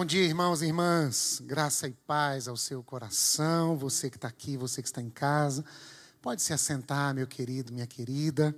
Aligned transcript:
Bom 0.00 0.06
dia, 0.06 0.24
irmãos 0.24 0.62
e 0.62 0.64
irmãs. 0.64 1.42
Graça 1.44 1.86
e 1.86 1.92
paz 1.92 2.48
ao 2.48 2.56
seu 2.56 2.82
coração. 2.82 3.76
Você 3.76 4.08
que 4.08 4.16
está 4.16 4.28
aqui, 4.28 4.56
você 4.56 4.80
que 4.80 4.88
está 4.88 5.02
em 5.02 5.10
casa. 5.10 5.62
Pode 6.22 6.40
se 6.40 6.54
assentar, 6.54 7.14
meu 7.14 7.26
querido, 7.26 7.70
minha 7.70 7.86
querida. 7.86 8.56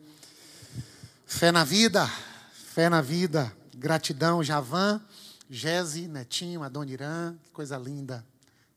Fé 1.26 1.50
na 1.50 1.64
vida, 1.64 2.06
fé 2.52 2.88
na 2.88 3.00
vida. 3.00 3.52
Gratidão, 3.76 4.40
Javan, 4.40 5.02
Gese, 5.50 6.06
Netinho, 6.06 6.62
Adoniran. 6.62 7.36
Que 7.42 7.50
coisa 7.50 7.76
linda 7.76 8.24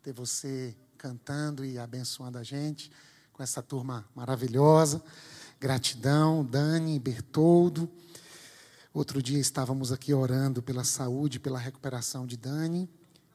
ter 0.01 0.11
você 0.11 0.75
cantando 0.97 1.63
e 1.63 1.77
abençoando 1.77 2.39
a 2.39 2.43
gente 2.43 2.91
com 3.31 3.43
essa 3.43 3.61
turma 3.61 4.03
maravilhosa. 4.15 5.03
Gratidão, 5.59 6.43
Dani, 6.43 6.97
Bertoldo. 6.97 7.87
Outro 8.95 9.21
dia 9.21 9.39
estávamos 9.39 9.91
aqui 9.91 10.13
orando 10.13 10.63
pela 10.63 10.85
saúde, 10.85 11.37
pela 11.37 11.59
recuperação 11.59 12.25
de 12.25 12.37
Dani, 12.37 12.89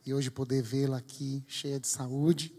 e 0.06 0.14
hoje 0.14 0.30
poder 0.30 0.62
vê-la 0.62 0.96
aqui 0.96 1.44
cheia 1.46 1.78
de 1.78 1.86
saúde, 1.86 2.50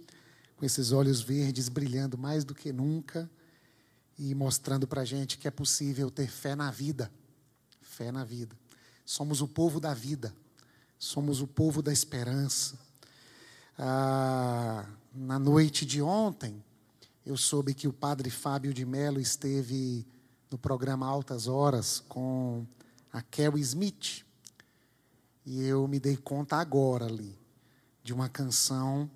com 0.55 0.63
esses 0.63 0.91
olhos 0.91 1.19
verdes 1.19 1.67
brilhando 1.67 2.15
mais 2.15 2.43
do 2.43 2.53
que 2.53 2.71
nunca 2.71 3.27
e 4.19 4.35
mostrando 4.35 4.85
para 4.85 5.01
a 5.01 5.03
gente 5.03 5.39
que 5.39 5.47
é 5.47 5.51
possível 5.51 6.11
ter 6.11 6.27
fé 6.27 6.55
na 6.55 6.69
vida. 6.69 7.11
Fé 7.81 8.11
na 8.11 8.23
vida. 8.23 8.55
Somos 9.03 9.41
o 9.41 9.47
povo 9.47 9.79
da 9.79 9.95
vida, 9.95 10.31
somos 10.99 11.41
o 11.41 11.47
povo 11.47 11.81
da 11.81 11.91
esperança. 11.91 12.77
Ah, 13.79 14.85
na 15.11 15.39
noite 15.39 15.87
de 15.87 16.03
ontem, 16.03 16.63
eu 17.25 17.35
soube 17.35 17.73
que 17.73 17.87
o 17.87 17.93
padre 17.93 18.29
Fábio 18.29 18.71
de 18.71 18.85
Mello 18.85 19.19
esteve 19.19 20.05
no 20.51 20.57
programa 20.59 21.07
Altas 21.07 21.47
Horas 21.47 21.99
com 22.07 22.63
a 23.11 23.21
Kelly 23.21 23.61
Smith. 23.61 24.25
E 25.45 25.63
eu 25.63 25.87
me 25.87 25.99
dei 25.99 26.15
conta 26.15 26.57
agora 26.57 27.05
ali 27.05 27.37
de 28.03 28.13
uma 28.13 28.29
canção, 28.29 29.09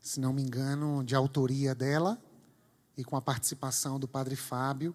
se 0.00 0.20
não 0.20 0.32
me 0.32 0.42
engano, 0.42 1.04
de 1.04 1.14
autoria 1.14 1.74
dela 1.74 2.20
e 2.96 3.04
com 3.04 3.16
a 3.16 3.22
participação 3.22 3.98
do 3.98 4.08
Padre 4.08 4.36
Fábio. 4.36 4.94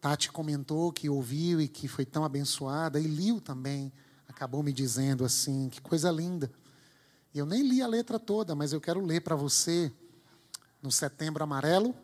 Tati 0.00 0.30
comentou 0.30 0.92
que 0.92 1.08
ouviu 1.08 1.60
e 1.60 1.68
que 1.68 1.88
foi 1.88 2.04
tão 2.04 2.24
abençoada, 2.24 3.00
e 3.00 3.06
Liu 3.06 3.40
também 3.40 3.92
acabou 4.28 4.62
me 4.62 4.72
dizendo 4.72 5.24
assim: 5.24 5.68
que 5.68 5.80
coisa 5.80 6.10
linda. 6.10 6.50
Eu 7.34 7.44
nem 7.44 7.62
li 7.62 7.82
a 7.82 7.86
letra 7.86 8.18
toda, 8.18 8.54
mas 8.54 8.72
eu 8.72 8.80
quero 8.80 9.04
ler 9.04 9.20
para 9.20 9.36
você 9.36 9.92
no 10.82 10.90
Setembro 10.90 11.42
Amarelo, 11.42 11.94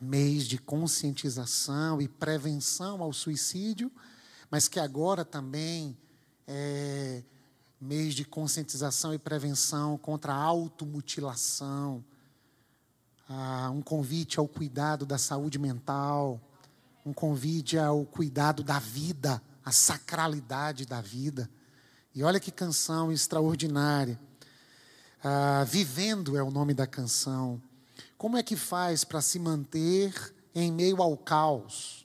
mês 0.00 0.46
de 0.46 0.58
conscientização 0.58 2.00
e 2.00 2.08
prevenção 2.08 3.02
ao 3.02 3.12
suicídio 3.12 3.90
mas 4.50 4.68
que 4.68 4.78
agora 4.78 5.24
também 5.24 5.96
é 6.46 7.22
mês 7.80 8.14
de 8.14 8.24
conscientização 8.24 9.12
e 9.12 9.18
prevenção 9.18 9.98
contra 9.98 10.32
a 10.32 10.42
automutilação, 10.42 12.02
ah, 13.28 13.70
um 13.70 13.82
convite 13.82 14.38
ao 14.38 14.48
cuidado 14.48 15.04
da 15.04 15.18
saúde 15.18 15.58
mental, 15.58 16.40
um 17.04 17.12
convite 17.12 17.78
ao 17.78 18.04
cuidado 18.04 18.62
da 18.62 18.78
vida, 18.78 19.42
a 19.64 19.70
sacralidade 19.70 20.86
da 20.86 21.00
vida. 21.00 21.48
E 22.14 22.22
olha 22.22 22.40
que 22.40 22.50
canção 22.50 23.12
extraordinária. 23.12 24.18
Ah, 25.22 25.64
Vivendo 25.64 26.36
é 26.36 26.42
o 26.42 26.50
nome 26.50 26.72
da 26.72 26.86
canção. 26.86 27.60
Como 28.16 28.36
é 28.36 28.42
que 28.42 28.56
faz 28.56 29.04
para 29.04 29.20
se 29.20 29.38
manter 29.38 30.34
em 30.54 30.72
meio 30.72 31.02
ao 31.02 31.16
caos? 31.16 32.03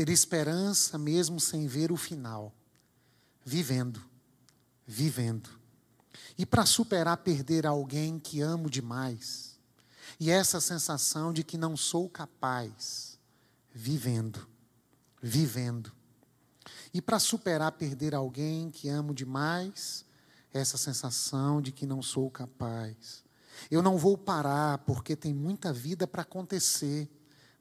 Ter 0.00 0.08
esperança 0.08 0.96
mesmo 0.96 1.38
sem 1.38 1.66
ver 1.66 1.92
o 1.92 1.96
final. 1.96 2.54
Vivendo, 3.44 4.02
vivendo. 4.86 5.50
E 6.38 6.46
para 6.46 6.64
superar 6.64 7.18
perder 7.18 7.66
alguém 7.66 8.18
que 8.18 8.40
amo 8.40 8.70
demais, 8.70 9.58
e 10.18 10.30
essa 10.30 10.58
sensação 10.58 11.34
de 11.34 11.44
que 11.44 11.58
não 11.58 11.76
sou 11.76 12.08
capaz, 12.08 13.18
vivendo, 13.74 14.48
vivendo. 15.20 15.92
E 16.94 17.02
para 17.02 17.18
superar 17.18 17.72
perder 17.72 18.14
alguém 18.14 18.70
que 18.70 18.88
amo 18.88 19.12
demais, 19.12 20.06
essa 20.50 20.78
sensação 20.78 21.60
de 21.60 21.72
que 21.72 21.84
não 21.84 22.00
sou 22.00 22.30
capaz. 22.30 23.22
Eu 23.70 23.82
não 23.82 23.98
vou 23.98 24.16
parar 24.16 24.78
porque 24.78 25.14
tem 25.14 25.34
muita 25.34 25.74
vida 25.74 26.06
para 26.06 26.22
acontecer. 26.22 27.06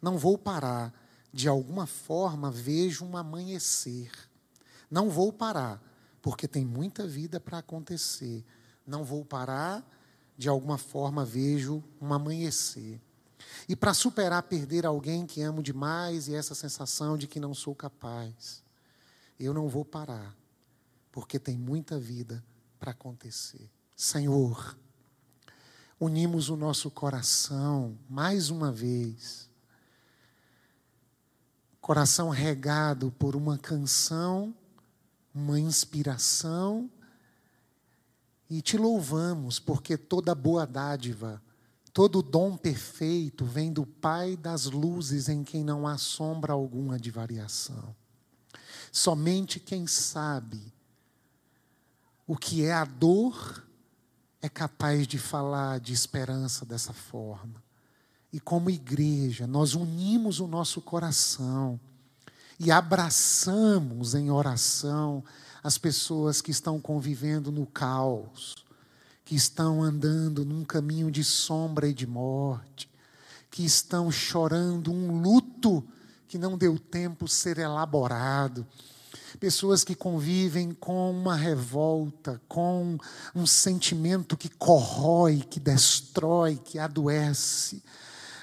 Não 0.01 0.17
vou 0.17 0.37
parar 0.37 1.08
de 1.31 1.47
alguma 1.47 1.85
forma 1.85 2.51
vejo 2.51 3.05
um 3.05 3.15
amanhecer. 3.15 4.11
Não 4.89 5.09
vou 5.09 5.31
parar, 5.31 5.81
porque 6.21 6.47
tem 6.47 6.65
muita 6.65 7.07
vida 7.07 7.39
para 7.39 7.59
acontecer. 7.59 8.43
Não 8.85 9.03
vou 9.03 9.23
parar, 9.23 9.85
de 10.37 10.49
alguma 10.49 10.77
forma 10.77 11.23
vejo 11.23 11.83
um 12.01 12.13
amanhecer. 12.13 12.99
E 13.67 13.75
para 13.75 13.93
superar 13.93 14.43
perder 14.43 14.85
alguém 14.85 15.25
que 15.25 15.41
amo 15.41 15.61
demais 15.61 16.27
e 16.27 16.35
essa 16.35 16.55
sensação 16.55 17.17
de 17.17 17.27
que 17.27 17.39
não 17.39 17.53
sou 17.53 17.75
capaz, 17.75 18.63
eu 19.39 19.53
não 19.53 19.69
vou 19.69 19.85
parar, 19.85 20.35
porque 21.11 21.39
tem 21.39 21.57
muita 21.57 21.99
vida 21.99 22.43
para 22.79 22.91
acontecer. 22.91 23.69
Senhor, 23.95 24.77
unimos 25.99 26.49
o 26.49 26.55
nosso 26.55 26.89
coração 26.89 27.97
mais 28.09 28.49
uma 28.49 28.71
vez 28.71 29.48
coração 31.89 32.29
regado 32.29 33.11
por 33.17 33.35
uma 33.35 33.57
canção, 33.57 34.53
uma 35.33 35.59
inspiração, 35.59 36.87
e 38.47 38.61
te 38.61 38.77
louvamos 38.77 39.57
porque 39.57 39.97
toda 39.97 40.35
boa 40.35 40.67
dádiva, 40.67 41.41
todo 41.91 42.21
dom 42.21 42.55
perfeito 42.55 43.43
vem 43.43 43.73
do 43.73 43.87
Pai 43.87 44.37
das 44.37 44.65
luzes 44.65 45.29
em 45.29 45.43
quem 45.43 45.63
não 45.63 45.87
há 45.87 45.97
sombra 45.97 46.53
alguma 46.53 46.99
de 46.99 47.09
variação. 47.09 47.95
Somente 48.91 49.59
quem 49.59 49.87
sabe 49.87 50.71
o 52.27 52.37
que 52.37 52.63
é 52.63 52.71
a 52.71 52.85
dor 52.85 53.65
é 54.43 54.47
capaz 54.47 55.07
de 55.07 55.17
falar 55.17 55.79
de 55.79 55.91
esperança 55.91 56.63
dessa 56.63 56.93
forma. 56.93 57.67
E 58.31 58.39
como 58.39 58.69
igreja, 58.69 59.47
nós 59.47 59.73
unimos 59.73 60.39
o 60.39 60.47
nosso 60.47 60.81
coração 60.81 61.79
e 62.59 62.71
abraçamos 62.71 64.13
em 64.13 64.29
oração 64.29 65.23
as 65.63 65.77
pessoas 65.77 66.41
que 66.41 66.51
estão 66.51 66.79
convivendo 66.79 67.51
no 67.51 67.65
caos, 67.65 68.55
que 69.25 69.35
estão 69.35 69.81
andando 69.81 70.45
num 70.45 70.63
caminho 70.63 71.09
de 71.09 71.23
sombra 71.23 71.87
e 71.87 71.93
de 71.93 72.05
morte, 72.05 72.89
que 73.49 73.65
estão 73.65 74.11
chorando 74.11 74.91
um 74.91 75.21
luto 75.21 75.83
que 76.27 76.37
não 76.37 76.57
deu 76.57 76.77
tempo 76.77 77.27
ser 77.27 77.57
elaborado. 77.57 78.65
Pessoas 79.39 79.83
que 79.83 79.95
convivem 79.95 80.71
com 80.71 81.11
uma 81.11 81.35
revolta, 81.35 82.39
com 82.47 82.97
um 83.33 83.45
sentimento 83.45 84.37
que 84.37 84.49
corrói, 84.49 85.43
que 85.49 85.59
destrói, 85.59 86.57
que 86.57 86.77
adoece 86.77 87.81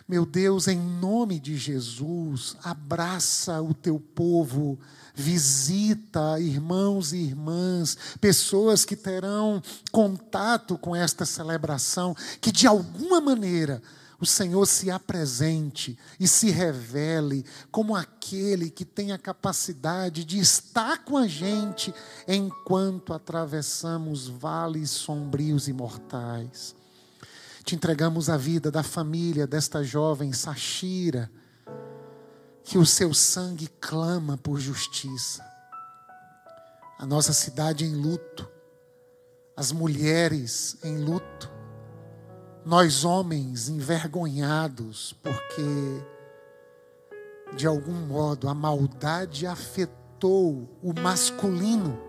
meu 0.09 0.25
Deus, 0.25 0.69
em 0.69 0.79
nome 0.79 1.41
de 1.41 1.57
Jesus, 1.57 2.57
abraça 2.63 3.61
o 3.61 3.75
teu 3.75 3.99
povo, 3.99 4.79
visita 5.13 6.39
irmãos 6.39 7.13
e 7.13 7.17
irmãs, 7.17 7.99
pessoas 8.21 8.85
que 8.85 8.95
terão 8.95 9.61
contato 9.91 10.79
com 10.79 10.95
esta 10.95 11.27
celebração, 11.27 12.15
que 12.41 12.53
de 12.53 12.69
alguma 12.69 13.21
maneira 13.21 13.83
o 14.21 14.25
Senhor 14.25 14.65
se 14.65 14.93
apresente 14.93 15.99
e 16.21 16.29
se 16.29 16.51
revele 16.53 17.45
como 17.73 17.97
aquele 17.97 18.71
que 18.71 18.85
tem 18.85 19.11
a 19.11 19.19
capacidade 19.19 20.25
de 20.25 20.39
estar 20.39 21.05
com 21.05 21.17
a 21.17 21.27
gente 21.27 21.93
enquanto 22.29 23.13
atravessamos 23.13 24.29
vales 24.29 24.91
sombrios 24.91 25.67
e 25.67 25.73
mortais. 25.73 26.76
Te 27.67 27.75
entregamos 27.75 28.31
a 28.31 28.37
vida 28.37 28.71
da 28.71 28.85
família 28.85 29.45
desta 29.45 29.83
jovem 29.83 30.33
Sashira, 30.33 31.29
que 32.63 32.79
o 32.79 32.87
seu 32.87 33.13
sangue 33.13 33.67
clama 33.81 34.39
por 34.39 34.61
justiça. 34.61 35.45
A 36.97 37.05
nossa 37.05 37.33
cidade 37.33 37.85
em 37.85 37.93
luto, 37.93 38.49
as 39.57 39.73
mulheres 39.73 40.79
em 40.85 40.99
luto, 40.99 41.51
nós 42.65 43.05
homens 43.05 43.69
envergonhados, 43.69 45.17
porque 45.21 46.07
de 47.57 47.67
algum 47.67 48.07
modo 48.07 48.49
a 48.49 48.55
maldade 48.55 49.45
afetou 49.45 50.69
o 50.81 50.95
masculino, 51.01 52.01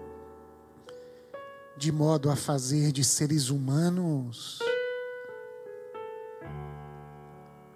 de 1.76 1.92
modo 1.92 2.30
a 2.30 2.36
fazer 2.36 2.92
de 2.92 3.04
seres 3.04 3.50
humanos 3.50 4.60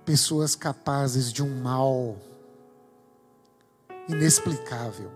pessoas 0.06 0.56
capazes 0.56 1.31
de 1.31 1.44
um 1.44 1.62
mal 1.62 2.18
inexplicável, 4.07 5.12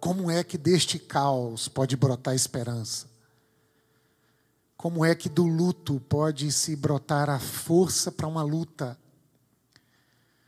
Como 0.00 0.30
é 0.30 0.44
que 0.44 0.56
deste 0.56 0.96
caos 0.96 1.66
pode 1.66 1.96
brotar 1.96 2.34
esperança? 2.34 3.08
Como 4.76 5.04
é 5.04 5.12
que 5.12 5.28
do 5.28 5.44
luto 5.44 5.98
pode 6.08 6.52
se 6.52 6.76
brotar 6.76 7.28
a 7.28 7.40
força 7.40 8.12
para 8.12 8.28
uma 8.28 8.44
luta? 8.44 8.96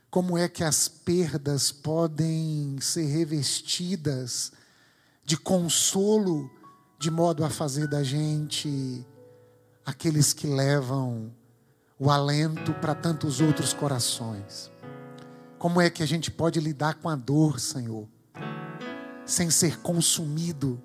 Como 0.09 0.37
é 0.37 0.47
que 0.47 0.63
as 0.63 0.87
perdas 0.87 1.69
podem 1.69 2.79
ser 2.79 3.05
revestidas 3.07 4.53
de 5.25 5.35
consolo, 5.35 6.49
de 6.97 7.11
modo 7.11 7.43
a 7.43 7.49
fazer 7.49 7.87
da 7.87 8.03
gente 8.03 9.05
aqueles 9.85 10.31
que 10.31 10.47
levam 10.47 11.35
o 12.01 12.09
alento 12.09 12.73
para 12.73 12.95
tantos 12.95 13.39
outros 13.39 13.73
corações? 13.73 14.71
Como 15.59 15.79
é 15.79 15.89
que 15.89 16.01
a 16.01 16.07
gente 16.07 16.31
pode 16.31 16.59
lidar 16.59 16.95
com 16.95 17.07
a 17.07 17.15
dor, 17.15 17.59
Senhor? 17.59 18.07
sem 19.31 19.49
ser 19.49 19.79
consumido, 19.79 20.81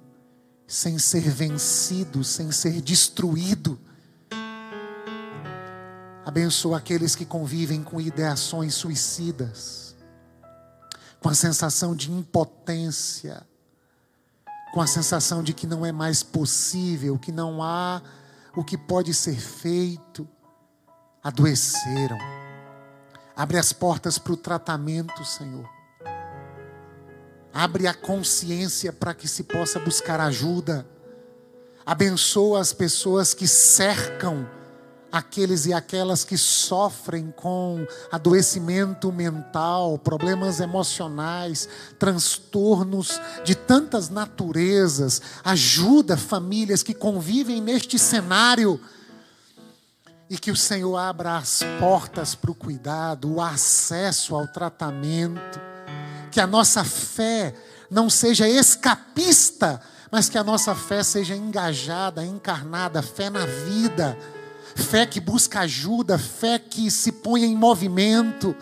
sem 0.66 0.98
ser 0.98 1.28
vencido, 1.28 2.22
sem 2.22 2.52
ser 2.52 2.80
destruído. 2.80 3.78
Abençoa 6.24 6.78
aqueles 6.78 7.14
que 7.14 7.24
convivem 7.24 7.82
com 7.82 8.00
ideações 8.00 8.74
suicidas, 8.74 9.96
com 11.20 11.28
a 11.28 11.34
sensação 11.34 11.94
de 11.94 12.10
impotência, 12.10 13.44
com 14.72 14.80
a 14.80 14.86
sensação 14.86 15.42
de 15.42 15.52
que 15.52 15.66
não 15.66 15.84
é 15.84 15.90
mais 15.90 16.22
possível, 16.22 17.18
que 17.18 17.32
não 17.32 17.62
há 17.62 18.02
o 18.54 18.64
que 18.64 18.76
pode 18.76 19.12
ser 19.12 19.36
feito. 19.40 20.28
Adoeceram. 21.26 22.18
Abre 23.34 23.58
as 23.58 23.72
portas 23.72 24.16
para 24.16 24.32
o 24.32 24.36
tratamento, 24.36 25.24
Senhor. 25.24 25.68
Abre 27.52 27.88
a 27.88 27.92
consciência 27.92 28.92
para 28.92 29.12
que 29.12 29.26
se 29.26 29.42
possa 29.42 29.80
buscar 29.80 30.20
ajuda. 30.20 30.86
Abençoa 31.84 32.60
as 32.60 32.72
pessoas 32.72 33.34
que 33.34 33.48
cercam 33.48 34.48
aqueles 35.10 35.66
e 35.66 35.72
aquelas 35.72 36.22
que 36.22 36.38
sofrem 36.38 37.34
com 37.34 37.84
adoecimento 38.12 39.10
mental, 39.10 39.98
problemas 39.98 40.60
emocionais, 40.60 41.68
transtornos 41.98 43.20
de 43.42 43.56
tantas 43.56 44.08
naturezas. 44.10 45.20
Ajuda 45.42 46.16
famílias 46.16 46.84
que 46.84 46.94
convivem 46.94 47.60
neste 47.60 47.98
cenário. 47.98 48.80
E 50.28 50.36
que 50.38 50.50
o 50.50 50.56
Senhor 50.56 50.96
abra 50.96 51.36
as 51.36 51.60
portas 51.78 52.34
para 52.34 52.50
o 52.50 52.54
cuidado, 52.54 53.34
o 53.34 53.40
acesso 53.40 54.34
ao 54.34 54.46
tratamento. 54.48 55.60
Que 56.30 56.40
a 56.40 56.46
nossa 56.46 56.82
fé 56.82 57.54
não 57.90 58.10
seja 58.10 58.48
escapista, 58.48 59.80
mas 60.10 60.28
que 60.28 60.36
a 60.36 60.44
nossa 60.44 60.74
fé 60.74 61.02
seja 61.02 61.36
engajada, 61.36 62.24
encarnada, 62.24 63.02
fé 63.02 63.30
na 63.30 63.46
vida, 63.46 64.18
fé 64.74 65.06
que 65.06 65.20
busca 65.20 65.60
ajuda, 65.60 66.18
fé 66.18 66.58
que 66.58 66.90
se 66.90 67.12
põe 67.12 67.44
em 67.44 67.54
movimento 67.54 68.54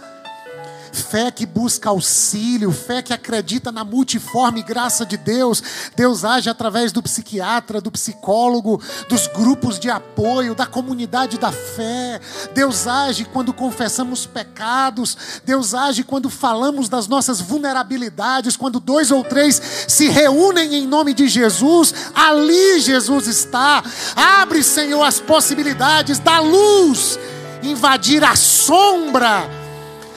fé 0.95 1.31
que 1.31 1.45
busca 1.45 1.91
auxílio, 1.91 2.71
fé 2.73 3.03
que 3.03 3.13
acredita 3.13 3.73
na 3.73 3.85
multiforme 3.85 4.63
graça 4.63 5.05
de 5.05 5.17
Deus. 5.17 5.63
Deus 5.97 6.25
age 6.25 6.49
através 6.49 6.93
do 6.93 7.03
psiquiatra, 7.03 7.81
do 7.81 7.91
psicólogo, 7.91 8.81
dos 9.09 9.27
grupos 9.27 9.79
de 9.79 9.91
apoio, 9.91 10.55
da 10.55 10.67
comunidade 10.67 11.39
da 11.39 11.51
fé. 11.51 12.21
Deus 12.55 12.87
age 12.87 13.25
quando 13.25 13.53
confessamos 13.53 14.25
pecados. 14.25 15.17
Deus 15.45 15.75
age 15.75 16.05
quando 16.05 16.31
falamos 16.31 16.89
das 16.89 17.09
nossas 17.09 17.41
vulnerabilidades. 17.41 18.57
Quando 18.57 18.79
dois 18.79 19.11
ou 19.11 19.25
três 19.25 19.61
se 19.89 20.09
reúnem 20.09 20.77
em 20.77 20.87
nome 20.87 21.13
de 21.13 21.29
Jesus, 21.29 21.93
ali 22.15 22.79
Jesus 22.79 23.27
está. 23.27 23.83
Abre, 24.15 24.63
Senhor, 24.63 25.03
as 25.03 25.19
possibilidades 25.19 26.19
da 26.19 26.39
luz 26.39 27.19
invadir 27.63 28.23
a 28.23 28.37
sombra 28.37 29.64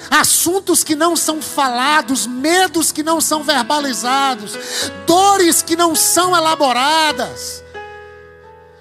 assuntos 0.09 0.83
que 0.83 0.95
não 0.95 1.15
são 1.15 1.41
falados, 1.41 2.25
medos 2.25 2.91
que 2.91 3.03
não 3.03 3.19
são 3.19 3.43
verbalizados, 3.43 4.53
dores 5.05 5.61
que 5.61 5.75
não 5.75 5.95
são 5.95 6.35
elaboradas, 6.35 7.63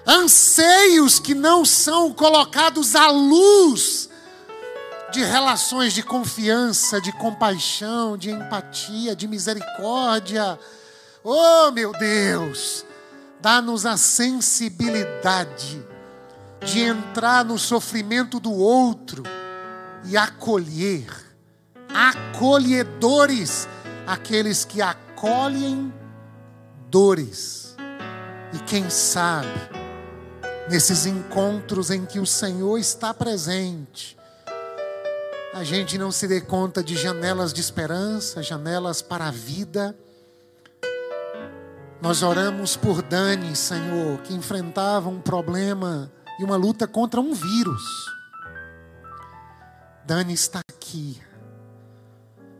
anseios 0.05 1.19
que 1.19 1.35
não 1.35 1.65
são 1.65 2.13
colocados 2.13 2.95
à 2.95 3.09
luz 3.09 4.09
de 5.11 5.23
relações 5.23 5.93
de 5.93 6.03
confiança, 6.03 6.99
de 6.99 7.11
compaixão, 7.11 8.17
de 8.17 8.29
empatia, 8.29 9.15
de 9.15 9.27
misericórdia. 9.27 10.59
Oh, 11.23 11.71
meu 11.71 11.91
Deus, 11.93 12.85
dá-nos 13.41 13.85
a 13.85 13.97
sensibilidade 13.97 15.85
de 16.65 16.81
entrar 16.81 17.45
no 17.45 17.57
sofrimento 17.57 18.39
do 18.39 18.51
outro 18.51 19.23
e 20.05 20.15
acolher, 20.15 21.07
acolhedores, 21.93 23.67
aqueles 24.05 24.63
que 24.63 24.81
acolhem 24.81 25.93
dores. 26.89 27.75
E 28.53 28.59
quem 28.59 28.89
sabe, 28.89 29.47
nesses 30.69 31.05
encontros 31.05 31.91
em 31.91 32.05
que 32.05 32.19
o 32.19 32.25
Senhor 32.25 32.77
está 32.77 33.13
presente, 33.13 34.17
a 35.53 35.63
gente 35.63 35.97
não 35.97 36.11
se 36.11 36.27
dê 36.27 36.39
conta 36.39 36.83
de 36.83 36.95
janelas 36.95 37.51
de 37.51 37.59
esperança, 37.59 38.43
janelas 38.43 39.01
para 39.01 39.27
a 39.27 39.31
vida. 39.31 39.97
Nós 41.99 42.21
oramos 42.21 42.77
por 42.77 43.01
Dani, 43.01 43.55
Senhor, 43.55 44.19
que 44.21 44.35
enfrentava 44.35 45.09
um 45.09 45.19
problema 45.19 46.11
e 46.39 46.43
uma 46.43 46.55
luta 46.55 46.87
contra 46.87 47.19
um 47.19 47.33
vírus. 47.33 48.16
Dani 50.07 50.33
está 50.33 50.61
aqui. 50.69 51.21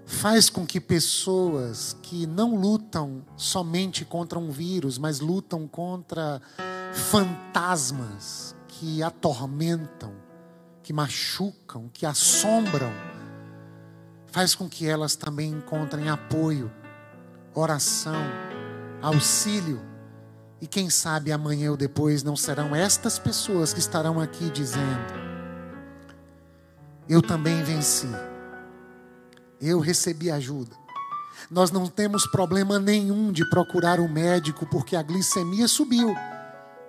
Faz 0.06 0.50
com 0.50 0.66
que 0.66 0.82
pessoas 0.82 1.96
que 2.02 2.28
não 2.28 2.58
lutam 2.58 3.24
somente 3.38 4.04
contra 4.04 4.38
um 4.38 4.52
vírus, 4.52 4.98
mas 4.98 5.22
lutam 5.22 5.66
contra 5.66 6.42
fantasmas 6.92 8.54
que 8.68 9.02
atormentam, 9.02 10.14
que 10.84 10.92
machucam, 10.92 11.90
que 11.94 12.06
assombram, 12.06 12.92
faz 14.26 14.54
com 14.54 14.68
que 14.68 14.86
elas 14.86 15.16
também 15.16 15.52
encontrem 15.52 16.10
apoio, 16.10 16.70
oração, 17.56 18.26
auxílio. 19.02 19.81
E 20.60 20.68
quem 20.68 20.90
sabe 20.90 21.31
amanhã 21.31 21.71
ou 21.71 21.78
depois 21.78 22.24
não 22.24 22.36
serão 22.36 22.76
estas 22.76 23.18
pessoas 23.18 23.71
que 23.71 23.80
estarão 23.80 24.19
aqui 24.19 24.50
dizendo: 24.50 25.27
eu 27.09 27.21
também 27.21 27.64
venci. 27.64 28.07
Eu 29.61 29.80
recebi 29.80 30.30
ajuda. 30.30 30.76
Nós 31.49 31.71
não 31.71 31.87
temos 31.87 32.28
problema 32.28 32.80
nenhum 32.80 33.31
de 33.31 33.49
procurar 33.49 33.99
o 33.99 34.04
um 34.04 34.11
médico 34.11 34.66
porque 34.66 34.95
a 34.95 35.02
glicemia 35.02 35.68
subiu, 35.68 36.14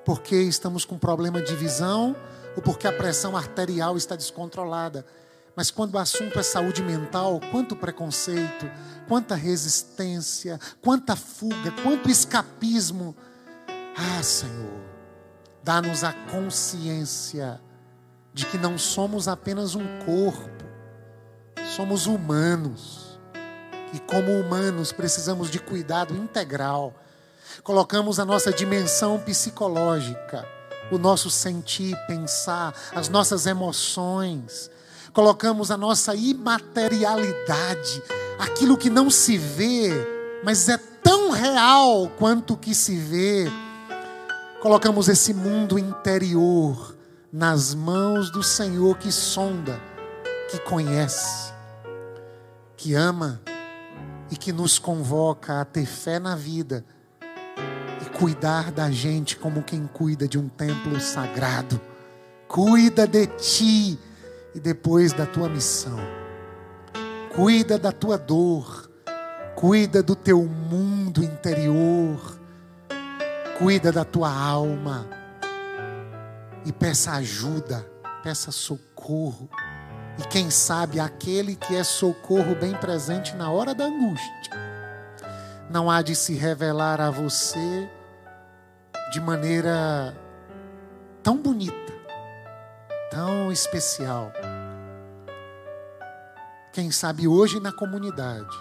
porque 0.05 0.37
estamos 0.37 0.85
com 0.85 0.99
problema 0.99 1.41
de 1.41 1.55
visão 1.55 2.17
ou 2.57 2.63
porque 2.63 2.87
a 2.87 2.93
pressão 2.93 3.37
arterial 3.37 3.97
está 3.97 4.17
descontrolada. 4.17 5.07
Mas 5.55 5.71
quando 5.71 5.95
o 5.95 5.99
assunto 5.99 6.39
é 6.39 6.43
saúde 6.43 6.83
mental, 6.83 7.41
quanto 7.51 7.77
preconceito, 7.77 8.69
quanta 9.07 9.35
resistência, 9.35 10.59
quanta 10.83 11.15
fuga, 11.15 11.73
quanto 11.83 12.11
escapismo. 12.11 13.15
Ah, 13.97 14.23
Senhor, 14.23 14.81
dá-nos 15.63 16.05
a 16.05 16.13
consciência 16.13 17.61
de 18.39 18.47
que 18.47 18.57
não 18.57 18.79
somos 18.79 19.27
apenas 19.27 19.75
um 19.75 19.85
corpo, 20.07 20.65
somos 21.75 22.07
humanos. 22.07 23.19
E 23.93 23.99
como 23.99 24.31
humanos 24.31 24.93
precisamos 24.93 25.51
de 25.51 25.59
cuidado 25.59 26.15
integral. 26.15 26.95
Colocamos 27.65 28.21
a 28.21 28.25
nossa 28.25 28.53
dimensão 28.53 29.19
psicológica, 29.19 30.47
o 30.93 30.99
nosso 30.99 31.29
sentir, 31.29 31.97
pensar, 32.07 32.73
as 32.95 33.09
nossas 33.09 33.45
emoções. 33.45 34.71
Colocamos 35.13 35.73
a 35.73 35.77
nossa 35.77 36.15
imaterialidade, 36.15 38.01
aquilo 38.39 38.79
que 38.79 38.89
não 38.89 39.11
se 39.11 39.37
vê, 39.37 39.91
mas 40.45 40.69
é 40.69 40.79
tão 41.03 41.31
real 41.31 42.09
quanto 42.17 42.55
o 42.55 42.57
que 42.57 42.73
se 42.73 42.97
vê. 42.97 43.51
Colocamos 44.61 45.09
esse 45.09 45.35
mundo 45.35 45.77
interior 45.77 46.98
nas 47.33 47.75
mãos 47.75 48.31
do 48.31 48.43
Senhor 48.43 48.97
que 48.97 49.13
sonda, 49.13 49.81
que 50.51 50.59
conhece, 50.61 51.53
que 52.77 52.95
ama 52.95 53.41
e 54.31 54.37
que 54.37 54.53
nos 54.53 54.79
convoca 54.79 55.61
a 55.61 55.65
ter 55.65 55.87
fé 55.87 56.19
na 56.19 56.35
vida 56.35 56.85
e 58.03 58.19
cuidar 58.19 58.73
da 58.73 58.91
gente 58.91 59.37
como 59.37 59.63
quem 59.63 59.87
cuida 59.87 60.27
de 60.27 60.39
um 60.39 60.49
templo 60.49 61.01
sagrado. 61.01 61.81
Cuida 62.47 63.07
de 63.07 63.27
ti 63.27 63.99
e 64.55 64.61
depois 64.61 65.13
da 65.13 65.27
tua 65.27 65.49
missão. 65.49 65.99
Cuida 67.35 67.79
da 67.79 67.93
tua 67.93 68.17
dor. 68.17 68.91
Cuida 69.55 70.03
do 70.03 70.15
teu 70.15 70.45
mundo 70.45 71.23
interior 71.23 72.39
Cuida 73.59 73.91
da 73.91 74.05
tua 74.05 74.33
alma. 74.33 75.18
E 76.69 76.73
peça 76.73 77.13
ajuda, 77.13 77.81
peça 78.23 78.53
socorro. 78.53 79.49
E 80.19 80.23
quem 80.29 80.51
sabe 80.51 81.01
aquele 81.01 81.57
que 81.57 81.75
é 81.75 81.83
socorro 81.83 82.55
bem 82.55 82.75
presente 82.75 83.35
na 83.35 83.51
hora 83.51 83.75
da 83.75 83.85
angústia, 83.85 84.53
não 85.71 85.91
há 85.91 86.03
de 86.03 86.15
se 86.15 86.35
revelar 86.35 87.01
a 87.01 87.11
você 87.11 87.91
de 89.11 89.19
maneira 89.19 90.15
tão 91.23 91.39
bonita, 91.39 91.95
tão 93.11 93.51
especial. 93.51 94.31
Quem 96.71 96.91
sabe 96.91 97.27
hoje 97.27 97.61
na 97.61 97.73
comunidade, 97.73 98.55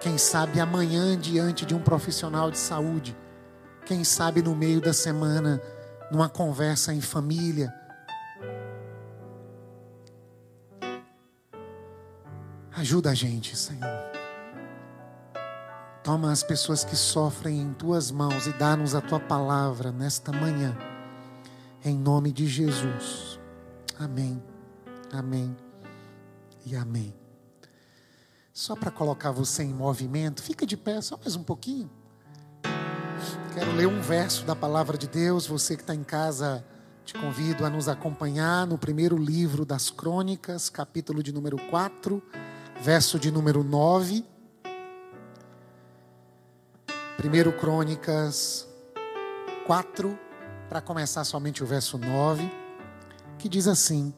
quem 0.00 0.16
sabe 0.16 0.58
amanhã 0.58 1.18
diante 1.18 1.66
de 1.66 1.74
um 1.74 1.82
profissional 1.82 2.50
de 2.50 2.56
saúde, 2.56 3.14
quem 3.84 4.04
sabe 4.04 4.40
no 4.40 4.56
meio 4.56 4.80
da 4.80 4.94
semana, 4.94 5.60
numa 6.10 6.28
conversa 6.28 6.92
em 6.92 7.00
família 7.00 7.72
Ajuda 12.80 13.10
a 13.10 13.14
gente, 13.14 13.54
Senhor. 13.56 14.10
Toma 16.02 16.32
as 16.32 16.42
pessoas 16.42 16.82
que 16.82 16.96
sofrem 16.96 17.60
em 17.60 17.74
tuas 17.74 18.10
mãos 18.10 18.46
e 18.46 18.54
dá-nos 18.54 18.94
a 18.94 19.02
tua 19.02 19.20
palavra 19.20 19.92
nesta 19.92 20.32
manhã. 20.32 20.74
Em 21.84 21.94
nome 21.94 22.32
de 22.32 22.46
Jesus. 22.46 23.38
Amém. 23.98 24.42
Amém. 25.12 25.54
E 26.64 26.74
amém. 26.74 27.14
Só 28.50 28.74
para 28.74 28.90
colocar 28.90 29.30
você 29.30 29.62
em 29.62 29.74
movimento, 29.74 30.42
fica 30.42 30.64
de 30.64 30.74
pé 30.74 31.02
só 31.02 31.18
mais 31.18 31.36
um 31.36 31.42
pouquinho. 31.42 31.90
Quero 33.54 33.72
ler 33.72 33.86
um 33.86 34.00
verso 34.00 34.44
da 34.44 34.54
palavra 34.54 34.96
de 34.96 35.08
Deus. 35.08 35.46
Você 35.46 35.76
que 35.76 35.82
está 35.82 35.94
em 35.94 36.04
casa, 36.04 36.64
te 37.04 37.14
convido 37.14 37.64
a 37.64 37.70
nos 37.70 37.88
acompanhar 37.88 38.66
no 38.66 38.78
primeiro 38.78 39.16
livro 39.16 39.64
das 39.64 39.90
Crônicas, 39.90 40.68
capítulo 40.70 41.22
de 41.22 41.32
número 41.32 41.56
4 41.68 42.22
verso 42.80 43.18
de 43.18 43.30
número 43.30 43.62
9. 43.62 44.24
1 47.22 47.58
Crônicas 47.58 48.66
4, 49.66 50.18
para 50.68 50.80
começar 50.80 51.24
somente 51.24 51.62
o 51.62 51.66
verso 51.66 51.98
9, 51.98 52.50
que 53.38 53.48
diz 53.48 53.68
assim: 53.68 54.14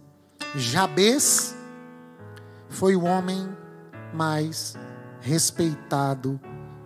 Jabes 0.54 1.56
foi 2.68 2.94
o 2.94 3.02
homem 3.02 3.48
mais 4.14 4.74
respeitado 5.20 6.40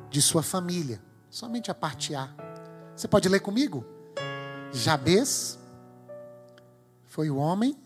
de 0.08 0.22
sua 0.22 0.42
família. 0.42 1.05
Somente 1.36 1.70
a 1.70 1.74
parte 1.74 2.14
A. 2.14 2.30
Você 2.96 3.06
pode 3.06 3.28
ler 3.28 3.40
comigo? 3.40 3.84
Jabes 4.72 5.58
foi 7.04 7.28
o 7.28 7.36
homem 7.36 7.76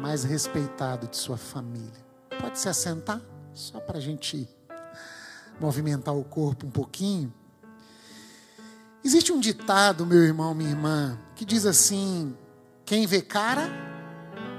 mais 0.00 0.24
respeitado 0.24 1.06
de 1.06 1.16
sua 1.16 1.36
família. 1.36 2.04
Pode 2.40 2.58
se 2.58 2.68
assentar, 2.68 3.20
só 3.54 3.78
para 3.78 3.98
a 3.98 4.00
gente 4.00 4.48
movimentar 5.60 6.12
o 6.12 6.24
corpo 6.24 6.66
um 6.66 6.72
pouquinho. 6.72 7.32
Existe 9.04 9.30
um 9.30 9.38
ditado, 9.38 10.04
meu 10.04 10.24
irmão, 10.24 10.52
minha 10.52 10.70
irmã, 10.70 11.16
que 11.36 11.44
diz 11.44 11.64
assim: 11.64 12.36
quem 12.84 13.06
vê 13.06 13.22
cara, 13.22 13.70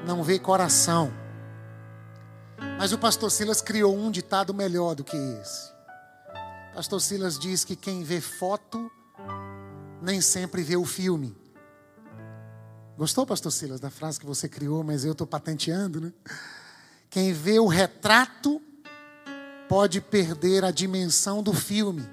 não 0.08 0.24
vê 0.24 0.40
coração. 0.40 1.12
Mas 2.78 2.94
o 2.94 2.98
pastor 2.98 3.30
Silas 3.30 3.62
criou 3.62 3.94
um 3.94 4.10
ditado 4.10 4.54
melhor 4.54 4.96
do 4.96 5.04
que 5.04 5.18
esse. 5.18 5.71
Pastor 6.74 7.02
Silas 7.02 7.38
diz 7.38 7.66
que 7.66 7.76
quem 7.76 8.02
vê 8.02 8.22
foto, 8.22 8.90
nem 10.02 10.22
sempre 10.22 10.64
vê 10.64 10.78
o 10.78 10.86
filme. 10.86 11.36
Gostou, 12.98 13.26
pastor 13.26 13.52
Silas, 13.52 13.80
da 13.80 13.90
frase 13.90 14.20
que 14.20 14.26
você 14.26 14.48
criou, 14.48 14.82
mas 14.84 15.04
eu 15.04 15.12
estou 15.12 15.28
patenteando, 15.28 16.00
né? 16.00 16.14
Quem 17.10 17.34
vê 17.34 17.60
o 17.60 17.68
retrato 17.68 18.62
pode 19.68 20.00
perder 20.00 20.64
a 20.64 20.72
dimensão 20.72 21.44
do 21.44 21.54
filme. 21.54 22.10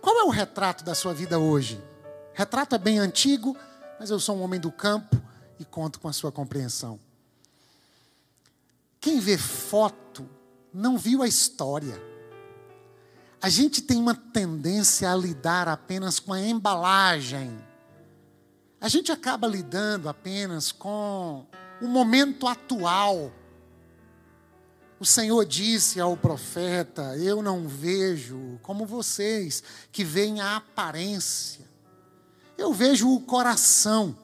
Qual 0.00 0.16
é 0.20 0.22
o 0.22 0.30
retrato 0.30 0.84
da 0.84 0.94
sua 0.94 1.12
vida 1.12 1.40
hoje? 1.40 1.82
Retrato 2.34 2.76
é 2.76 2.78
bem 2.78 3.00
antigo, 3.00 3.56
mas 3.98 4.10
eu 4.10 4.20
sou 4.20 4.36
um 4.36 4.42
homem 4.42 4.60
do 4.60 4.70
campo 4.70 5.20
e 5.58 5.64
conto 5.64 5.98
com 5.98 6.06
a 6.06 6.12
sua 6.12 6.30
compreensão. 6.30 7.00
Quem 9.00 9.18
vê 9.18 9.36
foto 9.36 10.28
não 10.72 10.96
viu 10.96 11.20
a 11.22 11.26
história. 11.26 12.07
A 13.40 13.48
gente 13.48 13.80
tem 13.82 13.96
uma 13.96 14.14
tendência 14.14 15.10
a 15.10 15.16
lidar 15.16 15.68
apenas 15.68 16.18
com 16.18 16.32
a 16.32 16.40
embalagem. 16.40 17.56
A 18.80 18.88
gente 18.88 19.12
acaba 19.12 19.46
lidando 19.46 20.08
apenas 20.08 20.72
com 20.72 21.46
o 21.80 21.86
momento 21.86 22.46
atual. 22.48 23.32
O 24.98 25.06
Senhor 25.06 25.44
disse 25.44 26.00
ao 26.00 26.16
profeta: 26.16 27.16
Eu 27.16 27.40
não 27.40 27.68
vejo 27.68 28.58
como 28.62 28.84
vocês, 28.84 29.62
que 29.92 30.02
veem 30.02 30.40
a 30.40 30.56
aparência. 30.56 31.64
Eu 32.56 32.72
vejo 32.72 33.08
o 33.08 33.20
coração. 33.20 34.16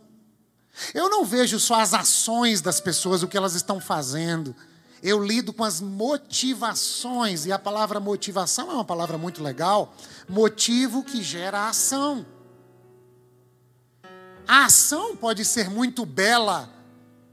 Eu 0.93 1.09
não 1.09 1.25
vejo 1.25 1.61
só 1.61 1.81
as 1.81 1.95
ações 1.95 2.61
das 2.61 2.81
pessoas, 2.81 3.23
o 3.23 3.29
que 3.29 3.37
elas 3.37 3.55
estão 3.55 3.81
fazendo. 3.81 4.57
Eu 5.05 5.23
lido 5.23 5.53
com 5.53 5.63
as 5.63 5.83
motivações, 5.83 7.45
e 7.45 7.53
a 7.53 7.59
palavra 7.59 8.01
motivação 8.01 8.71
é 8.71 8.75
uma 8.75 8.87
palavra 8.87 9.19
muito 9.19 9.43
legal. 9.43 9.95
Motivo 10.27 11.05
que 11.05 11.23
gera 11.23 11.69
ação. 11.69 12.25
A 14.49 14.65
ação 14.65 15.15
pode 15.15 15.45
ser 15.45 15.69
muito 15.69 16.07
bela, 16.07 16.73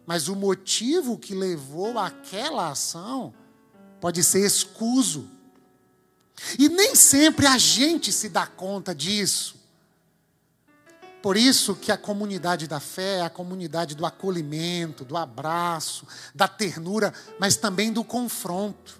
mas 0.05 0.27
o 0.27 0.35
motivo 0.35 1.17
que 1.17 1.33
levou 1.33 1.97
àquela 1.97 2.71
ação 2.71 3.33
pode 4.01 4.21
ser 4.21 4.45
escuso. 4.45 5.29
E 6.59 6.67
nem 6.67 6.93
sempre 6.93 7.47
a 7.47 7.57
gente 7.57 8.11
se 8.11 8.27
dá 8.27 8.45
conta 8.45 8.93
disso. 8.93 9.60
Por 11.21 11.37
isso 11.37 11.75
que 11.75 11.91
a 11.91 11.97
comunidade 11.97 12.67
da 12.67 12.79
fé 12.79 13.17
é 13.17 13.21
a 13.21 13.29
comunidade 13.29 13.95
do 13.95 14.05
acolhimento, 14.05 15.05
do 15.05 15.15
abraço, 15.15 16.07
da 16.33 16.47
ternura, 16.47 17.13
mas 17.39 17.55
também 17.55 17.93
do 17.93 18.03
confronto. 18.03 18.99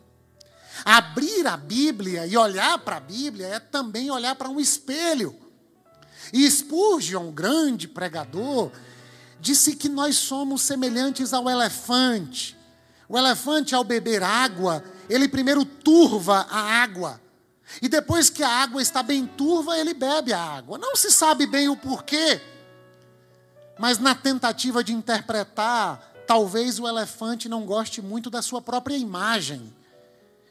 Abrir 0.86 1.48
a 1.48 1.58
Bíblia 1.58 2.28
e 2.28 2.38
olhar 2.38 2.78
para 2.80 2.98
a 2.98 3.00
Bíblia 3.00 3.48
é 3.48 3.60
também 3.60 4.12
olhar 4.12 4.36
para 4.36 4.50
um 4.50 4.60
espelho. 4.60 5.36
E 6.32 6.50
Spurgeon, 6.50 7.32
grande 7.32 7.88
pregador, 7.88 8.72
disse 9.40 9.76
que 9.76 9.90
nós 9.90 10.18
somos 10.18 10.62
semelhantes 10.62 11.34
ao 11.34 11.50
elefante. 11.50 12.56
O 13.10 13.18
elefante, 13.18 13.74
ao 13.76 13.84
beber 13.84 14.24
água, 14.24 14.84
ele 15.10 15.28
primeiro 15.28 15.66
turva 15.66 16.48
a 16.50 16.82
água. 16.82 17.20
E 17.80 17.88
depois 17.88 18.30
que 18.30 18.44
a 18.44 18.50
água 18.50 18.82
está 18.82 19.04
bem 19.04 19.26
turva, 19.26 19.78
ele 19.78 19.94
bebe 19.94 20.34
a 20.34 20.42
água. 20.42 20.78
Não 20.78 20.96
se 20.96 21.12
sabe 21.12 21.46
bem 21.46 21.70
o 21.70 21.76
porquê, 21.76 22.42
mas 23.78 23.98
na 23.98 24.14
tentativa 24.16 24.84
de 24.84 24.94
interpretar, 24.94 26.14
talvez 26.28 26.80
o 26.80 26.88
elefante 26.88 27.50
não 27.50 27.66
goste 27.66 28.02
muito 28.02 28.30
da 28.30 28.42
sua 28.42 28.62
própria 28.62 28.96
imagem. 28.96 29.74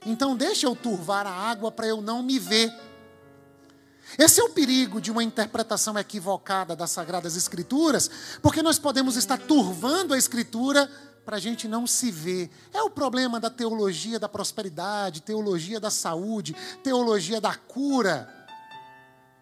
Então, 0.04 0.36
deixa 0.36 0.66
eu 0.66 0.74
turvar 0.74 1.26
a 1.26 1.30
água 1.30 1.70
para 1.70 1.86
eu 1.86 2.00
não 2.00 2.22
me 2.22 2.38
ver. 2.38 2.72
Esse 4.18 4.40
é 4.40 4.44
o 4.44 4.50
perigo 4.50 5.00
de 5.00 5.10
uma 5.10 5.22
interpretação 5.22 5.96
equivocada 5.98 6.74
das 6.74 6.90
Sagradas 6.90 7.36
Escrituras, 7.36 8.10
porque 8.42 8.62
nós 8.62 8.78
podemos 8.78 9.16
estar 9.16 9.38
turvando 9.38 10.14
a 10.14 10.18
Escritura 10.18 10.90
para 11.30 11.36
a 11.36 11.40
gente 11.40 11.68
não 11.68 11.86
se 11.86 12.10
ver. 12.10 12.50
É 12.74 12.82
o 12.82 12.90
problema 12.90 13.38
da 13.38 13.48
teologia 13.48 14.18
da 14.18 14.28
prosperidade, 14.28 15.22
teologia 15.22 15.78
da 15.78 15.88
saúde, 15.88 16.56
teologia 16.82 17.40
da 17.40 17.54
cura, 17.54 18.28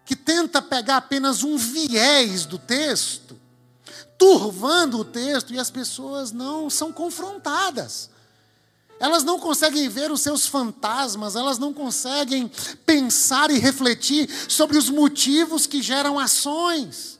que 0.05 0.15
tenta 0.15 0.61
pegar 0.61 0.97
apenas 0.97 1.41
um 1.41 1.57
viés 1.57 2.45
do 2.45 2.59
texto, 2.59 3.35
turvando 4.19 4.99
o 4.99 5.03
texto, 5.03 5.51
e 5.51 5.57
as 5.57 5.71
pessoas 5.71 6.31
não 6.31 6.69
são 6.69 6.93
confrontadas. 6.93 8.11
Elas 8.99 9.23
não 9.23 9.39
conseguem 9.39 9.89
ver 9.89 10.11
os 10.11 10.21
seus 10.21 10.45
fantasmas, 10.45 11.35
elas 11.35 11.57
não 11.57 11.73
conseguem 11.73 12.51
pensar 12.85 13.49
e 13.49 13.57
refletir 13.57 14.29
sobre 14.47 14.77
os 14.77 14.91
motivos 14.91 15.65
que 15.65 15.81
geram 15.81 16.19
ações. 16.19 17.17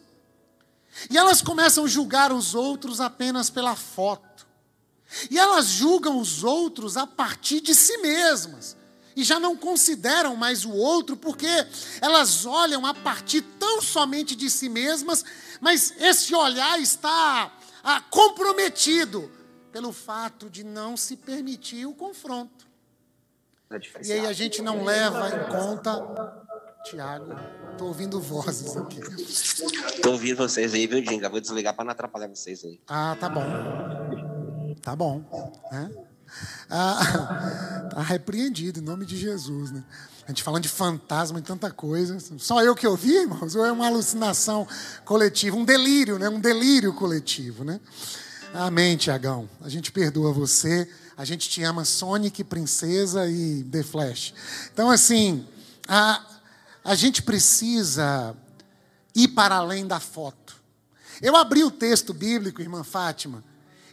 E 1.09 1.17
elas 1.17 1.41
começam 1.41 1.85
a 1.85 1.87
julgar 1.87 2.31
os 2.31 2.53
outros 2.53 3.01
apenas 3.01 3.49
pela 3.49 3.75
foto. 3.75 4.28
E 5.29 5.37
elas 5.37 5.67
julgam 5.67 6.19
os 6.19 6.43
outros 6.43 6.97
a 6.97 7.07
partir 7.07 7.61
de 7.61 7.73
si 7.73 7.97
mesmas. 7.97 8.77
E 9.15 9.23
já 9.23 9.39
não 9.39 9.55
consideram 9.55 10.35
mais 10.35 10.63
o 10.63 10.71
outro, 10.71 11.17
porque 11.17 11.47
elas 11.99 12.45
olham 12.45 12.85
a 12.85 12.93
partir 12.93 13.41
tão 13.59 13.81
somente 13.81 14.35
de 14.35 14.49
si 14.49 14.69
mesmas, 14.69 15.25
mas 15.59 15.93
esse 15.99 16.33
olhar 16.33 16.79
está 16.79 17.51
ah, 17.83 18.01
comprometido 18.09 19.31
pelo 19.71 19.91
fato 19.91 20.49
de 20.49 20.63
não 20.63 20.95
se 20.95 21.17
permitir 21.17 21.85
o 21.85 21.93
confronto. 21.93 22.67
É 23.71 24.07
e 24.07 24.11
aí 24.13 24.25
a 24.25 24.33
gente 24.33 24.61
não 24.61 24.83
leva 24.83 25.29
em 25.29 25.51
conta 25.51 25.91
Tiago, 26.83 27.35
tô 27.77 27.85
ouvindo 27.85 28.19
vozes 28.19 28.75
aqui. 28.77 28.99
Tô 30.01 30.11
ouvindo 30.11 30.37
vocês 30.37 30.73
aí, 30.73 30.87
viu, 30.87 31.01
Dinga? 31.01 31.29
Vou 31.29 31.39
desligar 31.39 31.75
para 31.75 31.83
não 31.83 31.91
atrapalhar 31.91 32.27
vocês 32.27 32.63
aí. 32.63 32.79
Ah, 32.87 33.15
tá 33.19 33.29
bom. 33.29 33.43
Tá 34.81 34.95
bom. 34.95 35.23
Né? 35.71 35.91
Ah, 36.69 37.89
tá 37.93 38.01
repreendido, 38.01 38.79
em 38.79 38.83
nome 38.83 39.05
de 39.05 39.17
Jesus, 39.17 39.71
né? 39.71 39.83
A 40.25 40.31
gente 40.31 40.43
falando 40.43 40.61
de 40.61 40.69
fantasma 40.69 41.39
e 41.39 41.41
tanta 41.41 41.71
coisa. 41.71 42.17
Só 42.37 42.61
eu 42.61 42.75
que 42.75 42.85
ouvi, 42.85 43.15
irmãos? 43.15 43.55
Ou 43.55 43.65
é 43.65 43.71
uma 43.71 43.87
alucinação 43.87 44.67
coletiva? 45.03 45.57
Um 45.57 45.65
delírio, 45.65 46.19
né? 46.19 46.29
Um 46.29 46.39
delírio 46.39 46.93
coletivo, 46.93 47.63
né? 47.63 47.79
Amém, 48.53 48.95
Tiagão. 48.95 49.49
A 49.59 49.69
gente 49.69 49.91
perdoa 49.91 50.31
você. 50.31 50.87
A 51.17 51.25
gente 51.25 51.49
te 51.49 51.63
ama 51.63 51.83
Sonic, 51.83 52.43
Princesa 52.43 53.27
e 53.27 53.63
The 53.63 53.81
Flash. 53.81 54.33
Então, 54.71 54.91
assim, 54.91 55.45
a, 55.87 56.23
a 56.83 56.93
gente 56.93 57.23
precisa 57.23 58.35
ir 59.15 59.29
para 59.29 59.55
além 59.55 59.87
da 59.87 59.99
foto. 59.99 60.55
Eu 61.21 61.35
abri 61.35 61.63
o 61.63 61.71
texto 61.71 62.13
bíblico, 62.13 62.61
irmã 62.61 62.83
Fátima, 62.83 63.43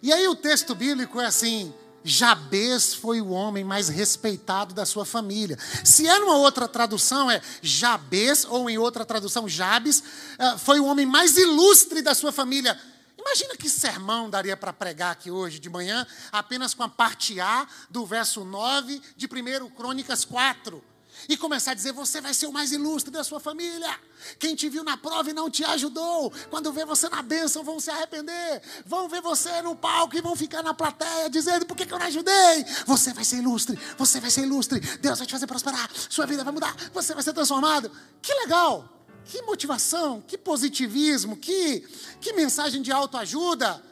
e 0.02 0.12
aí 0.12 0.28
o 0.28 0.36
texto 0.36 0.74
bíblico 0.74 1.20
é 1.20 1.26
assim: 1.26 1.72
Jabez 2.04 2.94
foi 2.94 3.20
o 3.20 3.30
homem 3.30 3.64
mais 3.64 3.88
respeitado 3.88 4.72
da 4.72 4.86
sua 4.86 5.04
família. 5.04 5.58
Se 5.84 6.06
é 6.06 6.18
numa 6.18 6.36
outra 6.36 6.68
tradução, 6.68 7.30
é 7.30 7.42
Jabez, 7.60 8.46
ou 8.48 8.70
em 8.70 8.78
outra 8.78 9.04
tradução, 9.04 9.48
Jabes, 9.48 10.02
eh, 10.38 10.58
foi 10.58 10.78
o 10.78 10.84
homem 10.84 11.04
mais 11.04 11.36
ilustre 11.36 12.02
da 12.02 12.14
sua 12.14 12.30
família. 12.30 12.80
Imagina 13.18 13.56
que 13.56 13.68
sermão 13.68 14.30
daria 14.30 14.56
para 14.56 14.72
pregar 14.72 15.10
aqui 15.10 15.32
hoje 15.32 15.58
de 15.58 15.68
manhã, 15.68 16.06
apenas 16.30 16.74
com 16.74 16.84
a 16.84 16.88
parte 16.88 17.40
A 17.40 17.66
do 17.90 18.06
verso 18.06 18.44
9 18.44 19.02
de 19.16 19.26
1 19.26 19.70
Crônicas 19.70 20.24
4 20.24 20.95
e 21.28 21.36
começar 21.36 21.72
a 21.72 21.74
dizer: 21.74 21.92
você 21.92 22.20
vai 22.20 22.34
ser 22.34 22.46
o 22.46 22.52
mais 22.52 22.72
ilustre 22.72 23.10
da 23.10 23.24
sua 23.24 23.40
família. 23.40 23.98
Quem 24.38 24.54
te 24.54 24.68
viu 24.68 24.84
na 24.84 24.96
prova 24.96 25.30
e 25.30 25.32
não 25.32 25.50
te 25.50 25.64
ajudou, 25.64 26.32
quando 26.50 26.72
vê 26.72 26.84
você 26.84 27.08
na 27.08 27.22
bênção, 27.22 27.64
vão 27.64 27.80
se 27.80 27.90
arrepender. 27.90 28.62
Vão 28.84 29.08
ver 29.08 29.20
você 29.20 29.62
no 29.62 29.74
palco 29.74 30.16
e 30.16 30.20
vão 30.20 30.36
ficar 30.36 30.62
na 30.62 30.74
plateia 30.74 31.28
dizendo: 31.28 31.66
por 31.66 31.76
que, 31.76 31.86
que 31.86 31.92
eu 31.92 31.98
não 31.98 32.06
ajudei? 32.06 32.64
Você 32.86 33.12
vai 33.12 33.24
ser 33.24 33.36
ilustre, 33.36 33.78
você 33.96 34.20
vai 34.20 34.30
ser 34.30 34.42
ilustre. 34.42 34.80
Deus 34.98 35.18
vai 35.18 35.26
te 35.26 35.32
fazer 35.32 35.46
prosperar, 35.46 35.90
sua 36.08 36.26
vida 36.26 36.44
vai 36.44 36.52
mudar, 36.52 36.74
você 36.92 37.14
vai 37.14 37.22
ser 37.22 37.32
transformado. 37.32 37.90
Que 38.22 38.32
legal! 38.34 38.92
Que 39.24 39.42
motivação, 39.42 40.20
que 40.20 40.38
positivismo, 40.38 41.36
que, 41.36 41.80
que 42.20 42.32
mensagem 42.32 42.80
de 42.80 42.92
autoajuda. 42.92 43.82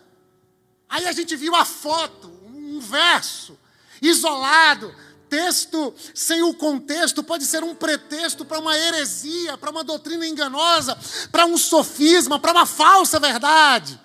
Aí 0.88 1.08
a 1.08 1.12
gente 1.12 1.34
viu 1.34 1.56
a 1.56 1.64
foto, 1.64 2.28
um 2.46 2.78
verso 2.78 3.58
isolado 4.00 4.94
sem 6.14 6.42
o 6.42 6.54
contexto 6.54 7.22
pode 7.22 7.44
ser 7.44 7.62
um 7.64 7.74
pretexto 7.74 8.44
para 8.44 8.58
uma 8.58 8.76
heresia, 8.76 9.56
para 9.56 9.70
uma 9.70 9.84
doutrina 9.84 10.26
enganosa, 10.26 10.98
para 11.30 11.46
um 11.46 11.56
sofisma, 11.56 12.38
para 12.38 12.52
uma 12.52 12.66
falsa 12.66 13.18
verdade. 13.18 13.98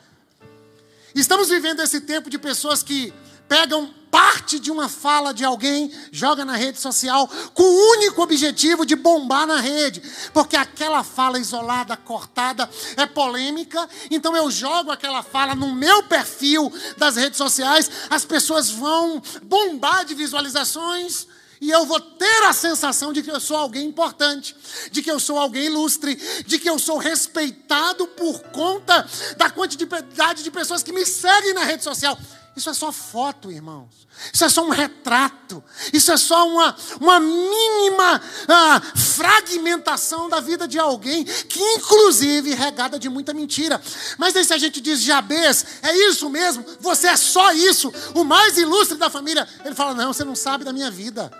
Estamos 1.13 1.49
vivendo 1.49 1.81
esse 1.81 2.01
tempo 2.01 2.29
de 2.29 2.37
pessoas 2.37 2.83
que 2.83 3.13
pegam 3.47 3.93
parte 4.11 4.59
de 4.59 4.71
uma 4.71 4.89
fala 4.89 5.33
de 5.33 5.43
alguém, 5.43 5.91
joga 6.11 6.43
na 6.43 6.55
rede 6.55 6.79
social, 6.79 7.29
com 7.53 7.63
o 7.63 7.91
único 7.93 8.21
objetivo 8.21 8.85
de 8.85 8.95
bombar 8.95 9.45
na 9.45 9.59
rede, 9.59 10.01
porque 10.33 10.55
aquela 10.55 11.03
fala 11.03 11.39
isolada, 11.39 11.95
cortada, 11.95 12.69
é 12.97 13.05
polêmica, 13.05 13.87
então 14.09 14.35
eu 14.35 14.49
jogo 14.49 14.91
aquela 14.91 15.23
fala 15.23 15.55
no 15.55 15.73
meu 15.73 16.03
perfil 16.03 16.71
das 16.97 17.15
redes 17.15 17.37
sociais, 17.37 17.89
as 18.09 18.25
pessoas 18.25 18.69
vão 18.69 19.21
bombar 19.43 20.05
de 20.05 20.13
visualizações. 20.13 21.27
E 21.61 21.69
eu 21.69 21.85
vou 21.85 21.99
ter 21.99 22.43
a 22.43 22.53
sensação 22.53 23.11
de 23.11 23.21
que 23.21 23.29
eu 23.29 23.39
sou 23.39 23.57
alguém 23.57 23.85
importante, 23.85 24.55
de 24.91 25.01
que 25.01 25.11
eu 25.11 25.19
sou 25.19 25.37
alguém 25.37 25.65
ilustre, 25.65 26.15
de 26.45 26.57
que 26.57 26.69
eu 26.69 26.79
sou 26.79 26.97
respeitado 26.97 28.07
por 28.07 28.39
conta 28.43 29.05
da 29.35 29.49
quantidade 29.49 30.41
de 30.41 30.51
pessoas 30.51 30.81
que 30.81 30.93
me 30.93 31.05
seguem 31.05 31.53
na 31.53 31.65
rede 31.65 31.83
social. 31.83 32.17
Isso 32.59 32.69
é 32.69 32.73
só 32.73 32.91
foto, 32.91 33.49
irmãos. 33.49 34.05
Isso 34.33 34.43
é 34.43 34.49
só 34.49 34.65
um 34.65 34.69
retrato. 34.69 35.63
Isso 35.93 36.11
é 36.11 36.17
só 36.17 36.45
uma, 36.45 36.75
uma 36.99 37.17
mínima 37.17 38.21
ah, 38.49 38.81
fragmentação 38.97 40.27
da 40.27 40.41
vida 40.41 40.67
de 40.67 40.77
alguém, 40.77 41.23
que 41.23 41.57
inclusive 41.75 42.53
regada 42.53 42.99
de 42.99 43.07
muita 43.07 43.33
mentira. 43.33 43.81
Mas 44.17 44.35
aí 44.35 44.43
se 44.43 44.53
a 44.53 44.57
gente 44.57 44.81
diz 44.81 44.99
Jabez, 44.99 45.65
é 45.81 45.95
isso 46.09 46.29
mesmo? 46.29 46.65
Você 46.81 47.07
é 47.07 47.15
só 47.15 47.53
isso, 47.53 47.93
o 48.13 48.25
mais 48.25 48.57
ilustre 48.57 48.97
da 48.97 49.09
família. 49.09 49.47
Ele 49.63 49.73
fala: 49.73 49.93
Não, 49.93 50.11
você 50.11 50.25
não 50.25 50.35
sabe 50.35 50.65
da 50.65 50.73
minha 50.73 50.91
vida. 50.91 51.31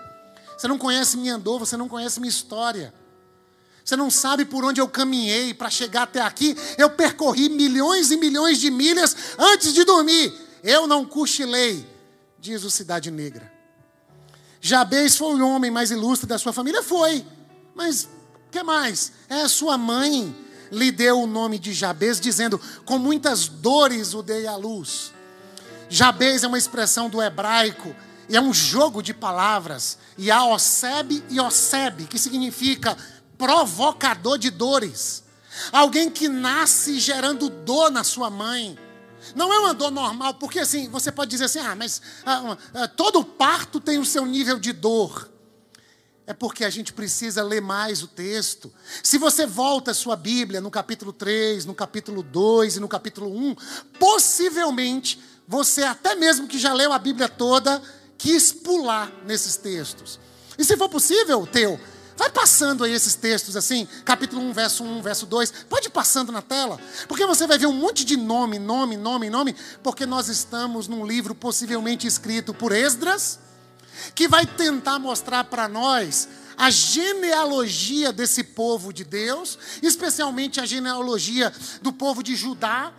Você 0.56 0.66
não 0.66 0.78
conhece 0.78 1.18
minha 1.18 1.36
dor, 1.36 1.58
você 1.58 1.76
não 1.76 1.86
conhece 1.86 2.18
minha 2.18 2.30
história. 2.30 2.94
Você 3.84 3.94
não 3.94 4.10
sabe 4.10 4.46
por 4.46 4.64
onde 4.64 4.80
eu 4.80 4.88
caminhei 4.88 5.52
para 5.52 5.68
chegar 5.68 6.04
até 6.04 6.22
aqui. 6.22 6.56
Eu 6.78 6.88
percorri 6.88 7.50
milhões 7.50 8.10
e 8.10 8.16
milhões 8.16 8.58
de 8.58 8.70
milhas 8.70 9.14
antes 9.38 9.74
de 9.74 9.84
dormir. 9.84 10.48
Eu 10.62 10.86
não 10.86 11.04
cochilei, 11.04 11.86
diz 12.38 12.64
o 12.64 12.70
Cidade 12.70 13.10
Negra. 13.10 13.50
Jabez 14.60 15.16
foi 15.16 15.40
o 15.40 15.48
homem 15.48 15.70
mais 15.70 15.90
ilustre 15.90 16.26
da 16.26 16.38
sua 16.38 16.52
família? 16.52 16.82
Foi. 16.82 17.24
Mas 17.74 18.08
que 18.50 18.62
mais? 18.62 19.12
É 19.28 19.42
a 19.42 19.48
sua 19.48 19.78
mãe 19.78 20.34
lhe 20.70 20.90
deu 20.92 21.22
o 21.22 21.26
nome 21.26 21.58
de 21.58 21.72
Jabez, 21.72 22.20
dizendo: 22.20 22.60
Com 22.84 22.98
muitas 22.98 23.48
dores 23.48 24.14
o 24.14 24.22
dei 24.22 24.46
à 24.46 24.56
luz. 24.56 25.12
Jabez 25.88 26.44
é 26.44 26.46
uma 26.46 26.58
expressão 26.58 27.08
do 27.08 27.20
hebraico, 27.20 27.94
e 28.28 28.36
é 28.36 28.40
um 28.40 28.54
jogo 28.54 29.02
de 29.02 29.12
palavras. 29.12 29.98
E 30.16 30.30
há 30.30 30.44
Oseb 30.44 31.22
e 31.28 31.40
Oseb, 31.40 32.06
que 32.06 32.18
significa 32.18 32.96
provocador 33.36 34.38
de 34.38 34.50
dores. 34.50 35.24
Alguém 35.72 36.10
que 36.10 36.28
nasce 36.28 37.00
gerando 37.00 37.48
dor 37.48 37.90
na 37.90 38.04
sua 38.04 38.30
mãe. 38.30 38.78
Não 39.34 39.52
é 39.52 39.58
uma 39.58 39.74
dor 39.74 39.90
normal, 39.90 40.34
porque 40.34 40.58
assim, 40.58 40.88
você 40.88 41.10
pode 41.10 41.30
dizer 41.30 41.44
assim, 41.44 41.58
ah, 41.58 41.74
mas 41.74 42.00
ah, 42.24 42.56
ah, 42.74 42.88
todo 42.88 43.24
parto 43.24 43.80
tem 43.80 43.98
o 43.98 44.04
seu 44.04 44.26
nível 44.26 44.58
de 44.58 44.72
dor. 44.72 45.28
É 46.26 46.32
porque 46.32 46.64
a 46.64 46.70
gente 46.70 46.92
precisa 46.92 47.42
ler 47.42 47.60
mais 47.60 48.02
o 48.02 48.06
texto. 48.06 48.72
Se 49.02 49.18
você 49.18 49.46
volta 49.46 49.90
a 49.90 49.94
sua 49.94 50.14
Bíblia 50.14 50.60
no 50.60 50.70
capítulo 50.70 51.12
3, 51.12 51.66
no 51.66 51.74
capítulo 51.74 52.22
2 52.22 52.76
e 52.76 52.80
no 52.80 52.88
capítulo 52.88 53.34
1, 53.34 53.56
possivelmente 53.98 55.20
você, 55.48 55.82
até 55.82 56.14
mesmo 56.14 56.46
que 56.46 56.58
já 56.58 56.72
leu 56.72 56.92
a 56.92 56.98
Bíblia 57.00 57.28
toda, 57.28 57.82
quis 58.16 58.52
pular 58.52 59.10
nesses 59.26 59.56
textos. 59.56 60.20
E 60.56 60.64
se 60.64 60.76
for 60.76 60.88
possível, 60.88 61.46
teu, 61.46 61.80
Vai 62.20 62.28
passando 62.28 62.84
aí 62.84 62.92
esses 62.92 63.14
textos 63.14 63.56
assim, 63.56 63.88
capítulo 64.04 64.42
1, 64.42 64.52
verso 64.52 64.84
1, 64.84 65.00
verso 65.00 65.24
2. 65.24 65.64
Pode 65.70 65.86
ir 65.86 65.90
passando 65.90 66.30
na 66.30 66.42
tela. 66.42 66.78
Porque 67.08 67.24
você 67.24 67.46
vai 67.46 67.56
ver 67.56 67.64
um 67.64 67.72
monte 67.72 68.04
de 68.04 68.14
nome, 68.14 68.58
nome, 68.58 68.94
nome, 68.94 69.30
nome. 69.30 69.56
Porque 69.82 70.04
nós 70.04 70.28
estamos 70.28 70.86
num 70.86 71.06
livro 71.06 71.34
possivelmente 71.34 72.06
escrito 72.06 72.52
por 72.52 72.72
Esdras, 72.72 73.38
que 74.14 74.28
vai 74.28 74.44
tentar 74.44 74.98
mostrar 74.98 75.44
para 75.44 75.66
nós 75.66 76.28
a 76.58 76.68
genealogia 76.68 78.12
desse 78.12 78.44
povo 78.44 78.92
de 78.92 79.02
Deus, 79.02 79.58
especialmente 79.80 80.60
a 80.60 80.66
genealogia 80.66 81.50
do 81.80 81.90
povo 81.90 82.22
de 82.22 82.36
Judá. 82.36 82.92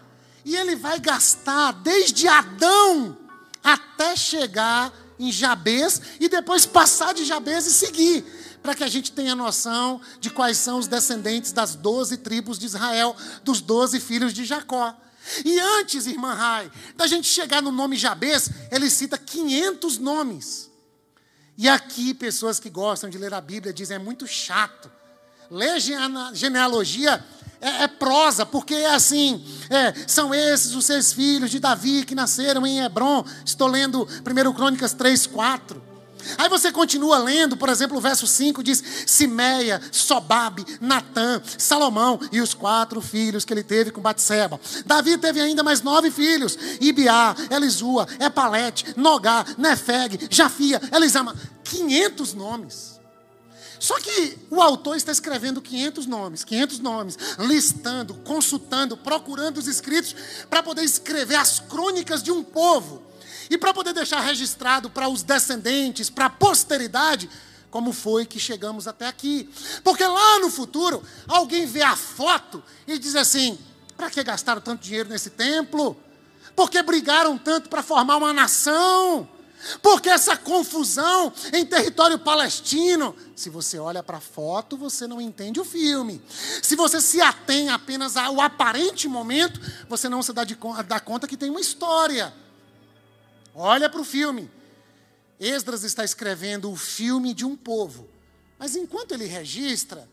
E 0.43 0.55
ele 0.55 0.75
vai 0.75 0.99
gastar 0.99 1.73
desde 1.73 2.27
Adão 2.27 3.15
até 3.63 4.15
chegar 4.15 4.91
em 5.19 5.31
Jabez 5.31 6.01
e 6.19 6.27
depois 6.27 6.65
passar 6.65 7.13
de 7.13 7.23
Jabez 7.23 7.67
e 7.67 7.71
seguir 7.71 8.40
para 8.61 8.75
que 8.75 8.83
a 8.83 8.87
gente 8.87 9.11
tenha 9.11 9.35
noção 9.35 9.99
de 10.19 10.29
quais 10.29 10.57
são 10.57 10.77
os 10.77 10.87
descendentes 10.87 11.51
das 11.51 11.75
doze 11.75 12.17
tribos 12.17 12.59
de 12.59 12.65
Israel, 12.65 13.15
dos 13.43 13.61
doze 13.61 13.99
filhos 13.99 14.33
de 14.33 14.45
Jacó. 14.45 14.95
E 15.45 15.59
antes, 15.59 16.07
irmã 16.07 16.33
Rai, 16.33 16.71
da 16.95 17.07
gente 17.07 17.27
chegar 17.27 17.61
no 17.61 17.71
nome 17.71 17.95
Jabez, 17.95 18.49
ele 18.71 18.89
cita 18.89 19.17
500 19.17 19.97
nomes. 19.97 20.69
E 21.57 21.69
aqui, 21.69 22.13
pessoas 22.13 22.59
que 22.59 22.69
gostam 22.69 23.09
de 23.09 23.17
ler 23.17 23.33
a 23.33 23.41
Bíblia 23.41 23.73
dizem: 23.73 23.95
é 23.95 23.99
muito 23.99 24.25
chato. 24.25 24.91
Ler 25.49 25.79
genealogia 26.33 27.23
é, 27.59 27.83
é 27.83 27.87
prosa, 27.87 28.45
porque 28.45 28.73
é 28.73 28.93
assim: 28.93 29.45
é, 29.69 29.93
são 30.07 30.33
esses 30.33 30.73
os 30.73 30.85
seis 30.85 31.13
filhos 31.13 31.51
de 31.51 31.59
Davi 31.59 32.03
que 32.03 32.15
nasceram 32.15 32.65
em 32.65 32.79
Hebron. 32.79 33.23
Estou 33.45 33.67
lendo 33.67 34.03
1 34.03 34.53
Crônicas 34.53 34.93
3, 34.93 35.27
4. 35.27 35.90
Aí 36.37 36.49
você 36.49 36.71
continua 36.71 37.17
lendo, 37.17 37.57
por 37.57 37.69
exemplo, 37.69 37.97
o 37.97 38.01
verso 38.01 38.27
5 38.27 38.63
diz: 38.63 38.83
Simeia, 39.05 39.81
Sobabe, 39.91 40.65
Natã, 40.79 41.41
Salomão 41.57 42.19
e 42.31 42.41
os 42.41 42.53
quatro 42.53 43.01
filhos 43.01 43.45
que 43.45 43.53
ele 43.53 43.63
teve 43.63 43.91
com 43.91 44.01
Batseba. 44.01 44.59
Davi 44.85 45.17
teve 45.17 45.41
ainda 45.41 45.63
mais 45.63 45.81
nove 45.81 46.11
filhos: 46.11 46.57
Ibiá, 46.79 47.35
Elisua, 47.49 48.07
Epalete, 48.19 48.93
Nogá, 48.97 49.45
Nefeg, 49.57 50.27
Jafia, 50.29 50.81
Elisama. 50.91 51.35
500 51.63 52.33
nomes. 52.33 52.99
Só 53.79 53.99
que 53.99 54.37
o 54.51 54.61
autor 54.61 54.95
está 54.95 55.11
escrevendo 55.11 55.59
500 55.59 56.05
nomes, 56.05 56.43
500 56.43 56.79
nomes, 56.79 57.17
listando, 57.39 58.13
consultando, 58.13 58.95
procurando 58.95 59.57
os 59.57 59.65
escritos 59.65 60.15
para 60.49 60.61
poder 60.61 60.83
escrever 60.83 61.35
as 61.35 61.59
crônicas 61.59 62.21
de 62.21 62.31
um 62.31 62.43
povo 62.43 63.01
e 63.49 63.57
para 63.57 63.73
poder 63.73 63.93
deixar 63.93 64.19
registrado 64.21 64.89
para 64.89 65.09
os 65.09 65.23
descendentes, 65.23 66.09
para 66.09 66.25
a 66.25 66.29
posteridade, 66.29 67.29
como 67.69 67.93
foi 67.93 68.25
que 68.25 68.39
chegamos 68.39 68.87
até 68.87 69.07
aqui. 69.07 69.49
Porque 69.83 70.03
lá 70.03 70.39
no 70.39 70.49
futuro, 70.49 71.01
alguém 71.27 71.65
vê 71.65 71.81
a 71.81 71.95
foto 71.95 72.63
e 72.85 72.99
diz 72.99 73.15
assim: 73.15 73.57
para 73.95 74.09
que 74.09 74.23
gastaram 74.23 74.61
tanto 74.61 74.83
dinheiro 74.83 75.09
nesse 75.09 75.29
templo? 75.29 75.97
Por 76.55 76.69
que 76.69 76.81
brigaram 76.83 77.37
tanto 77.37 77.69
para 77.69 77.81
formar 77.81 78.17
uma 78.17 78.33
nação? 78.33 79.27
Por 79.81 80.01
que 80.01 80.09
essa 80.09 80.35
confusão 80.35 81.31
em 81.53 81.65
território 81.65 82.17
palestino? 82.17 83.15
Se 83.35 83.49
você 83.49 83.77
olha 83.77 84.01
para 84.01 84.17
a 84.17 84.21
foto, 84.21 84.75
você 84.75 85.05
não 85.05 85.21
entende 85.21 85.59
o 85.59 85.65
filme. 85.65 86.21
Se 86.61 86.75
você 86.75 86.99
se 86.99 87.21
atém 87.21 87.69
apenas 87.69 88.17
ao 88.17 88.41
aparente 88.41 89.07
momento, 89.07 89.61
você 89.87 90.09
não 90.09 90.23
se 90.23 90.33
dá, 90.33 90.43
de, 90.43 90.57
dá 90.87 90.99
conta 90.99 91.27
que 91.27 91.37
tem 91.37 91.49
uma 91.49 91.61
história. 91.61 92.33
Olha 93.53 93.89
para 93.89 94.01
o 94.01 94.05
filme. 94.05 94.49
Esdras 95.39 95.83
está 95.83 96.03
escrevendo 96.03 96.71
o 96.71 96.75
filme 96.75 97.33
de 97.33 97.45
um 97.45 97.55
povo. 97.55 98.09
Mas 98.57 98.75
enquanto 98.75 99.13
ele 99.13 99.25
registra, 99.25 100.07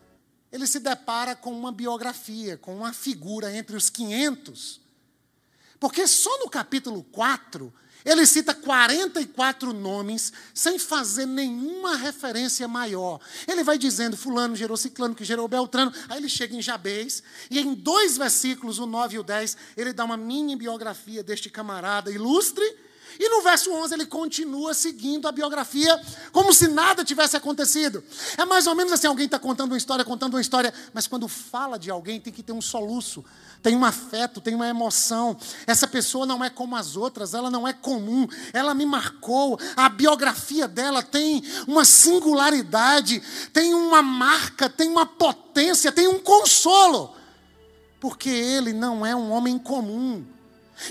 ele 0.50 0.66
se 0.66 0.80
depara 0.80 1.36
com 1.36 1.52
uma 1.52 1.70
biografia, 1.70 2.56
com 2.56 2.76
uma 2.76 2.92
figura 2.92 3.54
entre 3.54 3.76
os 3.76 3.90
500. 3.90 4.80
Porque 5.78 6.06
só 6.06 6.38
no 6.38 6.48
capítulo 6.48 7.04
4 7.04 7.72
ele 8.04 8.24
cita 8.24 8.54
44 8.54 9.72
nomes 9.72 10.32
sem 10.54 10.78
fazer 10.78 11.26
nenhuma 11.26 11.96
referência 11.96 12.66
maior. 12.66 13.20
Ele 13.46 13.62
vai 13.62 13.76
dizendo 13.76 14.16
fulano 14.16 14.56
gerou 14.56 14.76
ciclano, 14.76 15.14
que 15.14 15.24
gerou 15.24 15.46
beltrano. 15.46 15.92
Aí 16.08 16.18
ele 16.18 16.28
chega 16.28 16.56
em 16.56 16.62
Jabez 16.62 17.22
e 17.50 17.58
em 17.58 17.74
dois 17.74 18.16
versículos, 18.16 18.78
o 18.78 18.86
9 18.86 19.16
e 19.16 19.18
o 19.18 19.22
10, 19.22 19.56
ele 19.76 19.92
dá 19.92 20.04
uma 20.04 20.16
mini 20.16 20.56
biografia 20.56 21.22
deste 21.22 21.50
camarada 21.50 22.10
ilustre 22.10 22.64
e 23.18 23.28
no 23.28 23.42
verso 23.42 23.72
11 23.72 23.94
ele 23.94 24.06
continua 24.06 24.72
seguindo 24.72 25.26
a 25.26 25.32
biografia 25.32 26.00
como 26.32 26.52
se 26.52 26.68
nada 26.68 27.04
tivesse 27.04 27.36
acontecido. 27.36 28.02
É 28.36 28.44
mais 28.44 28.66
ou 28.66 28.74
menos 28.74 28.92
assim: 28.92 29.06
alguém 29.06 29.26
está 29.26 29.38
contando 29.38 29.72
uma 29.72 29.78
história, 29.78 30.04
contando 30.04 30.34
uma 30.34 30.40
história, 30.40 30.72
mas 30.94 31.06
quando 31.06 31.26
fala 31.26 31.78
de 31.78 31.90
alguém 31.90 32.20
tem 32.20 32.32
que 32.32 32.42
ter 32.42 32.52
um 32.52 32.62
soluço, 32.62 33.24
tem 33.62 33.76
um 33.76 33.84
afeto, 33.84 34.40
tem 34.40 34.54
uma 34.54 34.68
emoção. 34.68 35.36
Essa 35.66 35.86
pessoa 35.86 36.24
não 36.24 36.44
é 36.44 36.50
como 36.50 36.76
as 36.76 36.96
outras, 36.96 37.34
ela 37.34 37.50
não 37.50 37.66
é 37.66 37.72
comum, 37.72 38.28
ela 38.52 38.74
me 38.74 38.86
marcou. 38.86 39.58
A 39.76 39.88
biografia 39.88 40.68
dela 40.68 41.02
tem 41.02 41.42
uma 41.66 41.84
singularidade, 41.84 43.22
tem 43.52 43.74
uma 43.74 44.02
marca, 44.02 44.70
tem 44.70 44.88
uma 44.88 45.06
potência, 45.06 45.90
tem 45.90 46.06
um 46.06 46.20
consolo. 46.20 47.14
Porque 48.00 48.28
ele 48.28 48.72
não 48.72 49.04
é 49.04 49.14
um 49.14 49.32
homem 49.32 49.58
comum. 49.58 50.24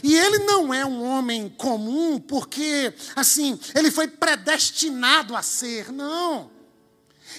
E 0.03 0.15
ele 0.15 0.39
não 0.39 0.73
é 0.73 0.85
um 0.85 1.03
homem 1.03 1.49
comum 1.49 2.19
porque, 2.19 2.93
assim, 3.15 3.59
ele 3.73 3.89
foi 3.91 4.07
predestinado 4.07 5.35
a 5.35 5.41
ser, 5.41 5.91
não. 5.91 6.51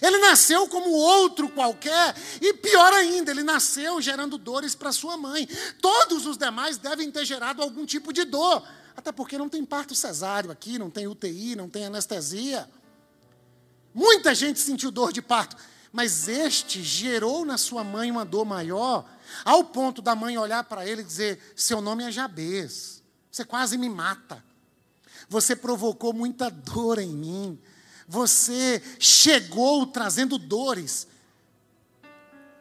Ele 0.01 0.19
nasceu 0.19 0.69
como 0.69 0.91
outro 0.91 1.49
qualquer, 1.49 2.15
e 2.41 2.55
pior 2.55 2.93
ainda, 2.93 3.31
ele 3.31 3.43
nasceu 3.43 4.01
gerando 4.01 4.39
dores 4.39 4.75
para 4.75 4.93
sua 4.93 5.17
mãe. 5.17 5.49
Todos 5.81 6.27
os 6.27 6.37
demais 6.37 6.77
devem 6.77 7.11
ter 7.11 7.25
gerado 7.25 7.63
algum 7.63 7.85
tipo 7.85 8.13
de 8.13 8.25
dor, 8.25 8.63
até 8.97 9.11
porque 9.11 9.39
não 9.39 9.49
tem 9.49 9.65
parto 9.65 9.95
cesáreo 9.95 10.51
aqui, 10.51 10.79
não 10.79 10.91
tem 10.91 11.07
UTI, 11.07 11.57
não 11.57 11.69
tem 11.69 11.87
anestesia. 11.87 12.69
Muita 13.95 14.35
gente 14.35 14.61
sentiu 14.61 14.91
dor 14.91 15.13
de 15.13 15.23
parto, 15.23 15.57
mas 15.91 16.29
este 16.29 16.83
gerou 16.83 17.45
na 17.45 17.59
sua 17.59 17.83
mãe 17.83 18.11
uma 18.11 18.25
dor 18.25 18.45
maior 18.45 19.05
ao 19.45 19.65
ponto 19.65 20.01
da 20.01 20.15
mãe 20.15 20.39
olhar 20.39 20.65
para 20.65 20.87
ele 20.87 21.03
e 21.03 21.05
dizer: 21.05 21.53
Seu 21.57 21.81
nome 21.81 22.05
é 22.05 22.11
Jabez, 22.11 23.03
você 23.31 23.45
quase 23.45 23.77
me 23.79 23.89
mata. 23.89 24.43
Você 25.29 25.55
provocou 25.55 26.13
muita 26.13 26.51
dor 26.51 26.99
em 26.99 27.13
mim. 27.13 27.61
Você 28.07 28.83
chegou 28.99 29.87
trazendo 29.87 30.39
dores. 30.39 31.07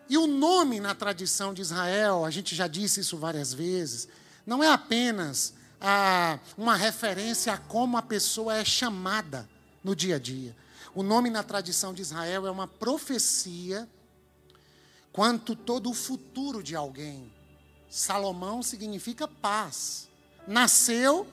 E 0.10 0.18
o 0.18 0.28
nome 0.28 0.80
na 0.80 0.94
tradição 0.94 1.54
de 1.54 1.62
Israel, 1.62 2.26
a 2.26 2.30
gente 2.30 2.56
já 2.56 2.68
disse 2.68 3.02
isso 3.02 3.18
várias 3.18 3.54
vezes, 3.54 4.08
não 4.46 4.64
é 4.64 4.72
apenas 4.72 5.54
a, 5.82 6.40
uma 6.58 6.76
referência 6.76 7.54
a 7.54 7.58
como 7.58 7.98
a 7.98 8.02
pessoa 8.02 8.56
é 8.56 8.64
chamada 8.64 9.50
no 9.84 9.96
dia 9.96 10.16
a 10.16 10.20
dia. 10.20 10.56
O 10.96 11.04
nome 11.04 11.30
na 11.30 11.44
tradição 11.44 11.94
de 11.94 12.02
Israel 12.02 12.48
é 12.48 12.52
uma 12.52 12.68
profecia 12.68 13.88
quanto 15.18 15.56
todo 15.56 15.90
o 15.90 15.96
futuro 15.96 16.62
de 16.62 16.76
alguém. 16.76 17.34
Salomão 17.90 18.62
significa 18.62 19.28
paz. 19.28 20.08
Nasceu 20.48 21.26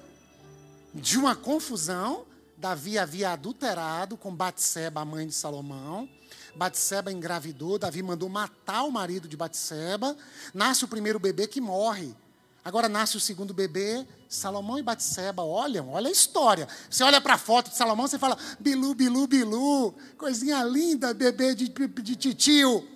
de 0.95 1.19
uma 1.19 1.37
confusão. 1.37 2.25
Davi 2.57 2.99
havia 2.99 3.33
adulterado 3.33 4.17
com 4.17 4.35
Batseba, 4.35 5.03
a 5.03 5.05
mãe 5.05 5.27
de 5.27 5.35
Salomão. 5.35 6.09
Batseba 6.57 7.13
engravidou, 7.13 7.79
Davi 7.79 8.03
mandou 8.03 8.27
matar 8.31 8.85
o 8.85 8.91
marido 8.91 9.29
de 9.29 9.37
Batseba. 9.37 10.17
Nasce 10.55 10.87
o 10.87 10.89
primeiro 10.89 11.19
bebê 11.19 11.47
que 11.47 11.61
morre. 11.61 12.17
Agora 12.65 12.89
nasce 12.89 13.19
o 13.19 13.21
segundo 13.21 13.53
bebê, 13.53 14.07
Salomão 14.27 14.79
e 14.79 14.83
Batseba, 14.83 15.43
olham, 15.43 15.91
olha 15.91 16.09
a 16.09 16.11
história. 16.11 16.67
Você 16.89 17.05
olha 17.05 17.21
para 17.21 17.35
a 17.35 17.39
foto 17.39 17.69
de 17.69 17.77
Salomão, 17.77 18.09
você 18.09 18.19
fala, 18.19 18.39
bilu, 18.59 18.95
bilu, 18.95 19.27
bilu, 19.27 19.95
coisinha 20.17 20.65
linda, 20.65 21.13
bebê 21.13 21.55
de, 21.55 21.69
de 21.69 22.17
titio. 22.17 22.94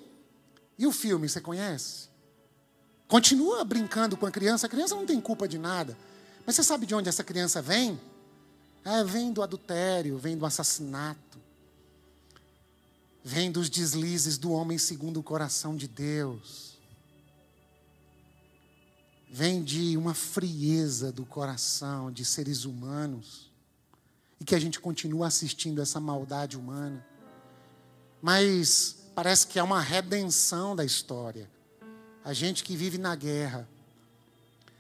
E 0.79 0.87
o 0.87 0.93
filme, 0.93 1.29
você 1.29 1.41
conhece? 1.41 2.09
Continua 3.09 3.65
brincando 3.65 4.17
com 4.17 4.27
a 4.27 4.31
criança, 4.31 4.67
a 4.67 4.71
criança 4.71 4.95
não 4.95 5.07
tem 5.07 5.21
culpa 5.21 5.49
de 5.49 5.59
nada. 5.59 5.97
Mas 6.47 6.55
você 6.55 6.63
sabe 6.63 6.87
de 6.87 6.95
onde 6.95 7.09
essa 7.09 7.25
criança 7.25 7.61
vem? 7.61 8.01
É, 8.85 9.03
vem 9.03 9.33
do 9.33 9.43
adultério, 9.43 10.19
vem 10.19 10.37
do 10.37 10.47
assassinato, 10.47 11.39
vem 13.25 13.51
dos 13.51 13.69
deslizes 13.69 14.39
do 14.39 14.53
homem 14.53 14.79
segundo 14.79 15.21
o 15.21 15.23
coração 15.23 15.77
de 15.77 15.89
Deus, 15.89 16.79
vem 19.31 19.63
de 19.63 19.97
uma 19.97 20.15
frieza 20.15 21.13
do 21.13 21.27
coração 21.27 22.11
de 22.11 22.25
seres 22.25 22.65
humanos, 22.65 23.51
e 24.41 24.45
que 24.45 24.55
a 24.55 24.61
gente 24.61 24.79
continua 24.81 25.27
assistindo 25.27 25.83
essa 25.83 25.99
maldade 25.99 26.57
humana. 26.57 27.05
Mas 28.23 28.98
parece 29.19 29.49
que 29.49 29.59
é 29.59 29.63
uma 29.65 29.81
redenção 29.81 30.77
da 30.77 30.85
história. 30.85 31.51
A 32.25 32.33
gente 32.33 32.63
que 32.63 32.77
vive 32.77 32.99
na 32.99 33.17
guerra, 33.17 33.69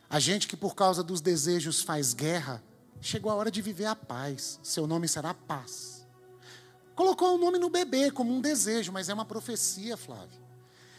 a 0.08 0.20
gente 0.20 0.46
que 0.46 0.56
por 0.56 0.76
causa 0.76 1.02
dos 1.02 1.20
desejos 1.20 1.82
faz 1.82 2.14
guerra, 2.14 2.62
chegou 3.00 3.32
a 3.32 3.34
hora 3.34 3.50
de 3.50 3.60
viver 3.60 3.86
a 3.86 3.96
paz. 3.96 4.60
Seu 4.62 4.86
nome 4.86 5.08
será 5.08 5.34
paz. 5.34 6.06
Colocou 6.94 7.34
o 7.34 7.38
nome 7.38 7.58
no 7.58 7.68
bebê 7.68 8.12
como 8.12 8.32
um 8.32 8.40
desejo, 8.40 8.92
mas 8.92 9.08
é 9.08 9.14
uma 9.14 9.24
profecia, 9.24 9.96
Flávio. 9.96 10.40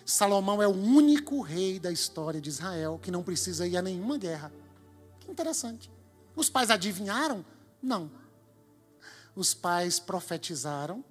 Salomão 0.06 0.62
é 0.62 0.68
o 0.68 0.76
único 0.76 1.40
rei 1.40 1.80
da 1.80 1.94
história 1.94 2.42
de 2.42 2.50
Israel 2.50 3.00
que 3.02 3.10
não 3.10 3.24
precisa 3.24 3.66
ir 3.66 3.78
a 3.78 3.82
nenhuma 3.82 4.18
guerra. 4.18 4.52
Que 5.22 5.32
interessante. 5.32 5.90
Os 6.36 6.50
pais 6.50 6.70
adivinharam? 6.70 7.46
Não. 7.82 8.12
Os 9.34 9.54
pais 9.54 9.98
profetizaram 9.98 11.06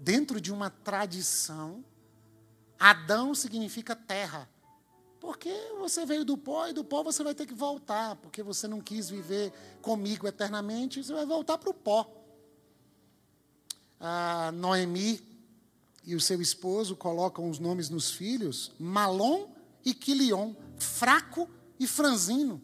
dentro 0.00 0.40
de 0.40 0.50
uma 0.50 0.70
tradição, 0.70 1.84
Adão 2.78 3.34
significa 3.34 3.94
terra. 3.94 4.48
Porque 5.20 5.52
você 5.78 6.06
veio 6.06 6.24
do 6.24 6.38
pó 6.38 6.66
e 6.68 6.72
do 6.72 6.82
pó 6.82 7.02
você 7.02 7.22
vai 7.22 7.34
ter 7.34 7.46
que 7.46 7.52
voltar, 7.52 8.16
porque 8.16 8.42
você 8.42 8.66
não 8.66 8.80
quis 8.80 9.10
viver 9.10 9.52
comigo 9.82 10.26
eternamente, 10.26 11.04
você 11.04 11.12
vai 11.12 11.26
voltar 11.26 11.58
para 11.58 11.68
o 11.68 11.74
pó. 11.74 12.10
Noemi 14.54 15.20
e 16.02 16.14
o 16.14 16.20
seu 16.20 16.40
esposo 16.40 16.96
colocam 16.96 17.50
os 17.50 17.58
nomes 17.58 17.90
nos 17.90 18.10
filhos, 18.10 18.72
Malom 18.78 19.48
e 19.84 19.92
Quilion, 19.92 20.54
fraco 20.78 21.46
e 21.78 21.86
franzino. 21.86 22.62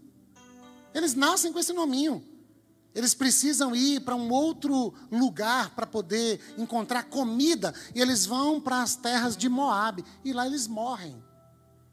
Eles 0.94 1.14
nascem 1.14 1.52
com 1.52 1.58
esse 1.58 1.74
nominho. 1.74 2.26
Eles 2.96 3.12
precisam 3.12 3.76
ir 3.76 4.00
para 4.00 4.16
um 4.16 4.32
outro 4.32 4.94
lugar 5.12 5.74
para 5.74 5.86
poder 5.86 6.40
encontrar 6.56 7.02
comida. 7.02 7.74
E 7.94 8.00
eles 8.00 8.24
vão 8.24 8.58
para 8.58 8.80
as 8.80 8.96
terras 8.96 9.36
de 9.36 9.50
Moab. 9.50 10.02
E 10.24 10.32
lá 10.32 10.46
eles 10.46 10.66
morrem. 10.66 11.22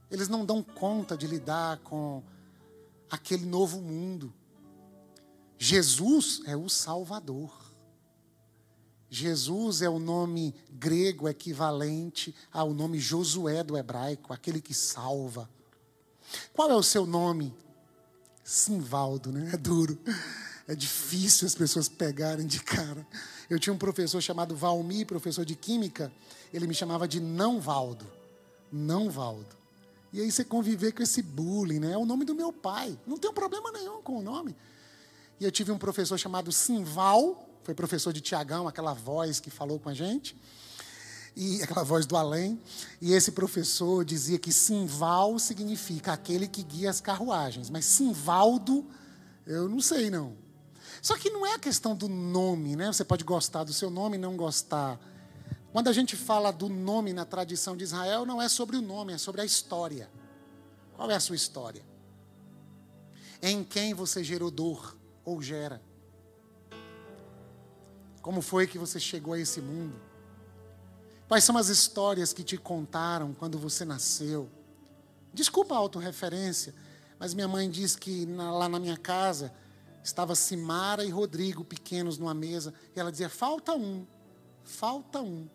Eles 0.10 0.30
não 0.30 0.46
dão 0.46 0.64
conta 0.64 1.18
de 1.18 1.28
lidar 1.28 1.80
com 1.80 2.24
aquele 3.12 3.46
novo 3.46 3.82
mundo. 3.82 4.34
Jesus 5.58 6.42
é 6.46 6.56
o 6.56 6.70
Salvador. 6.70 7.52
Jesus 9.10 9.82
é 9.82 9.90
o 9.90 10.00
nome 10.00 10.56
grego 10.72 11.28
equivalente 11.28 12.34
ao 12.50 12.74
nome 12.74 12.98
Josué 12.98 13.62
do 13.62 13.78
hebraico, 13.78 14.32
aquele 14.32 14.62
que 14.62 14.74
salva. 14.74 15.50
Qual 16.54 16.72
é 16.72 16.76
o 16.76 16.82
seu 16.82 17.06
nome? 17.06 17.54
Simvaldo, 18.42 19.34
né? 19.34 19.52
É 19.54 19.58
duro. 19.58 20.00
É 20.68 20.76
difícil 20.76 21.46
as 21.46 21.56
pessoas 21.56 21.90
pegarem 21.90 22.48
de 22.48 22.62
cara. 22.62 23.06
Eu 23.50 23.60
tinha 23.60 23.74
um 23.74 23.78
professor 23.78 24.22
chamado 24.22 24.56
Valmi, 24.56 25.04
professor 25.04 25.44
de 25.44 25.56
química, 25.56 26.12
ele 26.54 26.68
me 26.68 26.74
chamava 26.74 27.08
de 27.08 27.20
não 27.20 27.60
Valdo. 27.60 28.06
Não 28.72 29.10
Valdo. 29.10 29.56
E 30.14 30.22
aí 30.22 30.32
você 30.32 30.44
conviver 30.44 30.92
com 30.92 31.02
esse 31.02 31.22
bullying, 31.22 31.80
né? 31.80 31.94
É 31.94 31.98
o 31.98 32.06
nome 32.06 32.24
do 32.24 32.36
meu 32.36 32.54
pai. 32.54 32.98
Não 33.06 33.18
tem 33.18 33.34
problema 33.34 33.72
nenhum 33.72 34.02
com 34.02 34.20
o 34.20 34.22
nome. 34.22 34.56
E 35.40 35.44
eu 35.44 35.52
tive 35.52 35.72
um 35.72 35.78
professor 35.78 36.18
chamado 36.18 36.52
Simval, 36.52 37.50
foi 37.64 37.74
professor 37.74 38.14
de 38.14 38.22
Tiagão, 38.22 38.68
aquela 38.68 38.94
voz 38.94 39.40
que 39.40 39.50
falou 39.50 39.80
com 39.80 39.90
a 39.90 39.94
gente, 39.94 40.38
e 41.36 41.62
aquela 41.64 41.84
voz 41.84 42.06
do 42.06 42.16
além. 42.16 42.62
E 43.02 43.12
esse 43.12 43.32
professor 43.32 44.06
dizia 44.06 44.38
que 44.38 44.54
Simval 44.54 45.40
significa 45.40 46.14
aquele 46.14 46.48
que 46.48 46.64
guia 46.64 46.90
as 46.90 47.02
carruagens, 47.02 47.70
mas 47.70 47.84
Simvaldo, 47.86 48.86
eu 49.46 49.68
não 49.68 49.82
sei 49.82 50.10
não. 50.10 50.43
Só 51.04 51.18
que 51.18 51.30
não 51.30 51.46
é 51.46 51.56
a 51.56 51.60
questão 51.60 51.94
do 51.94 52.08
nome, 52.08 52.78
né? 52.78 52.88
Você 52.88 53.04
pode 53.04 53.26
gostar 53.26 53.66
do 53.66 53.74
seu 53.74 53.90
nome 53.90 54.16
e 54.16 54.20
não 54.20 54.38
gostar. 54.38 54.98
Quando 55.74 55.90
a 55.90 55.92
gente 55.92 56.16
fala 56.16 56.50
do 56.50 56.70
nome 56.70 57.12
na 57.12 57.26
tradição 57.26 57.76
de 57.76 57.84
Israel, 57.84 58.26
não 58.26 58.42
é 58.42 58.48
sobre 58.48 58.78
o 58.78 58.82
nome, 58.82 59.12
é 59.12 59.18
sobre 59.18 59.42
a 59.42 59.46
história. 59.46 60.10
Qual 60.96 61.12
é 61.12 61.16
a 61.16 61.20
sua 61.20 61.36
história? 61.36 61.84
Em 63.42 63.66
quem 63.66 63.94
você 63.94 64.24
gerou 64.24 64.50
dor 64.50 64.98
ou 65.26 65.42
gera? 65.42 65.82
Como 68.22 68.42
foi 68.42 68.66
que 68.66 68.78
você 68.78 68.98
chegou 68.98 69.34
a 69.34 69.40
esse 69.40 69.60
mundo? 69.60 70.00
Quais 71.28 71.44
são 71.44 71.58
as 71.58 71.68
histórias 71.68 72.32
que 72.32 72.46
te 72.46 72.56
contaram 72.56 73.34
quando 73.34 73.60
você 73.60 73.84
nasceu? 73.84 74.50
Desculpa 75.34 75.76
a 75.76 75.80
autorreferência, 75.80 76.74
mas 77.20 77.34
minha 77.34 77.48
mãe 77.48 77.70
diz 77.70 77.94
que 77.94 78.26
na, 78.26 78.54
lá 78.54 78.70
na 78.70 78.80
minha 78.80 78.96
casa 78.96 79.54
estava 80.04 80.36
Simara 80.36 81.06
e 81.06 81.10
Rodrigo 81.10 81.64
pequenos 81.64 82.18
numa 82.18 82.34
mesa, 82.34 82.74
e 82.96 83.00
ela 83.00 83.12
dizia: 83.12 83.30
falta 83.30 83.74
um, 83.74 84.06
falta 84.64 85.22
um. 85.22 85.48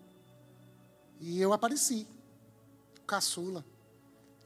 E 1.21 1.41
eu 1.41 1.53
apareci, 1.53 2.07
caçula. 3.07 3.65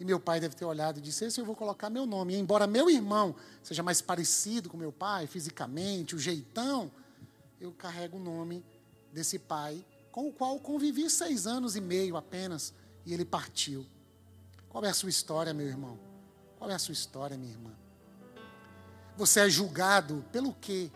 E 0.00 0.04
meu 0.04 0.18
pai 0.18 0.40
deve 0.40 0.56
ter 0.56 0.64
olhado 0.64 0.98
e 0.98 1.00
disse: 1.00 1.24
Esse 1.24 1.40
eu 1.40 1.44
vou 1.44 1.54
colocar 1.54 1.88
meu 1.88 2.04
nome. 2.04 2.34
E 2.34 2.38
embora 2.38 2.66
meu 2.66 2.90
irmão 2.90 3.36
seja 3.62 3.82
mais 3.82 4.00
parecido 4.00 4.68
com 4.68 4.76
meu 4.76 4.90
pai, 4.90 5.26
fisicamente, 5.26 6.16
o 6.16 6.18
jeitão, 6.18 6.90
eu 7.60 7.70
carrego 7.72 8.16
o 8.16 8.20
nome 8.20 8.64
desse 9.12 9.38
pai, 9.38 9.84
com 10.10 10.28
o 10.28 10.32
qual 10.32 10.58
convivi 10.58 11.08
seis 11.08 11.46
anos 11.46 11.76
e 11.76 11.80
meio 11.80 12.16
apenas, 12.16 12.74
e 13.06 13.14
ele 13.14 13.24
partiu. 13.24 13.86
Qual 14.68 14.84
é 14.84 14.88
a 14.88 14.94
sua 14.94 15.10
história, 15.10 15.54
meu 15.54 15.68
irmão? 15.68 15.98
Qual 16.58 16.70
é 16.70 16.74
a 16.74 16.78
sua 16.78 16.92
história, 16.92 17.36
minha 17.36 17.52
irmã? 17.52 17.81
Você 19.22 19.38
é 19.38 19.48
julgado 19.48 20.24
pelo 20.32 20.52
quê? 20.52 20.90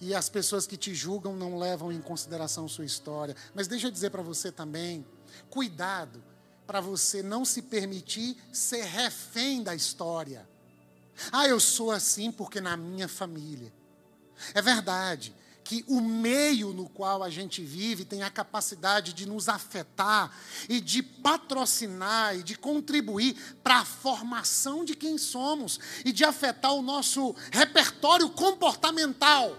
E 0.00 0.14
as 0.14 0.28
pessoas 0.28 0.64
que 0.64 0.76
te 0.76 0.94
julgam 0.94 1.34
não 1.34 1.58
levam 1.58 1.90
em 1.90 2.00
consideração 2.00 2.68
sua 2.68 2.84
história. 2.84 3.34
Mas 3.52 3.66
deixa 3.66 3.88
eu 3.88 3.90
dizer 3.90 4.10
para 4.10 4.22
você 4.22 4.52
também: 4.52 5.04
cuidado 5.50 6.22
para 6.68 6.80
você 6.80 7.24
não 7.24 7.44
se 7.44 7.62
permitir 7.62 8.36
ser 8.52 8.84
refém 8.84 9.60
da 9.60 9.74
história. 9.74 10.48
Ah, 11.32 11.48
eu 11.48 11.58
sou 11.58 11.90
assim 11.90 12.30
porque 12.30 12.60
na 12.60 12.76
minha 12.76 13.08
família. 13.08 13.72
É 14.54 14.62
verdade 14.62 15.34
que 15.66 15.84
o 15.88 16.00
meio 16.00 16.72
no 16.72 16.88
qual 16.88 17.24
a 17.24 17.28
gente 17.28 17.60
vive 17.60 18.04
tem 18.04 18.22
a 18.22 18.30
capacidade 18.30 19.12
de 19.12 19.26
nos 19.26 19.48
afetar 19.48 20.30
e 20.68 20.80
de 20.80 21.02
patrocinar 21.02 22.36
e 22.36 22.42
de 22.44 22.56
contribuir 22.56 23.34
para 23.64 23.78
a 23.78 23.84
formação 23.84 24.84
de 24.84 24.94
quem 24.94 25.18
somos 25.18 25.80
e 26.04 26.12
de 26.12 26.24
afetar 26.24 26.72
o 26.72 26.82
nosso 26.82 27.34
repertório 27.50 28.30
comportamental. 28.30 29.56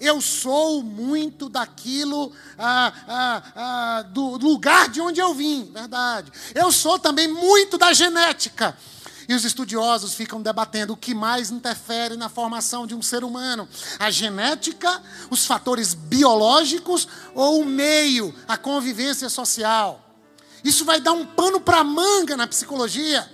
Eu 0.00 0.22
sou 0.22 0.82
muito 0.82 1.50
daquilo, 1.50 2.32
ah, 2.56 2.92
ah, 3.06 3.42
ah, 3.54 4.02
do 4.04 4.38
lugar 4.38 4.88
de 4.88 5.02
onde 5.02 5.20
eu 5.20 5.34
vim, 5.34 5.70
verdade. 5.70 6.32
Eu 6.54 6.72
sou 6.72 6.98
também 6.98 7.28
muito 7.28 7.76
da 7.76 7.92
genética. 7.92 8.74
E 9.32 9.34
os 9.34 9.46
estudiosos 9.46 10.12
ficam 10.12 10.42
debatendo 10.42 10.92
o 10.92 10.96
que 10.96 11.14
mais 11.14 11.50
interfere 11.50 12.18
na 12.18 12.28
formação 12.28 12.86
de 12.86 12.94
um 12.94 13.00
ser 13.00 13.24
humano: 13.24 13.66
a 13.98 14.10
genética, 14.10 15.02
os 15.30 15.46
fatores 15.46 15.94
biológicos 15.94 17.08
ou 17.34 17.62
o 17.62 17.64
meio, 17.64 18.34
a 18.46 18.58
convivência 18.58 19.30
social. 19.30 20.06
Isso 20.62 20.84
vai 20.84 21.00
dar 21.00 21.12
um 21.12 21.24
pano 21.24 21.62
para 21.62 21.82
manga 21.82 22.36
na 22.36 22.46
psicologia. 22.46 23.26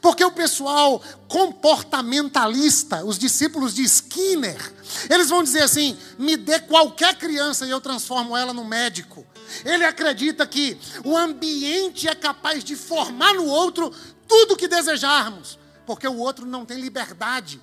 Porque 0.00 0.24
o 0.24 0.30
pessoal 0.30 1.02
comportamentalista, 1.26 3.04
os 3.04 3.18
discípulos 3.18 3.74
de 3.74 3.82
Skinner, 3.82 4.72
eles 5.08 5.28
vão 5.28 5.42
dizer 5.42 5.62
assim: 5.62 5.98
me 6.18 6.36
dê 6.36 6.60
qualquer 6.60 7.16
criança 7.16 7.66
e 7.66 7.70
eu 7.70 7.80
transformo 7.80 8.36
ela 8.36 8.52
no 8.52 8.64
médico. 8.64 9.26
Ele 9.64 9.84
acredita 9.84 10.46
que 10.46 10.78
o 11.04 11.16
ambiente 11.16 12.06
é 12.06 12.14
capaz 12.14 12.62
de 12.62 12.76
formar 12.76 13.34
no 13.34 13.46
outro 13.46 13.92
tudo 14.28 14.56
que 14.56 14.68
desejarmos, 14.68 15.58
porque 15.84 16.06
o 16.06 16.18
outro 16.18 16.46
não 16.46 16.64
tem 16.64 16.78
liberdade. 16.78 17.60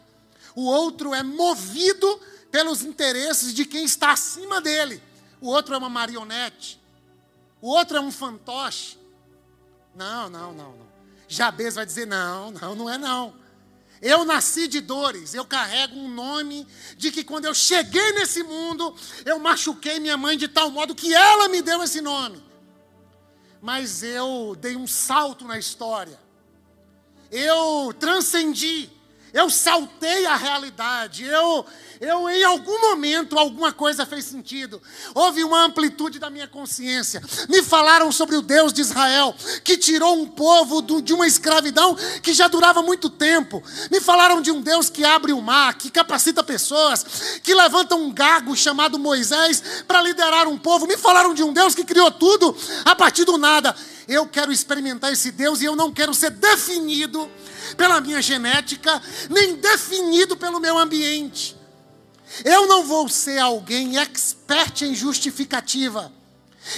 O 0.53 0.65
outro 0.65 1.13
é 1.13 1.23
movido 1.23 2.19
pelos 2.51 2.81
interesses 2.81 3.53
de 3.53 3.65
quem 3.65 3.85
está 3.85 4.11
acima 4.11 4.59
dele. 4.59 5.01
O 5.39 5.47
outro 5.47 5.75
é 5.75 5.77
uma 5.77 5.89
marionete. 5.89 6.81
O 7.61 7.69
outro 7.69 7.97
é 7.97 8.01
um 8.01 8.11
fantoche. 8.11 8.97
Não, 9.95 10.29
não, 10.29 10.53
não, 10.53 10.71
não. 10.71 10.96
Jabez 11.27 11.75
vai 11.75 11.85
dizer: 11.85 12.05
não, 12.05 12.51
não, 12.51 12.75
não 12.75 12.89
é 12.89 12.97
não. 12.97 13.35
Eu 14.01 14.23
nasci 14.23 14.67
de 14.67 14.79
dores, 14.79 15.33
eu 15.33 15.43
carrego 15.43 15.95
um 15.95 16.07
nome 16.07 16.67
de 16.95 17.11
que 17.11 17.23
quando 17.23 17.45
eu 17.45 17.53
cheguei 17.53 18.11
nesse 18.11 18.43
mundo, 18.43 18.95
eu 19.25 19.39
machuquei 19.39 19.99
minha 19.99 20.15
mãe 20.15 20.37
de 20.37 20.47
tal 20.47 20.69
modo 20.69 20.93
que 20.93 21.13
ela 21.13 21.49
me 21.49 21.61
deu 21.63 21.81
esse 21.81 21.99
nome. 21.99 22.43
Mas 23.59 24.03
eu 24.03 24.55
dei 24.59 24.75
um 24.75 24.85
salto 24.85 25.45
na 25.45 25.57
história 25.57 26.27
eu 27.31 27.93
transcendi, 27.99 28.89
eu 29.37 29.51
saltei 29.51 30.25
a 30.25 30.35
realidade, 30.35 31.23
eu, 31.23 31.63
eu 32.01 32.27
em 32.27 32.43
algum 32.43 32.81
momento 32.89 33.37
alguma 33.37 33.71
coisa 33.71 34.03
fez 34.03 34.25
sentido. 34.25 34.81
Houve 35.13 35.43
uma 35.43 35.63
amplitude 35.63 36.17
da 36.17 36.27
minha 36.27 36.47
consciência. 36.47 37.21
Me 37.47 37.61
falaram 37.61 38.11
sobre 38.11 38.35
o 38.35 38.41
Deus 38.41 38.73
de 38.73 38.81
Israel, 38.81 39.35
que 39.63 39.77
tirou 39.77 40.19
um 40.19 40.25
povo 40.25 40.81
de 40.81 41.13
uma 41.13 41.27
escravidão 41.27 41.95
que 42.23 42.33
já 42.33 42.47
durava 42.47 42.81
muito 42.81 43.11
tempo. 43.11 43.63
Me 43.91 44.01
falaram 44.01 44.41
de 44.41 44.49
um 44.49 44.59
Deus 44.59 44.89
que 44.89 45.05
abre 45.05 45.31
o 45.31 45.41
mar, 45.41 45.75
que 45.75 45.91
capacita 45.91 46.43
pessoas, 46.43 47.39
que 47.43 47.53
levanta 47.53 47.95
um 47.95 48.11
gago 48.11 48.55
chamado 48.55 48.97
Moisés 48.97 49.83
para 49.87 50.01
liderar 50.01 50.47
um 50.47 50.57
povo. 50.57 50.87
Me 50.87 50.97
falaram 50.97 51.35
de 51.35 51.43
um 51.43 51.53
Deus 51.53 51.75
que 51.75 51.85
criou 51.85 52.09
tudo 52.09 52.57
a 52.83 52.95
partir 52.95 53.23
do 53.23 53.37
nada. 53.37 53.75
Eu 54.07 54.25
quero 54.25 54.51
experimentar 54.51 55.13
esse 55.13 55.31
Deus 55.31 55.61
e 55.61 55.65
eu 55.65 55.75
não 55.75 55.91
quero 55.91 56.11
ser 56.15 56.31
definido 56.31 57.29
pela 57.75 57.99
minha 57.99 58.21
genética, 58.21 59.01
nem 59.29 59.55
definido 59.55 60.37
pelo 60.37 60.59
meu 60.59 60.77
ambiente. 60.77 61.55
Eu 62.43 62.67
não 62.67 62.83
vou 62.83 63.07
ser 63.07 63.39
alguém 63.39 63.97
expert 63.97 64.81
em 64.81 64.93
justificativa 64.93 66.11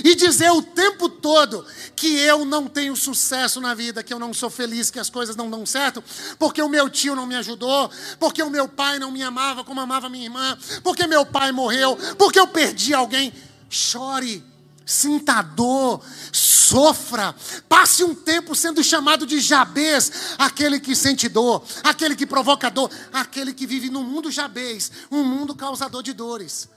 e 0.03 0.15
dizer 0.15 0.51
o 0.51 0.61
tempo 0.61 1.09
todo 1.09 1.65
que 1.95 2.19
eu 2.19 2.45
não 2.45 2.67
tenho 2.67 2.95
sucesso 2.95 3.59
na 3.59 3.73
vida, 3.73 4.03
que 4.03 4.13
eu 4.13 4.19
não 4.19 4.33
sou 4.33 4.49
feliz, 4.49 4.91
que 4.91 4.99
as 4.99 5.09
coisas 5.09 5.35
não 5.35 5.49
dão 5.49 5.65
certo, 5.65 6.03
porque 6.37 6.61
o 6.61 6.69
meu 6.69 6.89
tio 6.89 7.15
não 7.15 7.25
me 7.25 7.35
ajudou, 7.35 7.89
porque 8.19 8.41
o 8.41 8.49
meu 8.49 8.67
pai 8.67 8.99
não 8.99 9.11
me 9.11 9.23
amava 9.23 9.63
como 9.63 9.81
amava 9.81 10.09
minha 10.09 10.25
irmã, 10.25 10.57
porque 10.83 11.07
meu 11.07 11.25
pai 11.25 11.51
morreu, 11.51 11.97
porque 12.17 12.39
eu 12.39 12.47
perdi 12.47 12.93
alguém. 12.93 13.33
Chore, 13.69 14.43
sinta 14.89 15.41
dor, 15.43 16.01
sofra, 16.31 17.35
passe 17.67 18.03
um 18.03 18.15
tempo 18.15 18.55
sendo 18.55 18.83
chamado 18.83 19.25
de 19.25 19.39
Jabez, 19.39 20.11
aquele 20.37 20.79
que 20.79 20.95
sente 20.95 21.29
dor, 21.29 21.63
aquele 21.83 22.15
que 22.15 22.25
provoca 22.25 22.71
dor, 22.71 22.89
aquele 23.13 23.53
que 23.53 23.67
vive 23.67 23.89
no 23.89 24.03
mundo 24.03 24.31
Jabez, 24.31 24.91
um 25.11 25.23
mundo 25.23 25.55
causador 25.55 26.01
de 26.01 26.11
dores. 26.11 26.67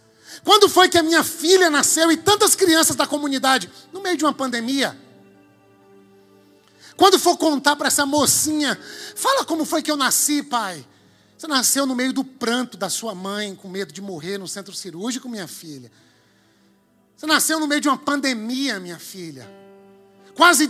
Quando 0.44 0.68
foi 0.68 0.88
que 0.88 0.98
a 0.98 1.02
minha 1.02 1.24
filha 1.24 1.70
nasceu 1.70 2.12
e 2.12 2.16
tantas 2.16 2.54
crianças 2.54 2.96
da 2.96 3.06
comunidade, 3.06 3.70
no 3.92 4.02
meio 4.02 4.16
de 4.16 4.24
uma 4.24 4.32
pandemia? 4.32 4.96
Quando 6.96 7.18
for 7.18 7.38
contar 7.38 7.76
para 7.76 7.88
essa 7.88 8.04
mocinha, 8.04 8.78
fala 9.16 9.44
como 9.44 9.64
foi 9.64 9.82
que 9.82 9.90
eu 9.90 9.96
nasci, 9.96 10.42
pai. 10.42 10.86
Você 11.36 11.46
nasceu 11.46 11.86
no 11.86 11.94
meio 11.94 12.12
do 12.12 12.24
pranto 12.24 12.76
da 12.76 12.90
sua 12.90 13.14
mãe, 13.14 13.54
com 13.54 13.68
medo 13.68 13.92
de 13.92 14.00
morrer 14.00 14.38
no 14.38 14.46
centro 14.46 14.74
cirúrgico, 14.74 15.28
minha 15.28 15.48
filha. 15.48 15.90
Você 17.22 17.26
nasceu 17.28 17.60
no 17.60 17.68
meio 17.68 17.80
de 17.80 17.86
uma 17.86 17.96
pandemia, 17.96 18.80
minha 18.80 18.98
filha. 18.98 19.48
Quase, 20.34 20.68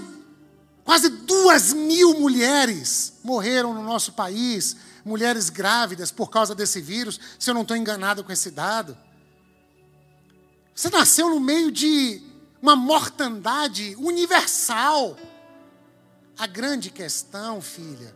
quase 0.85 1.09
duas 1.09 1.73
mil 1.73 2.21
mulheres 2.21 3.15
morreram 3.25 3.73
no 3.73 3.83
nosso 3.83 4.13
país, 4.13 4.77
mulheres 5.03 5.49
grávidas 5.49 6.11
por 6.11 6.29
causa 6.29 6.55
desse 6.55 6.79
vírus, 6.79 7.19
se 7.39 7.49
eu 7.49 7.55
não 7.55 7.63
estou 7.63 7.75
enganado 7.75 8.23
com 8.23 8.31
esse 8.31 8.51
dado. 8.51 8.95
Você 10.75 10.91
nasceu 10.91 11.31
no 11.31 11.41
meio 11.41 11.73
de 11.73 12.21
uma 12.61 12.77
mortandade 12.77 13.97
universal. 13.99 15.17
A 16.37 16.47
grande 16.47 16.91
questão, 16.91 17.63
filha, 17.63 18.15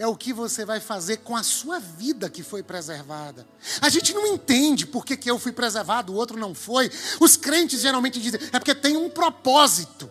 é 0.00 0.06
o 0.06 0.16
que 0.16 0.32
você 0.32 0.64
vai 0.64 0.80
fazer 0.80 1.18
com 1.18 1.36
a 1.36 1.42
sua 1.42 1.78
vida 1.78 2.30
que 2.30 2.42
foi 2.42 2.62
preservada. 2.62 3.46
A 3.82 3.90
gente 3.90 4.14
não 4.14 4.26
entende 4.26 4.86
por 4.86 5.04
que, 5.04 5.14
que 5.14 5.30
eu 5.30 5.38
fui 5.38 5.52
preservado, 5.52 6.14
o 6.14 6.16
outro 6.16 6.38
não 6.38 6.54
foi. 6.54 6.90
Os 7.20 7.36
crentes 7.36 7.82
geralmente 7.82 8.18
dizem, 8.18 8.40
é 8.50 8.58
porque 8.58 8.74
tem 8.74 8.96
um 8.96 9.10
propósito. 9.10 10.10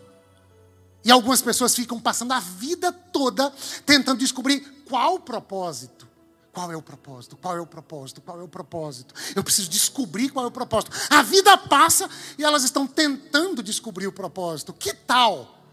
E 1.04 1.10
algumas 1.10 1.42
pessoas 1.42 1.74
ficam 1.74 2.00
passando 2.00 2.34
a 2.34 2.40
vida 2.40 2.92
toda 2.92 3.52
tentando 3.84 4.20
descobrir 4.20 4.60
qual 4.88 5.20
propósito. 5.20 6.08
Qual 6.54 6.72
é 6.72 6.78
o 6.78 6.84
propósito? 6.84 7.36
Qual 7.36 7.58
é 7.58 7.60
o 7.60 7.66
propósito? 7.66 8.22
Qual 8.22 8.40
é 8.40 8.44
o 8.44 8.48
propósito? 8.48 9.16
Eu 9.36 9.44
preciso 9.44 9.72
descobrir 9.72 10.30
qual 10.30 10.46
é 10.46 10.50
o 10.50 10.52
propósito. 10.52 10.92
A 11.10 11.24
vida 11.24 11.58
passa 11.58 12.08
e 12.38 12.44
elas 12.44 12.64
estão 12.64 12.86
tentando 12.86 13.64
descobrir 13.64 14.06
o 14.06 14.12
propósito. 14.12 14.72
Que 14.72 14.94
tal 14.94 15.64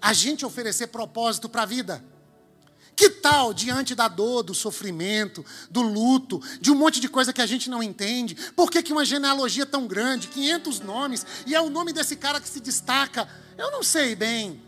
a 0.00 0.12
gente 0.12 0.46
oferecer 0.46 0.86
propósito 0.86 1.48
para 1.48 1.62
a 1.62 1.66
vida? 1.66 2.13
Que 2.96 3.10
tal, 3.10 3.52
diante 3.52 3.94
da 3.94 4.06
dor, 4.06 4.42
do 4.42 4.54
sofrimento, 4.54 5.44
do 5.70 5.82
luto, 5.82 6.40
de 6.60 6.70
um 6.70 6.74
monte 6.74 7.00
de 7.00 7.08
coisa 7.08 7.32
que 7.32 7.42
a 7.42 7.46
gente 7.46 7.68
não 7.68 7.82
entende, 7.82 8.36
por 8.54 8.70
que, 8.70 8.82
que 8.82 8.92
uma 8.92 9.04
genealogia 9.04 9.66
tão 9.66 9.86
grande, 9.86 10.28
500 10.28 10.80
nomes, 10.80 11.26
e 11.46 11.54
é 11.54 11.60
o 11.60 11.70
nome 11.70 11.92
desse 11.92 12.16
cara 12.16 12.40
que 12.40 12.48
se 12.48 12.60
destaca? 12.60 13.28
Eu 13.58 13.70
não 13.72 13.82
sei 13.82 14.14
bem. 14.14 14.62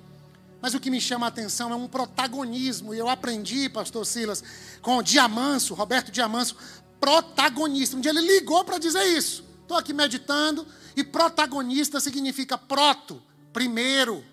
Mas 0.60 0.74
o 0.74 0.80
que 0.80 0.90
me 0.90 1.00
chama 1.00 1.26
a 1.26 1.28
atenção 1.28 1.70
é 1.72 1.76
um 1.76 1.86
protagonismo. 1.86 2.94
E 2.94 2.98
eu 2.98 3.08
aprendi, 3.08 3.68
pastor 3.68 4.04
Silas, 4.04 4.42
com 4.82 4.96
o 4.96 5.02
Diamanso, 5.02 5.74
Roberto 5.74 6.10
Diamanso, 6.10 6.56
protagonista. 6.98 7.96
Um 7.96 8.00
dia 8.00 8.10
ele 8.10 8.22
ligou 8.22 8.64
para 8.64 8.78
dizer 8.78 9.04
isso. 9.04 9.44
Estou 9.62 9.76
aqui 9.76 9.92
meditando, 9.92 10.66
e 10.96 11.04
protagonista 11.04 12.00
significa 12.00 12.56
proto, 12.56 13.22
primeiro. 13.52 14.24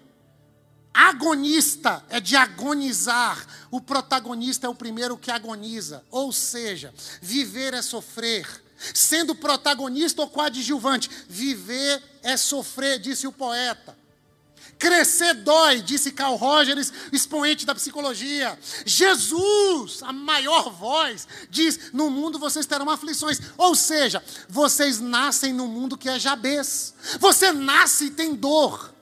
Agonista 0.93 2.03
é 2.10 2.19
de 2.19 2.36
agonizar. 2.36 3.45
O 3.71 3.82
protagonista 3.82 4.67
é 4.67 4.69
o 4.69 4.75
primeiro 4.75 5.17
que 5.17 5.32
agoniza. 5.32 6.03
Ou 6.12 6.32
seja, 6.32 6.93
viver 7.21 7.73
é 7.73 7.82
sofrer. 7.82 8.47
Sendo 8.93 9.34
protagonista 9.34 10.21
ou 10.21 10.29
coadjuvante, 10.29 11.10
viver 11.27 12.01
é 12.21 12.38
sofrer, 12.38 12.99
disse 12.99 13.25
o 13.25 13.32
poeta. 13.32 13.97
Crescer 14.77 15.36
dói, 15.36 15.82
disse 15.82 16.12
Carl 16.12 16.36
Rogers, 16.36 16.91
expoente 17.12 17.65
da 17.65 17.73
psicologia. 17.73 18.60
Jesus, 18.86 20.03
a 20.03 20.12
maior 20.12 20.71
voz, 20.71 21.27
diz: 21.49 21.91
No 21.93 22.10
mundo 22.10 22.38
vocês 22.38 22.65
terão 22.65 22.89
aflições. 22.89 23.39
Ou 23.58 23.75
seja, 23.75 24.21
vocês 24.49 24.99
nascem 24.99 25.53
no 25.53 25.67
mundo 25.67 25.97
que 25.97 26.10
é 26.10 26.19
Jabez. 26.19 26.93
Você 27.19 27.53
nasce 27.53 28.06
e 28.06 28.12
tem 28.12 28.36
dor. 28.36 28.92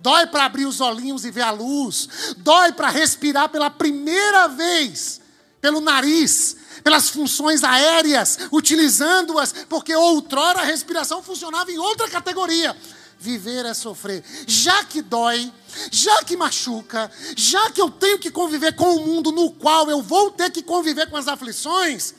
Dói 0.00 0.26
para 0.26 0.44
abrir 0.44 0.66
os 0.66 0.80
olhinhos 0.80 1.24
e 1.24 1.30
ver 1.30 1.42
a 1.42 1.50
luz. 1.50 2.34
Dói 2.38 2.72
para 2.72 2.88
respirar 2.88 3.48
pela 3.48 3.70
primeira 3.70 4.48
vez 4.48 5.20
pelo 5.60 5.80
nariz, 5.80 6.56
pelas 6.82 7.08
funções 7.08 7.64
aéreas, 7.64 8.38
utilizando-as, 8.52 9.52
porque 9.68 9.94
outrora 9.94 10.60
a 10.60 10.64
respiração 10.64 11.22
funcionava 11.22 11.70
em 11.70 11.78
outra 11.78 12.08
categoria. 12.08 12.76
Viver 13.18 13.64
é 13.66 13.74
sofrer. 13.74 14.24
Já 14.46 14.84
que 14.84 15.02
dói, 15.02 15.52
já 15.90 16.22
que 16.22 16.36
machuca, 16.36 17.10
já 17.36 17.70
que 17.70 17.80
eu 17.80 17.90
tenho 17.90 18.18
que 18.18 18.30
conviver 18.30 18.76
com 18.76 18.96
o 18.96 19.06
mundo 19.06 19.32
no 19.32 19.50
qual 19.50 19.90
eu 19.90 20.00
vou 20.00 20.30
ter 20.30 20.50
que 20.50 20.62
conviver 20.62 21.10
com 21.10 21.16
as 21.16 21.26
aflições, 21.26 22.14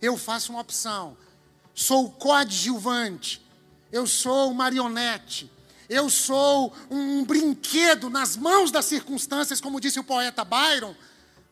eu 0.00 0.16
faço 0.18 0.52
uma 0.52 0.60
opção. 0.60 1.16
Sou 1.74 2.10
coadjuvante, 2.10 3.42
eu 3.90 4.06
sou 4.06 4.52
marionete, 4.52 5.50
eu 5.88 6.10
sou 6.10 6.72
um 6.90 7.24
brinquedo 7.24 8.10
nas 8.10 8.36
mãos 8.36 8.70
das 8.70 8.84
circunstâncias, 8.86 9.60
como 9.60 9.80
disse 9.80 9.98
o 9.98 10.04
poeta 10.04 10.44
Byron, 10.44 10.94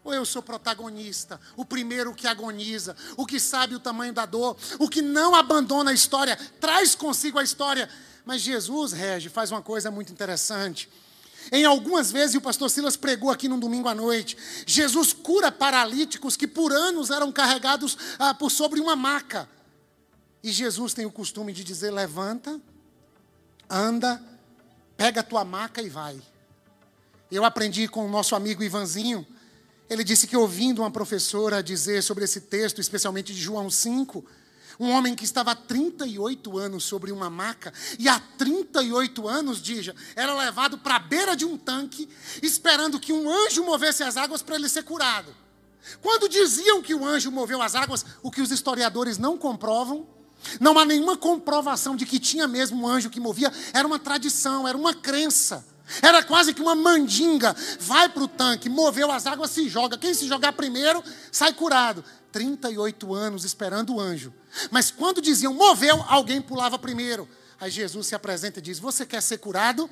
ou 0.02 0.12
eu 0.12 0.24
sou 0.26 0.42
protagonista, 0.42 1.40
o 1.56 1.64
primeiro 1.64 2.14
que 2.14 2.26
agoniza, 2.26 2.94
o 3.16 3.24
que 3.24 3.40
sabe 3.40 3.74
o 3.74 3.80
tamanho 3.80 4.12
da 4.12 4.26
dor, 4.26 4.56
o 4.78 4.88
que 4.88 5.00
não 5.00 5.34
abandona 5.34 5.90
a 5.90 5.94
história, 5.94 6.36
traz 6.60 6.94
consigo 6.94 7.38
a 7.38 7.42
história. 7.42 7.88
Mas 8.24 8.42
Jesus, 8.42 8.92
Regi, 8.92 9.30
faz 9.30 9.50
uma 9.50 9.62
coisa 9.62 9.90
muito 9.90 10.12
interessante. 10.12 10.88
Em 11.50 11.64
algumas 11.64 12.10
vezes, 12.10 12.34
e 12.34 12.38
o 12.38 12.40
pastor 12.40 12.70
Silas 12.70 12.96
pregou 12.96 13.30
aqui 13.30 13.48
num 13.48 13.58
domingo 13.58 13.88
à 13.88 13.94
noite, 13.94 14.36
Jesus 14.66 15.12
cura 15.12 15.50
paralíticos 15.52 16.36
que 16.36 16.46
por 16.46 16.72
anos 16.72 17.10
eram 17.10 17.30
carregados 17.32 17.96
ah, 18.18 18.34
por 18.34 18.50
sobre 18.50 18.80
uma 18.80 18.96
maca. 18.96 19.48
E 20.42 20.50
Jesus 20.52 20.92
tem 20.92 21.06
o 21.06 21.10
costume 21.10 21.52
de 21.52 21.64
dizer: 21.64 21.90
levanta, 21.90 22.60
anda, 23.68 24.22
pega 24.96 25.20
a 25.20 25.24
tua 25.24 25.44
maca 25.44 25.82
e 25.82 25.88
vai. 25.88 26.20
Eu 27.30 27.44
aprendi 27.44 27.88
com 27.88 28.06
o 28.06 28.08
nosso 28.08 28.34
amigo 28.34 28.62
Ivanzinho. 28.62 29.26
Ele 29.88 30.04
disse 30.04 30.26
que 30.26 30.36
ouvindo 30.36 30.82
uma 30.82 30.90
professora 30.90 31.62
dizer 31.62 32.02
sobre 32.02 32.24
esse 32.24 32.42
texto, 32.42 32.80
especialmente 32.80 33.34
de 33.34 33.40
João 33.40 33.70
5, 33.70 34.24
um 34.78 34.90
homem 34.90 35.14
que 35.14 35.24
estava 35.24 35.52
há 35.52 35.56
38 35.56 36.58
anos 36.58 36.84
sobre 36.84 37.12
uma 37.12 37.30
maca, 37.30 37.72
e 37.98 38.08
há 38.08 38.18
38 38.18 39.28
anos, 39.28 39.60
Dija, 39.60 39.94
era 40.16 40.34
levado 40.34 40.78
para 40.78 40.96
a 40.96 40.98
beira 40.98 41.36
de 41.36 41.44
um 41.44 41.56
tanque, 41.56 42.08
esperando 42.42 42.98
que 42.98 43.12
um 43.12 43.30
anjo 43.30 43.64
movesse 43.64 44.02
as 44.02 44.16
águas 44.16 44.42
para 44.42 44.56
ele 44.56 44.68
ser 44.68 44.82
curado. 44.82 45.34
Quando 46.00 46.28
diziam 46.28 46.82
que 46.82 46.94
o 46.94 47.04
anjo 47.04 47.30
moveu 47.30 47.60
as 47.60 47.74
águas, 47.74 48.04
o 48.22 48.30
que 48.30 48.40
os 48.40 48.50
historiadores 48.50 49.18
não 49.18 49.36
comprovam, 49.36 50.08
não 50.60 50.78
há 50.78 50.84
nenhuma 50.84 51.16
comprovação 51.16 51.96
de 51.96 52.06
que 52.06 52.18
tinha 52.18 52.46
mesmo 52.46 52.82
um 52.82 52.88
anjo 52.88 53.10
que 53.10 53.20
movia, 53.20 53.52
era 53.72 53.86
uma 53.86 53.98
tradição, 53.98 54.66
era 54.66 54.76
uma 54.76 54.94
crença. 54.94 55.64
Era 56.00 56.22
quase 56.22 56.54
que 56.54 56.62
uma 56.62 56.74
mandinga. 56.74 57.54
Vai 57.78 58.08
para 58.08 58.22
o 58.22 58.28
tanque, 58.28 58.68
moveu 58.68 59.10
as 59.10 59.26
águas, 59.26 59.50
se 59.50 59.68
joga. 59.68 59.98
Quem 59.98 60.14
se 60.14 60.26
jogar 60.26 60.52
primeiro 60.52 61.02
sai 61.30 61.52
curado. 61.52 62.04
38 62.32 63.14
anos 63.14 63.44
esperando 63.44 63.94
o 63.94 64.00
anjo. 64.00 64.32
Mas 64.70 64.90
quando 64.90 65.20
diziam 65.20 65.52
moveu, 65.52 66.02
alguém 66.08 66.40
pulava 66.40 66.78
primeiro. 66.78 67.28
Aí 67.60 67.70
Jesus 67.70 68.06
se 68.06 68.14
apresenta 68.14 68.58
e 68.58 68.62
diz: 68.62 68.78
Você 68.78 69.06
quer 69.06 69.22
ser 69.22 69.38
curado? 69.38 69.88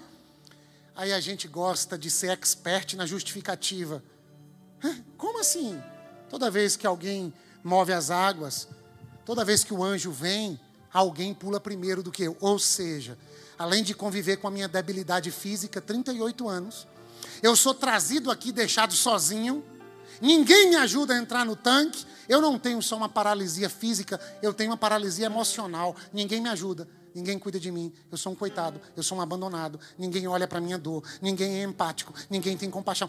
Aí 0.94 1.12
a 1.12 1.20
gente 1.20 1.46
gosta 1.46 1.96
de 1.96 2.10
ser 2.10 2.30
expert 2.30 2.94
na 2.94 3.06
justificativa. 3.06 4.02
Como 5.16 5.40
assim? 5.40 5.80
Toda 6.28 6.50
vez 6.50 6.76
que 6.76 6.86
alguém 6.86 7.32
move 7.62 7.92
as 7.92 8.10
águas, 8.10 8.68
Toda 9.24 9.44
vez 9.44 9.62
que 9.62 9.72
o 9.72 9.84
anjo 9.84 10.10
vem, 10.10 10.58
alguém 10.92 11.32
pula 11.32 11.60
primeiro 11.60 12.02
do 12.02 12.10
que 12.10 12.24
eu. 12.24 12.36
Ou 12.40 12.58
seja, 12.58 13.16
além 13.58 13.82
de 13.82 13.94
conviver 13.94 14.38
com 14.38 14.48
a 14.48 14.50
minha 14.50 14.68
debilidade 14.68 15.30
física, 15.30 15.80
38 15.80 16.48
anos, 16.48 16.86
eu 17.42 17.54
sou 17.54 17.74
trazido 17.74 18.30
aqui, 18.30 18.50
deixado 18.52 18.92
sozinho. 18.92 19.64
Ninguém 20.20 20.70
me 20.70 20.76
ajuda 20.76 21.14
a 21.14 21.18
entrar 21.18 21.44
no 21.44 21.56
tanque. 21.56 22.04
Eu 22.28 22.40
não 22.40 22.58
tenho 22.58 22.80
só 22.82 22.96
uma 22.96 23.08
paralisia 23.08 23.68
física, 23.68 24.20
eu 24.40 24.52
tenho 24.52 24.70
uma 24.70 24.76
paralisia 24.76 25.26
emocional. 25.26 25.94
Ninguém 26.12 26.40
me 26.40 26.48
ajuda, 26.48 26.88
ninguém 27.14 27.38
cuida 27.38 27.58
de 27.58 27.70
mim. 27.70 27.92
Eu 28.10 28.18
sou 28.18 28.32
um 28.32 28.36
coitado, 28.36 28.80
eu 28.96 29.02
sou 29.02 29.18
um 29.18 29.20
abandonado. 29.20 29.78
Ninguém 29.98 30.26
olha 30.26 30.46
para 30.46 30.60
minha 30.60 30.78
dor, 30.78 31.02
ninguém 31.20 31.60
é 31.60 31.62
empático, 31.62 32.12
ninguém 32.28 32.56
tem 32.56 32.70
compaixão. 32.70 33.08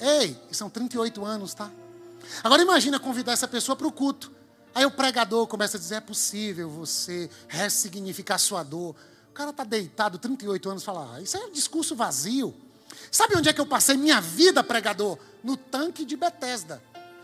Ei, 0.00 0.36
são 0.50 0.68
38 0.68 1.24
anos, 1.24 1.54
tá? 1.54 1.70
Agora 2.42 2.62
imagina 2.62 3.00
convidar 3.00 3.32
essa 3.32 3.48
pessoa 3.48 3.74
para 3.74 3.86
o 3.86 3.92
culto. 3.92 4.32
Aí 4.74 4.84
o 4.86 4.90
pregador 4.90 5.46
começa 5.46 5.76
a 5.76 5.80
dizer: 5.80 5.96
é 5.96 6.00
possível 6.00 6.68
você 6.68 7.28
ressignificar 7.48 8.38
sua 8.38 8.62
dor. 8.62 8.94
O 9.30 9.32
cara 9.32 9.50
está 9.50 9.64
deitado, 9.64 10.18
38 10.18 10.70
anos, 10.70 10.84
fala: 10.84 11.14
ah, 11.14 11.20
isso 11.20 11.36
é 11.36 11.40
um 11.40 11.52
discurso 11.52 11.94
vazio. 11.94 12.54
Sabe 13.10 13.36
onde 13.36 13.48
é 13.48 13.52
que 13.52 13.60
eu 13.60 13.66
passei 13.66 13.96
minha 13.96 14.20
vida, 14.20 14.62
pregador? 14.62 15.18
No 15.42 15.56
tanque 15.56 16.04
de 16.04 16.16
Betesda. 16.16 16.82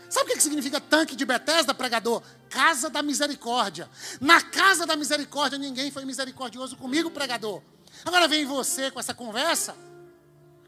Sabe 0.09 0.31
o 0.31 0.35
que 0.35 0.41
significa 0.41 0.81
tanque 0.81 1.15
de 1.15 1.23
Betesda, 1.23 1.73
pregador? 1.73 2.23
Casa 2.49 2.89
da 2.89 3.03
misericórdia. 3.03 3.87
Na 4.19 4.41
casa 4.41 4.85
da 4.85 4.95
misericórdia 4.95 5.57
ninguém 5.57 5.91
foi 5.91 6.03
misericordioso 6.03 6.75
comigo, 6.75 7.11
pregador. 7.11 7.61
Agora 8.03 8.27
vem 8.27 8.45
você 8.45 8.89
com 8.89 8.99
essa 8.99 9.13
conversa. 9.13 9.75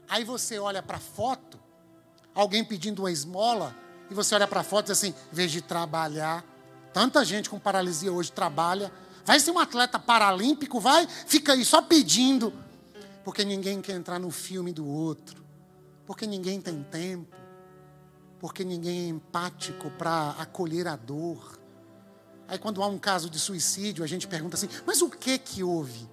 Aí 0.08 0.24
você 0.24 0.58
olha 0.58 0.82
para 0.82 0.98
a 0.98 1.00
foto, 1.00 1.58
alguém 2.34 2.64
pedindo 2.64 3.02
uma 3.02 3.10
esmola, 3.10 3.74
e 4.10 4.14
você 4.14 4.34
olha 4.34 4.46
para 4.46 4.60
a 4.60 4.64
foto 4.64 4.86
e 4.86 4.92
diz 4.92 4.98
assim: 4.98 5.14
vez 5.32 5.50
de 5.50 5.60
trabalhar, 5.60 6.44
Tanta 6.92 7.24
gente 7.24 7.48
com 7.48 7.58
paralisia 7.58 8.12
hoje 8.12 8.30
trabalha. 8.30 8.92
Vai 9.24 9.40
ser 9.40 9.50
um 9.50 9.58
atleta 9.58 9.98
paralímpico, 9.98 10.80
vai, 10.80 11.06
fica 11.06 11.52
aí 11.52 11.64
só 11.64 11.80
pedindo. 11.80 12.52
Porque 13.24 13.44
ninguém 13.44 13.80
quer 13.80 13.94
entrar 13.94 14.18
no 14.18 14.30
filme 14.30 14.72
do 14.72 14.86
outro. 14.86 15.42
Porque 16.06 16.26
ninguém 16.26 16.60
tem 16.60 16.82
tempo. 16.82 17.36
Porque 18.40 18.64
ninguém 18.64 19.06
é 19.06 19.08
empático 19.08 19.90
para 19.92 20.30
acolher 20.30 20.88
a 20.88 20.96
dor. 20.96 21.58
Aí 22.48 22.58
quando 22.58 22.82
há 22.82 22.86
um 22.86 22.98
caso 22.98 23.30
de 23.30 23.38
suicídio, 23.38 24.02
a 24.02 24.06
gente 24.06 24.26
pergunta 24.26 24.56
assim: 24.56 24.68
"Mas 24.84 25.00
o 25.00 25.08
que 25.08 25.38
que 25.38 25.62
houve?" 25.62 26.10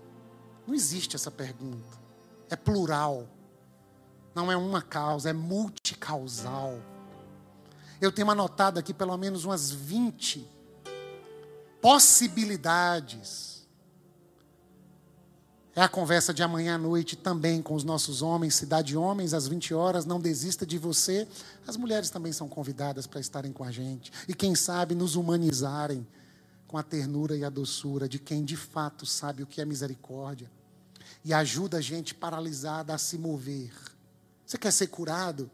Não 0.67 0.75
existe 0.75 1.15
essa 1.15 1.31
pergunta. 1.31 1.97
É 2.49 2.55
plural. 2.55 3.27
Não 4.35 4.51
é 4.51 4.55
uma 4.55 4.83
causa, 4.83 5.31
é 5.31 5.33
multicausal. 5.33 6.79
Eu 7.99 8.11
tenho 8.11 8.29
anotado 8.29 8.79
aqui 8.79 8.93
pelo 8.93 9.17
menos 9.17 9.43
umas 9.43 9.71
20 9.71 10.58
possibilidades. 11.81 13.49
É 15.75 15.81
a 15.81 15.87
conversa 15.87 16.33
de 16.33 16.43
amanhã 16.43 16.75
à 16.75 16.77
noite 16.77 17.15
também 17.15 17.61
com 17.61 17.73
os 17.73 17.85
nossos 17.85 18.21
homens, 18.21 18.55
Cidade 18.55 18.97
Homens, 18.97 19.33
às 19.33 19.47
20 19.47 19.73
horas. 19.73 20.05
Não 20.05 20.19
desista 20.19 20.65
de 20.65 20.77
você. 20.77 21.27
As 21.65 21.77
mulheres 21.77 22.09
também 22.09 22.33
são 22.33 22.49
convidadas 22.49 23.07
para 23.07 23.21
estarem 23.21 23.53
com 23.53 23.63
a 23.63 23.71
gente. 23.71 24.11
E 24.27 24.33
quem 24.33 24.55
sabe 24.55 24.93
nos 24.93 25.15
humanizarem 25.15 26.05
com 26.67 26.77
a 26.77 26.83
ternura 26.83 27.37
e 27.37 27.45
a 27.45 27.49
doçura 27.49 28.09
de 28.09 28.19
quem 28.19 28.43
de 28.43 28.57
fato 28.57 29.05
sabe 29.05 29.41
o 29.41 29.47
que 29.47 29.61
é 29.61 29.65
misericórdia. 29.65 30.51
E 31.23 31.33
ajuda 31.33 31.77
a 31.77 31.81
gente 31.81 32.13
paralisada 32.13 32.93
a 32.93 32.97
se 32.97 33.17
mover. 33.17 33.71
Você 34.45 34.57
quer 34.57 34.71
ser 34.71 34.87
curado? 34.87 35.49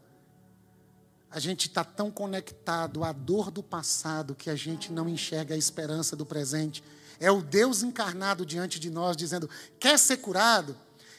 A 1.36 1.38
gente 1.38 1.68
está 1.68 1.84
tão 1.84 2.10
conectado 2.10 3.04
à 3.04 3.12
dor 3.12 3.50
do 3.50 3.62
passado 3.62 4.34
que 4.34 4.48
a 4.48 4.56
gente 4.56 4.90
não 4.90 5.06
enxerga 5.06 5.54
a 5.54 5.58
esperança 5.58 6.16
do 6.16 6.24
presente. 6.24 6.82
É 7.20 7.30
o 7.30 7.42
Deus 7.42 7.82
encarnado 7.82 8.46
diante 8.46 8.80
de 8.80 8.88
nós 8.88 9.18
dizendo: 9.18 9.46
quer 9.78 9.98
ser 9.98 10.16
curado? 10.16 10.74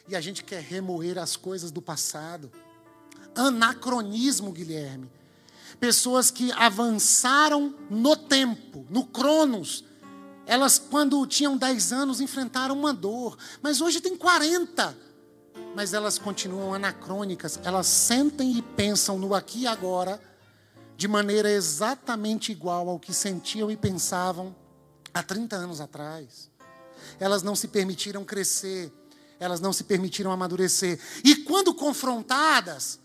E 0.07 0.15
a 0.15 0.19
gente 0.19 0.43
quer 0.43 0.63
remoer 0.63 1.19
as 1.19 1.35
coisas 1.35 1.69
do 1.69 1.83
passado. 1.83 2.51
Anacronismo, 3.35 4.51
Guilherme. 4.51 5.07
Pessoas 5.79 6.31
que 6.31 6.51
avançaram 6.53 7.75
no 7.87 8.15
tempo, 8.15 8.87
no 8.89 9.05
Cronos. 9.05 9.83
Elas, 10.47 10.79
quando 10.79 11.27
tinham 11.27 11.55
10 11.55 11.93
anos, 11.93 12.21
enfrentaram 12.21 12.73
uma 12.73 12.91
dor, 12.91 13.37
mas 13.61 13.81
hoje 13.81 14.01
tem 14.01 14.17
40 14.17 14.97
mas 15.75 15.93
elas 15.93 16.17
continuam 16.17 16.73
anacrônicas. 16.73 17.59
Elas 17.63 17.87
sentem 17.87 18.57
e 18.57 18.61
pensam 18.61 19.17
no 19.17 19.33
aqui 19.35 19.61
e 19.61 19.67
agora 19.67 20.21
de 20.97 21.07
maneira 21.07 21.49
exatamente 21.49 22.51
igual 22.51 22.89
ao 22.89 22.99
que 22.99 23.13
sentiam 23.13 23.69
e 23.69 23.77
pensavam 23.77 24.55
há 25.13 25.21
30 25.21 25.55
anos 25.55 25.79
atrás. 25.79 26.49
Elas 27.19 27.43
não 27.43 27.55
se 27.55 27.67
permitiram 27.67 28.25
crescer, 28.25 28.91
elas 29.39 29.59
não 29.59 29.71
se 29.71 29.83
permitiram 29.83 30.31
amadurecer. 30.31 30.99
E 31.23 31.35
quando 31.35 31.73
confrontadas, 31.73 32.99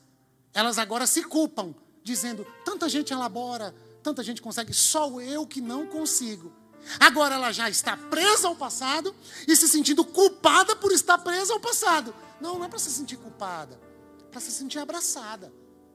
elas 0.54 0.78
agora 0.78 1.06
se 1.06 1.22
culpam, 1.22 1.74
dizendo: 2.02 2.46
tanta 2.64 2.88
gente 2.88 3.12
elabora, 3.12 3.74
tanta 4.02 4.24
gente 4.24 4.40
consegue, 4.40 4.72
só 4.72 5.20
eu 5.20 5.46
que 5.46 5.60
não 5.60 5.86
consigo. 5.86 6.50
Agora 6.98 7.36
ela 7.36 7.52
já 7.52 7.70
está 7.70 7.96
presa 7.96 8.48
ao 8.48 8.56
passado 8.56 9.14
e 9.46 9.54
se 9.54 9.68
sentindo 9.68 10.04
culpada 10.04 10.74
por 10.74 10.90
estar 10.92 11.18
presa 11.18 11.52
ao 11.52 11.60
passado. 11.60 12.12
Não, 12.42 12.58
não 12.58 12.64
é 12.64 12.68
para 12.68 12.80
se 12.80 12.90
sentir 12.90 13.16
culpada, 13.16 13.78
é 14.20 14.24
para 14.24 14.40
se 14.40 14.50
sentir 14.50 14.80
abraçada, 14.80 15.52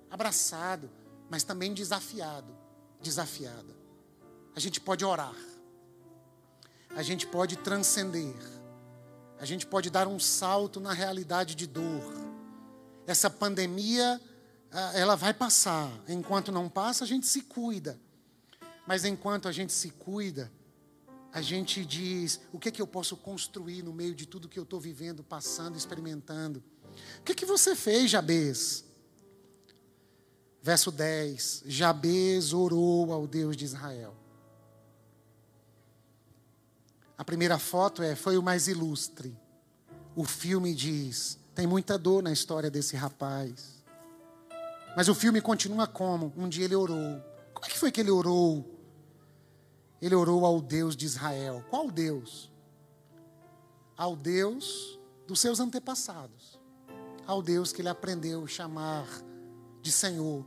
abraçado, 0.09 0.89
mas 1.29 1.43
também 1.43 1.73
desafiado, 1.73 2.55
desafiada. 3.01 3.75
A 4.55 4.59
gente 4.61 4.79
pode 4.79 5.03
orar, 5.03 5.35
a 6.95 7.03
gente 7.03 7.27
pode 7.27 7.57
transcender, 7.57 8.33
a 9.37 9.43
gente 9.43 9.67
pode 9.67 9.89
dar 9.89 10.07
um 10.07 10.17
salto 10.17 10.79
na 10.79 10.93
realidade 10.93 11.53
de 11.53 11.67
dor. 11.67 12.13
Essa 13.05 13.29
pandemia, 13.29 14.19
ela 14.93 15.15
vai 15.15 15.33
passar. 15.33 15.91
Enquanto 16.07 16.49
não 16.49 16.69
passa, 16.69 17.03
a 17.03 17.07
gente 17.07 17.27
se 17.27 17.41
cuida. 17.41 17.99
Mas 18.87 19.03
enquanto 19.03 19.49
a 19.49 19.51
gente 19.51 19.73
se 19.73 19.91
cuida, 19.91 20.49
a 21.37 21.41
gente 21.41 21.85
diz: 21.85 22.41
o 22.51 22.57
que, 22.57 22.69
é 22.69 22.71
que 22.71 22.81
eu 22.81 22.87
posso 22.87 23.15
construir 23.15 23.83
no 23.83 23.93
meio 23.93 24.15
de 24.15 24.25
tudo 24.25 24.49
que 24.49 24.57
eu 24.57 24.63
estou 24.63 24.79
vivendo, 24.79 25.23
passando, 25.23 25.77
experimentando? 25.77 26.63
O 27.19 27.23
que, 27.23 27.33
é 27.33 27.35
que 27.35 27.45
você 27.45 27.75
fez, 27.75 28.09
Jabez? 28.09 28.83
Verso 30.63 30.91
10: 30.91 31.65
Jabez 31.67 32.53
orou 32.53 33.13
ao 33.13 33.27
Deus 33.27 33.55
de 33.55 33.65
Israel. 33.65 34.15
A 37.15 37.23
primeira 37.23 37.59
foto 37.59 38.01
é, 38.01 38.15
foi 38.15 38.35
o 38.35 38.41
mais 38.41 38.67
ilustre. 38.67 39.37
O 40.15 40.23
filme 40.23 40.73
diz: 40.73 41.37
tem 41.53 41.67
muita 41.67 41.99
dor 41.99 42.23
na 42.23 42.31
história 42.31 42.71
desse 42.71 42.95
rapaz. 42.95 43.83
Mas 44.95 45.07
o 45.07 45.13
filme 45.13 45.39
continua 45.39 45.85
como? 45.85 46.33
Um 46.35 46.49
dia 46.49 46.65
ele 46.65 46.75
orou. 46.75 47.23
Como 47.53 47.63
é 47.67 47.69
que 47.69 47.77
foi 47.77 47.91
que 47.91 48.01
ele 48.01 48.09
orou? 48.09 48.76
Ele 50.01 50.15
orou 50.15 50.45
ao 50.45 50.61
Deus 50.61 50.95
de 50.95 51.05
Israel. 51.05 51.63
Qual 51.69 51.89
Deus? 51.89 52.51
Ao 53.95 54.15
Deus 54.15 54.99
dos 55.27 55.39
seus 55.39 55.59
antepassados. 55.59 56.59
Ao 57.25 57.41
Deus 57.41 57.71
que 57.71 57.81
ele 57.81 57.89
aprendeu 57.89 58.43
a 58.43 58.47
chamar 58.47 59.07
de 59.81 59.91
Senhor. 59.91 60.45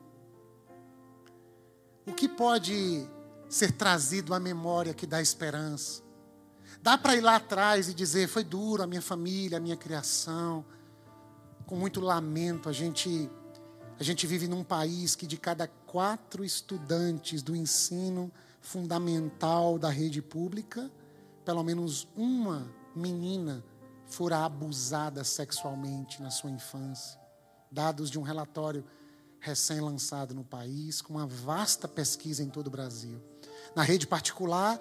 O 2.07 2.13
que 2.13 2.29
pode 2.29 3.07
ser 3.49 3.73
trazido 3.73 4.33
à 4.33 4.41
memória 4.41 4.95
que 4.95 5.07
dá 5.07 5.21
esperança? 5.21 6.03
Dá 6.83 6.97
para 6.97 7.17
ir 7.17 7.21
lá 7.21 7.37
atrás 7.37 7.89
e 7.89 7.95
dizer: 7.95 8.29
foi 8.29 8.45
duro 8.45 8.83
a 8.83 8.87
minha 8.87 9.03
família, 9.03 9.59
a 9.59 9.61
minha 9.61 9.77
criação. 9.77 10.65
Com 11.67 11.77
muito 11.77 12.01
lamento, 12.01 12.69
a 12.69 12.73
gente, 12.73 13.31
a 13.99 14.03
gente 14.03 14.27
vive 14.27 14.49
num 14.49 14.65
país 14.65 15.15
que 15.15 15.27
de 15.27 15.37
cada 15.37 15.69
quatro 15.69 16.45
estudantes 16.45 17.43
do 17.43 17.55
ensino 17.55 18.33
fundamental 18.61 19.79
da 19.79 19.89
rede 19.89 20.21
pública, 20.21 20.91
pelo 21.45 21.65
menos 21.65 22.07
uma 22.17 22.71
menina 22.95 23.65
fora 24.07 24.45
abusada 24.45 25.25
sexualmente 25.25 26.23
na 26.23 26.31
sua 26.31 26.51
infância. 26.51 27.19
Dados 27.71 28.11
de 28.11 28.19
um 28.19 28.23
relatório 28.23 28.85
recém-lançado 29.39 30.35
no 30.35 30.45
país, 30.45 31.01
com 31.01 31.15
uma 31.15 31.27
vasta 31.27 31.89
pesquisa 31.89 32.43
em 32.43 32.49
todo 32.49 32.67
o 32.67 32.71
Brasil. 32.71 33.21
Na 33.75 33.83
rede 33.83 34.07
particular, 34.07 34.79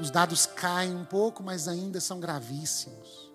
os 0.00 0.10
dados 0.10 0.46
caem 0.46 0.94
um 0.94 1.04
pouco, 1.04 1.42
mas 1.42 1.68
ainda 1.68 2.00
são 2.00 2.18
gravíssimos. 2.18 3.30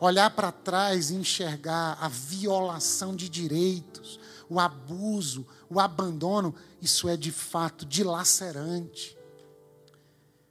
Olhar 0.00 0.30
para 0.30 0.50
trás 0.50 1.10
e 1.10 1.14
enxergar 1.14 1.96
a 2.00 2.08
violação 2.08 3.14
de 3.14 3.28
direitos, 3.28 4.18
o 4.48 4.58
abuso, 4.58 5.46
o 5.70 5.80
abandono, 5.80 6.54
isso 6.80 7.08
é 7.08 7.16
de 7.16 7.32
fato 7.32 7.84
dilacerante. 7.84 9.16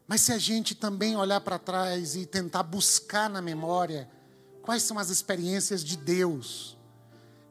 Mas 0.07 0.21
se 0.21 0.31
a 0.31 0.37
gente 0.37 0.75
também 0.75 1.15
olhar 1.15 1.41
para 1.41 1.57
trás 1.57 2.15
e 2.15 2.25
tentar 2.25 2.63
buscar 2.63 3.29
na 3.29 3.41
memória 3.41 4.09
quais 4.61 4.83
são 4.83 4.99
as 4.99 5.09
experiências 5.09 5.83
de 5.83 5.97
Deus, 5.97 6.77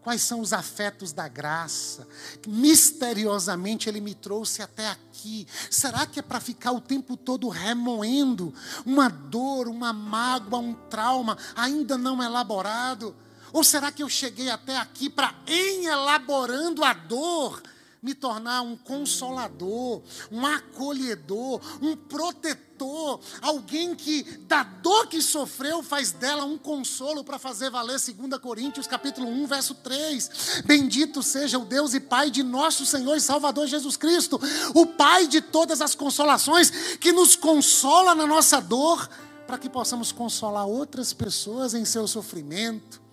quais 0.03 0.23
são 0.23 0.41
os 0.41 0.53
afetos 0.53 1.13
da 1.13 1.27
graça, 1.27 2.07
misteriosamente 2.47 3.89
Ele 3.89 4.01
me 4.01 4.15
trouxe 4.15 4.63
até 4.63 4.89
aqui. 4.89 5.49
Será 5.71 6.07
que 6.07 6.21
é 6.21 6.23
para 6.23 6.41
ficar 6.41 6.73
o 6.73 6.81
tempo 6.81 7.17
todo 7.17 7.49
remoendo 7.49 8.55
uma 8.85 9.09
dor, 9.09 9.67
uma 9.67 9.93
mágoa, 9.93 10.59
um 10.59 10.75
trauma 10.75 11.39
ainda 11.57 11.97
não 11.97 12.23
elaborado? 12.23 13.17
Ou 13.53 13.65
será 13.65 13.91
que 13.91 14.03
eu 14.03 14.09
cheguei 14.09 14.51
até 14.51 14.77
aqui 14.77 15.09
para, 15.09 15.35
em 15.47 15.87
elaborando 15.87 16.85
a 16.85 16.93
dor, 16.93 17.63
me 18.05 18.15
tornar 18.15 18.61
um 18.61 18.77
consolador, 18.77 20.03
um 20.31 20.45
acolhedor, 20.45 21.59
um 21.81 21.97
protetor, 21.97 23.19
alguém 23.41 23.95
que 23.95 24.23
da 24.41 24.63
dor 24.63 25.07
que 25.07 25.23
sofreu 25.23 25.83
faz 25.83 26.13
dela 26.13 26.45
um 26.45 26.59
consolo 26.59 27.25
para 27.25 27.39
fazer 27.39 27.71
valer 27.71 27.99
2 27.99 28.39
Coríntios 28.43 28.87
capítulo 28.87 29.27
1, 29.27 29.47
verso 29.47 29.75
3. 29.77 30.65
Bendito 30.67 31.23
seja 31.23 31.59
o 31.59 31.65
Deus 31.65 31.95
e 31.95 32.01
Pai 32.01 32.31
de 32.31 32.43
nosso 32.43 32.85
Senhor 32.85 33.17
e 33.17 33.21
Salvador 33.23 33.67
Jesus 33.67 33.97
Cristo, 33.97 34.39
o 34.75 34.85
Pai 34.85 35.27
de 35.27 35.41
todas 35.41 35.81
as 35.81 35.95
consolações, 35.95 36.71
que 37.01 37.11
nos 37.11 37.35
consola 37.35 38.15
na 38.15 38.27
nossa 38.27 38.61
dor, 38.61 39.09
para 39.47 39.57
que 39.57 39.71
possamos 39.71 40.13
consolar 40.13 40.67
outras 40.67 41.15
pessoas 41.15 41.73
em 41.73 41.87
seu 41.87 42.07
sofrimento. 42.07 43.04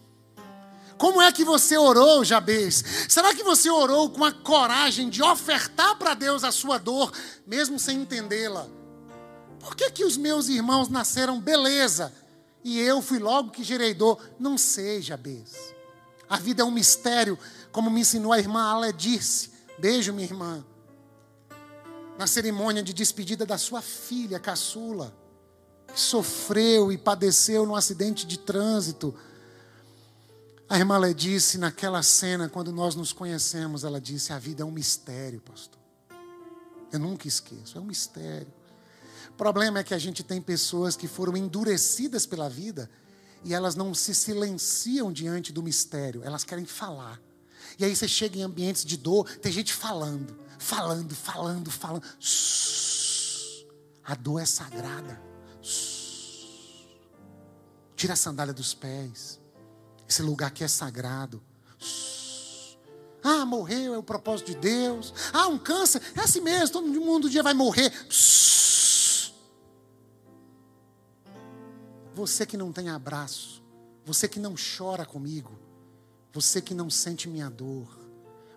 Como 1.02 1.20
é 1.20 1.32
que 1.32 1.44
você 1.44 1.80
orou, 1.80 2.24
Jabez? 2.24 2.84
Será 3.10 3.34
que 3.34 3.44
você 3.44 3.72
orou 3.72 4.12
com 4.12 4.24
a 4.24 4.32
coragem 4.32 5.10
de 5.10 5.24
ofertar 5.24 5.98
para 5.98 6.14
Deus 6.14 6.44
a 6.44 6.52
sua 6.52 6.78
dor, 6.78 7.12
mesmo 7.44 7.80
sem 7.80 8.02
entendê-la? 8.02 8.68
Por 9.60 9.76
que, 9.76 9.90
que 9.90 10.06
os 10.06 10.16
meus 10.16 10.48
irmãos 10.48 10.90
nasceram 10.90 11.42
beleza 11.42 12.14
e 12.64 12.80
eu 12.80 13.02
fui 13.02 13.18
logo 13.18 13.50
que 13.50 13.64
gerei 13.64 13.96
dor? 13.96 14.24
Não 14.38 14.60
sei, 14.60 15.02
Jabez. 15.02 15.74
A 16.30 16.38
vida 16.38 16.62
é 16.62 16.66
um 16.66 16.70
mistério, 16.70 17.36
como 17.72 17.90
me 17.90 18.02
ensinou 18.02 18.32
a 18.32 18.38
irmã 18.38 18.62
Aledice. 18.62 19.50
Beijo, 19.80 20.14
minha 20.14 20.28
irmã. 20.28 20.64
Na 22.16 22.28
cerimônia 22.28 22.84
de 22.84 22.94
despedida 22.94 23.44
da 23.44 23.58
sua 23.58 23.82
filha, 23.82 24.40
caçula, 24.40 25.12
que 25.88 26.00
sofreu 26.00 26.92
e 26.92 26.98
padeceu 27.00 27.66
num 27.66 27.76
acidente 27.76 28.24
de 28.24 28.38
trânsito 28.38 29.16
a 30.72 30.78
irmã 30.78 30.98
Lé 30.98 31.14
disse 31.14 31.58
naquela 31.58 32.02
cena, 32.02 32.48
quando 32.48 32.72
nós 32.72 32.96
nos 32.96 33.12
conhecemos, 33.12 33.84
ela 33.84 34.00
disse: 34.00 34.32
A 34.32 34.40
vida 34.40 34.64
é 34.64 34.66
um 34.66 34.72
mistério, 34.72 35.42
pastor. 35.42 35.78
Eu 36.90 36.98
nunca 36.98 37.28
esqueço, 37.28 37.78
é 37.78 37.82
um 37.82 37.84
mistério. 37.84 38.48
O 39.32 39.34
problema 39.34 39.80
é 39.80 39.84
que 39.84 39.94
a 39.94 39.98
gente 39.98 40.24
tem 40.24 40.42
pessoas 40.42 40.96
que 40.96 41.10
foram 41.10 41.36
endurecidas 41.36 42.26
pela 42.26 42.50
vida 42.50 42.90
e 43.44 43.54
elas 43.54 43.76
não 43.76 43.94
se 43.94 44.16
silenciam 44.16 45.12
diante 45.12 45.52
do 45.52 45.62
mistério, 45.62 46.24
elas 46.24 46.46
querem 46.46 46.66
falar. 46.66 47.20
E 47.78 47.84
aí 47.84 47.94
você 47.94 48.08
chega 48.08 48.38
em 48.38 48.44
ambientes 48.44 48.86
de 48.86 48.96
dor, 48.96 49.28
tem 49.40 49.52
gente 49.52 49.74
falando, 49.74 50.40
falando, 50.58 51.14
falando, 51.14 51.70
falando. 51.70 52.04
A 54.06 54.16
dor 54.16 54.40
é 54.40 54.46
sagrada. 54.46 55.22
Tira 57.94 58.14
a 58.14 58.16
sandália 58.16 58.54
dos 58.54 58.74
pés. 58.74 59.41
Esse 60.12 60.22
lugar 60.22 60.52
que 60.52 60.62
é 60.62 60.68
sagrado. 60.68 61.42
Ah, 63.24 63.46
morreu, 63.46 63.94
é 63.94 63.98
o 63.98 64.04
propósito 64.04 64.48
de 64.48 64.56
Deus. 64.56 65.14
Ah, 65.32 65.48
um 65.48 65.58
câncer, 65.58 66.02
é 66.18 66.20
assim 66.20 66.42
mesmo, 66.42 66.74
todo 66.74 66.86
mundo 66.86 67.28
um 67.28 67.30
dia 67.30 67.42
vai 67.42 67.54
morrer. 67.54 67.94
Você 72.14 72.46
que 72.46 72.58
não 72.58 72.74
tem 72.74 72.90
abraço, 72.90 73.64
você 74.06 74.28
que 74.28 74.38
não 74.38 74.54
chora 74.78 75.06
comigo, 75.06 75.58
você 76.34 76.62
que 76.62 76.74
não 76.74 76.90
sente 76.90 77.30
minha 77.30 77.50
dor, 77.50 77.88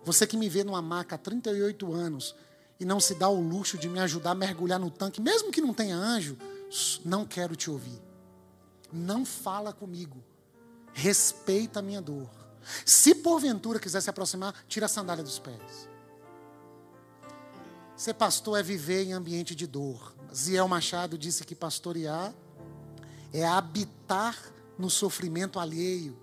Você 0.03 0.27
que 0.27 0.35
me 0.35 0.49
vê 0.49 0.61
numa 0.61 0.81
maca 0.81 1.15
há 1.15 1.17
38 1.17 1.93
anos 1.93 2.35
e 2.77 2.83
não 2.83 2.99
se 2.99 3.15
dá 3.15 3.29
o 3.29 3.39
luxo 3.39 3.77
de 3.77 3.87
me 3.87 3.99
ajudar 4.01 4.31
a 4.31 4.35
mergulhar 4.35 4.77
no 4.77 4.91
tanque, 4.91 5.21
mesmo 5.21 5.53
que 5.53 5.61
não 5.61 5.73
tenha 5.73 5.95
anjo, 5.95 6.37
não 7.05 7.25
quero 7.25 7.55
te 7.55 7.71
ouvir. 7.71 8.01
Não 8.91 9.25
fala 9.25 9.71
comigo. 9.71 10.21
Respeita 10.97 11.79
a 11.79 11.81
minha 11.81 12.01
dor. 12.01 12.29
Se 12.85 13.13
porventura 13.15 13.79
quiser 13.81 13.99
se 13.99 14.09
aproximar, 14.09 14.55
tira 14.65 14.85
a 14.85 14.89
sandália 14.89 15.23
dos 15.23 15.37
pés. 15.37 15.89
Ser 17.97 18.13
pastor 18.13 18.57
é 18.57 18.63
viver 18.63 19.03
em 19.03 19.11
ambiente 19.11 19.53
de 19.53 19.67
dor. 19.67 20.15
Ziel 20.33 20.67
Machado 20.69 21.17
disse 21.17 21.43
que 21.43 21.53
pastorear 21.53 22.33
é 23.33 23.45
habitar 23.45 24.37
no 24.79 24.89
sofrimento 24.89 25.59
alheio. 25.59 26.17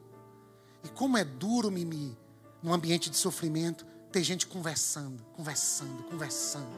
E 0.82 0.88
como 0.88 1.18
é 1.18 1.24
duro, 1.24 1.70
Mimi, 1.70 2.16
num 2.62 2.72
ambiente 2.72 3.10
de 3.10 3.16
sofrimento, 3.18 3.84
ter 4.10 4.24
gente 4.24 4.46
conversando, 4.46 5.22
conversando, 5.36 6.02
conversando. 6.04 6.72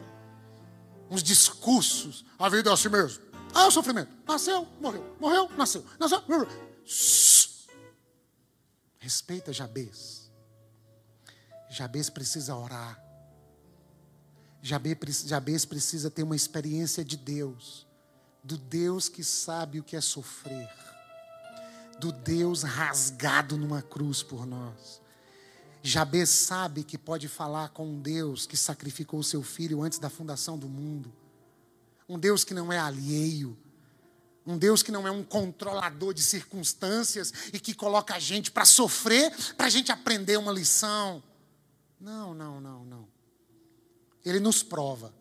Uns 1.09 1.23
discursos. 1.23 2.25
A 2.37 2.49
vida 2.49 2.71
é 2.71 2.73
assim 2.73 2.89
mesmo. 2.89 3.23
Ah, 3.55 3.63
é 3.63 3.67
o 3.69 3.71
sofrimento. 3.71 4.11
Nasceu, 4.27 4.67
morreu. 4.81 5.17
Morreu, 5.21 5.49
nasceu. 5.57 5.85
Nasceu, 5.99 6.21
morreu. 6.29 6.49
Respeita 9.05 9.53
Jabez. 9.53 10.31
Jabez 11.69 12.09
precisa 12.09 12.57
orar. 12.57 12.99
Jabez 14.63 15.67
precisa 15.67 16.11
ter 16.11 16.23
uma 16.23 16.35
experiência 16.35 17.05
de 17.05 17.15
Deus. 17.15 17.87
Do 18.43 18.57
Deus 18.57 19.11
que 19.11 19.23
sabe 19.23 19.79
o 19.79 19.85
que 19.85 19.95
é 19.95 20.01
sofrer. 20.01 20.71
Do 22.01 22.13
Deus 22.13 22.63
rasgado 22.63 23.59
numa 23.59 23.83
cruz 23.83 24.23
por 24.23 24.47
nós. 24.47 25.03
Jabez 25.83 26.31
sabe 26.31 26.83
que 26.83 26.97
pode 26.97 27.29
falar 27.29 27.69
com 27.75 27.87
um 27.87 28.01
Deus 28.01 28.47
que 28.47 28.57
sacrificou 28.57 29.23
seu 29.23 29.43
filho 29.43 29.83
antes 29.83 29.99
da 29.99 30.09
fundação 30.09 30.59
do 30.59 30.67
mundo. 30.67 31.13
Um 32.09 32.19
Deus 32.19 32.43
que 32.43 32.55
não 32.55 32.73
é 32.73 32.79
alheio. 32.79 33.55
Um 34.47 34.59
Deus 34.59 34.83
que 34.83 34.93
não 34.93 35.07
é 35.07 35.11
um 35.11 35.25
controlador 35.25 36.13
de 36.13 36.23
circunstâncias 36.23 37.33
e 37.53 37.59
que 37.59 37.75
coloca 37.75 38.15
a 38.15 38.19
gente 38.19 38.51
para 38.51 38.65
sofrer, 38.65 39.33
para 39.55 39.67
a 39.67 39.71
gente 39.71 39.91
aprender 39.91 40.37
uma 40.37 40.53
lição. 40.53 41.23
Não, 41.99 42.35
não, 42.35 42.61
não, 42.61 42.85
não. 42.85 43.09
Ele 44.25 44.41
nos 44.41 44.63
prova. 44.63 45.15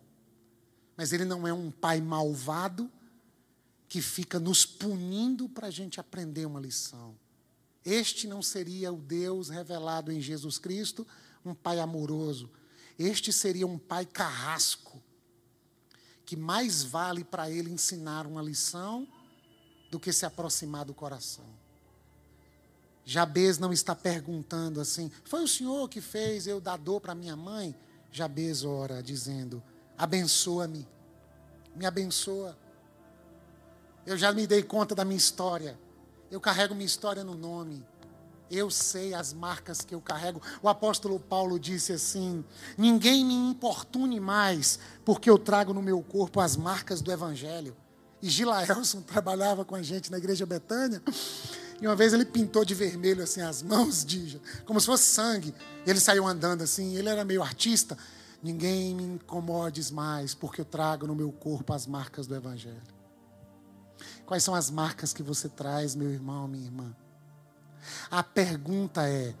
Mas 0.96 1.12
ele 1.12 1.24
não 1.24 1.48
é 1.48 1.52
um 1.52 1.70
pai 1.70 2.00
malvado 2.00 2.90
que 3.88 4.02
fica 4.02 4.38
nos 4.38 4.66
punindo 4.66 5.48
para 5.48 5.68
a 5.68 5.70
gente 5.70 5.98
aprender 5.98 6.46
uma 6.46 6.60
lição. 6.60 7.16
Este 7.84 8.26
não 8.26 8.42
seria 8.42 8.92
o 8.92 8.96
Deus 8.96 9.48
revelado 9.48 10.10
em 10.10 10.20
Jesus 10.20 10.58
Cristo, 10.58 11.06
um 11.44 11.54
pai 11.54 11.80
amoroso. 11.80 12.50
Este 12.98 13.32
seria 13.32 13.66
um 13.66 13.78
pai 13.78 14.06
carrasco, 14.06 15.02
que 16.24 16.36
mais 16.36 16.82
vale 16.82 17.24
para 17.24 17.50
ele 17.50 17.70
ensinar 17.70 18.26
uma 18.26 18.42
lição 18.42 19.06
do 19.94 20.00
que 20.00 20.12
se 20.12 20.26
aproximar 20.26 20.84
do 20.84 20.92
coração. 20.92 21.44
Jabez 23.04 23.58
não 23.58 23.72
está 23.72 23.94
perguntando 23.94 24.80
assim: 24.80 25.08
foi 25.22 25.44
o 25.44 25.46
senhor 25.46 25.88
que 25.88 26.00
fez 26.00 26.48
eu 26.48 26.60
dar 26.60 26.76
dor 26.76 27.00
para 27.00 27.14
minha 27.14 27.36
mãe? 27.36 27.76
Jabez 28.10 28.64
ora, 28.64 29.00
dizendo: 29.00 29.62
abençoa-me, 29.96 30.84
me 31.76 31.86
abençoa. 31.86 32.58
Eu 34.04 34.18
já 34.18 34.32
me 34.32 34.48
dei 34.48 34.64
conta 34.64 34.96
da 34.96 35.04
minha 35.04 35.16
história. 35.16 35.78
Eu 36.28 36.40
carrego 36.40 36.74
minha 36.74 36.86
história 36.86 37.22
no 37.22 37.36
nome. 37.36 37.86
Eu 38.50 38.72
sei 38.72 39.14
as 39.14 39.32
marcas 39.32 39.80
que 39.80 39.94
eu 39.94 40.00
carrego. 40.00 40.42
O 40.60 40.68
apóstolo 40.68 41.20
Paulo 41.20 41.56
disse 41.56 41.92
assim: 41.92 42.44
Ninguém 42.76 43.24
me 43.24 43.34
importune 43.34 44.18
mais, 44.18 44.76
porque 45.04 45.30
eu 45.30 45.38
trago 45.38 45.72
no 45.72 45.80
meu 45.80 46.02
corpo 46.02 46.40
as 46.40 46.56
marcas 46.56 47.00
do 47.00 47.12
Evangelho. 47.12 47.76
E 48.24 48.30
Gilaelson 48.30 49.02
trabalhava 49.06 49.66
com 49.66 49.74
a 49.74 49.82
gente 49.82 50.10
na 50.10 50.16
igreja 50.16 50.46
Betânia. 50.46 51.02
E 51.78 51.86
uma 51.86 51.94
vez 51.94 52.14
ele 52.14 52.24
pintou 52.24 52.64
de 52.64 52.74
vermelho 52.74 53.22
assim 53.22 53.42
as 53.42 53.62
mãos, 53.62 54.02
de, 54.02 54.40
como 54.64 54.80
se 54.80 54.86
fosse 54.86 55.04
sangue. 55.04 55.54
Ele 55.86 56.00
saiu 56.00 56.26
andando 56.26 56.62
assim. 56.62 56.96
Ele 56.96 57.10
era 57.10 57.22
meio 57.22 57.42
artista. 57.42 57.98
Ninguém 58.42 58.94
me 58.94 59.02
incomodes 59.02 59.90
mais, 59.90 60.34
porque 60.34 60.62
eu 60.62 60.64
trago 60.64 61.06
no 61.06 61.14
meu 61.14 61.30
corpo 61.30 61.74
as 61.74 61.86
marcas 61.86 62.26
do 62.26 62.34
Evangelho. 62.34 62.82
Quais 64.24 64.42
são 64.42 64.54
as 64.54 64.70
marcas 64.70 65.12
que 65.12 65.22
você 65.22 65.46
traz, 65.46 65.94
meu 65.94 66.10
irmão, 66.10 66.48
minha 66.48 66.64
irmã? 66.64 66.96
A 68.10 68.22
pergunta 68.22 69.06
é: 69.06 69.34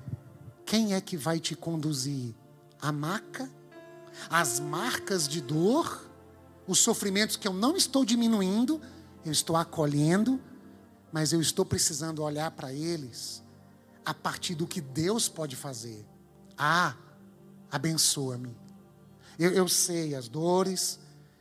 quem 0.66 0.92
é 0.92 1.00
que 1.00 1.16
vai 1.16 1.40
te 1.40 1.56
conduzir? 1.56 2.34
A 2.82 2.92
maca? 2.92 3.48
As 4.28 4.60
marcas 4.60 5.26
de 5.26 5.40
dor? 5.40 6.13
Os 6.66 6.78
sofrimentos 6.78 7.36
que 7.36 7.46
eu 7.46 7.52
não 7.52 7.76
estou 7.76 8.04
diminuindo, 8.04 8.80
eu 9.24 9.32
estou 9.32 9.56
acolhendo, 9.56 10.40
mas 11.12 11.32
eu 11.32 11.40
estou 11.40 11.64
precisando 11.64 12.22
olhar 12.22 12.50
para 12.50 12.72
eles 12.72 13.42
a 14.04 14.12
partir 14.12 14.54
do 14.54 14.66
que 14.66 14.80
Deus 14.80 15.28
pode 15.28 15.56
fazer. 15.56 16.04
Ah, 16.56 16.94
abençoa-me. 17.70 18.56
Eu, 19.38 19.50
eu 19.52 19.68
sei 19.68 20.14
as 20.14 20.28
dores, 20.28 20.98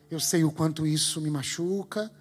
eu 0.10 0.20
sei 0.20 0.44
o 0.44 0.52
quanto 0.52 0.86
isso 0.88 1.20
me 1.22 1.30
machuca 1.30 2.12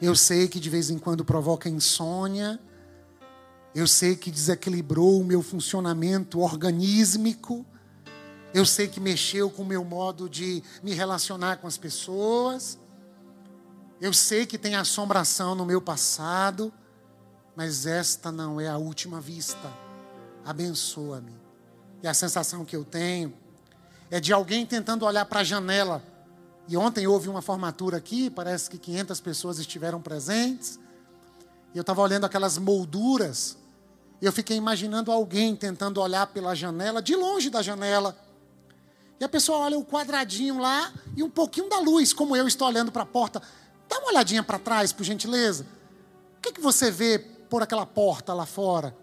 eu 0.00 0.16
sei 0.16 0.48
que 0.48 0.58
de 0.58 0.70
vez 0.70 0.88
em 0.88 0.98
quando 0.98 1.24
provoca 1.24 1.68
insônia. 1.68 2.58
Eu 3.74 3.86
sei 3.86 4.16
que 4.16 4.30
desequilibrou 4.30 5.20
o 5.20 5.24
meu 5.24 5.42
funcionamento 5.42 6.40
organísmico. 6.40 7.66
Eu 8.52 8.66
sei 8.66 8.88
que 8.88 8.98
mexeu 8.98 9.50
com 9.50 9.62
o 9.62 9.66
meu 9.66 9.84
modo 9.84 10.28
de 10.28 10.62
me 10.82 10.92
relacionar 10.92 11.58
com 11.58 11.66
as 11.66 11.76
pessoas. 11.76 12.78
Eu 14.00 14.12
sei 14.12 14.46
que 14.46 14.58
tem 14.58 14.74
assombração 14.74 15.54
no 15.54 15.64
meu 15.64 15.80
passado, 15.80 16.72
mas 17.54 17.86
esta 17.86 18.32
não 18.32 18.60
é 18.60 18.68
a 18.68 18.76
última 18.76 19.20
vista. 19.20 19.72
Abençoa-me. 20.44 21.34
E 22.02 22.08
a 22.08 22.14
sensação 22.14 22.64
que 22.64 22.74
eu 22.74 22.84
tenho 22.84 23.32
é 24.10 24.18
de 24.18 24.32
alguém 24.32 24.66
tentando 24.66 25.04
olhar 25.04 25.24
para 25.26 25.40
a 25.40 25.44
janela 25.44 26.02
e 26.70 26.76
ontem 26.76 27.04
houve 27.04 27.28
uma 27.28 27.42
formatura 27.42 27.96
aqui, 27.96 28.30
parece 28.30 28.70
que 28.70 28.78
500 28.78 29.20
pessoas 29.20 29.58
estiveram 29.58 30.00
presentes. 30.00 30.78
E 31.74 31.78
eu 31.78 31.80
estava 31.80 32.00
olhando 32.00 32.26
aquelas 32.26 32.58
molduras. 32.58 33.56
E 34.22 34.24
eu 34.24 34.32
fiquei 34.32 34.56
imaginando 34.56 35.10
alguém 35.10 35.56
tentando 35.56 36.00
olhar 36.00 36.28
pela 36.28 36.54
janela, 36.54 37.02
de 37.02 37.16
longe 37.16 37.50
da 37.50 37.60
janela. 37.60 38.16
E 39.20 39.24
a 39.24 39.28
pessoa 39.28 39.58
olha 39.58 39.78
o 39.78 39.84
quadradinho 39.84 40.58
lá 40.58 40.90
e 41.14 41.22
um 41.22 41.28
pouquinho 41.28 41.68
da 41.68 41.78
luz, 41.78 42.10
como 42.10 42.34
eu 42.34 42.48
estou 42.48 42.66
olhando 42.66 42.90
para 42.90 43.02
a 43.02 43.06
porta. 43.06 43.42
Dá 43.86 43.98
uma 43.98 44.08
olhadinha 44.08 44.42
para 44.42 44.58
trás, 44.58 44.94
por 44.94 45.04
gentileza. 45.04 45.66
O 46.38 46.40
que, 46.40 46.52
que 46.52 46.60
você 46.60 46.90
vê 46.90 47.18
por 47.18 47.62
aquela 47.62 47.84
porta 47.84 48.32
lá 48.32 48.46
fora? 48.46 48.96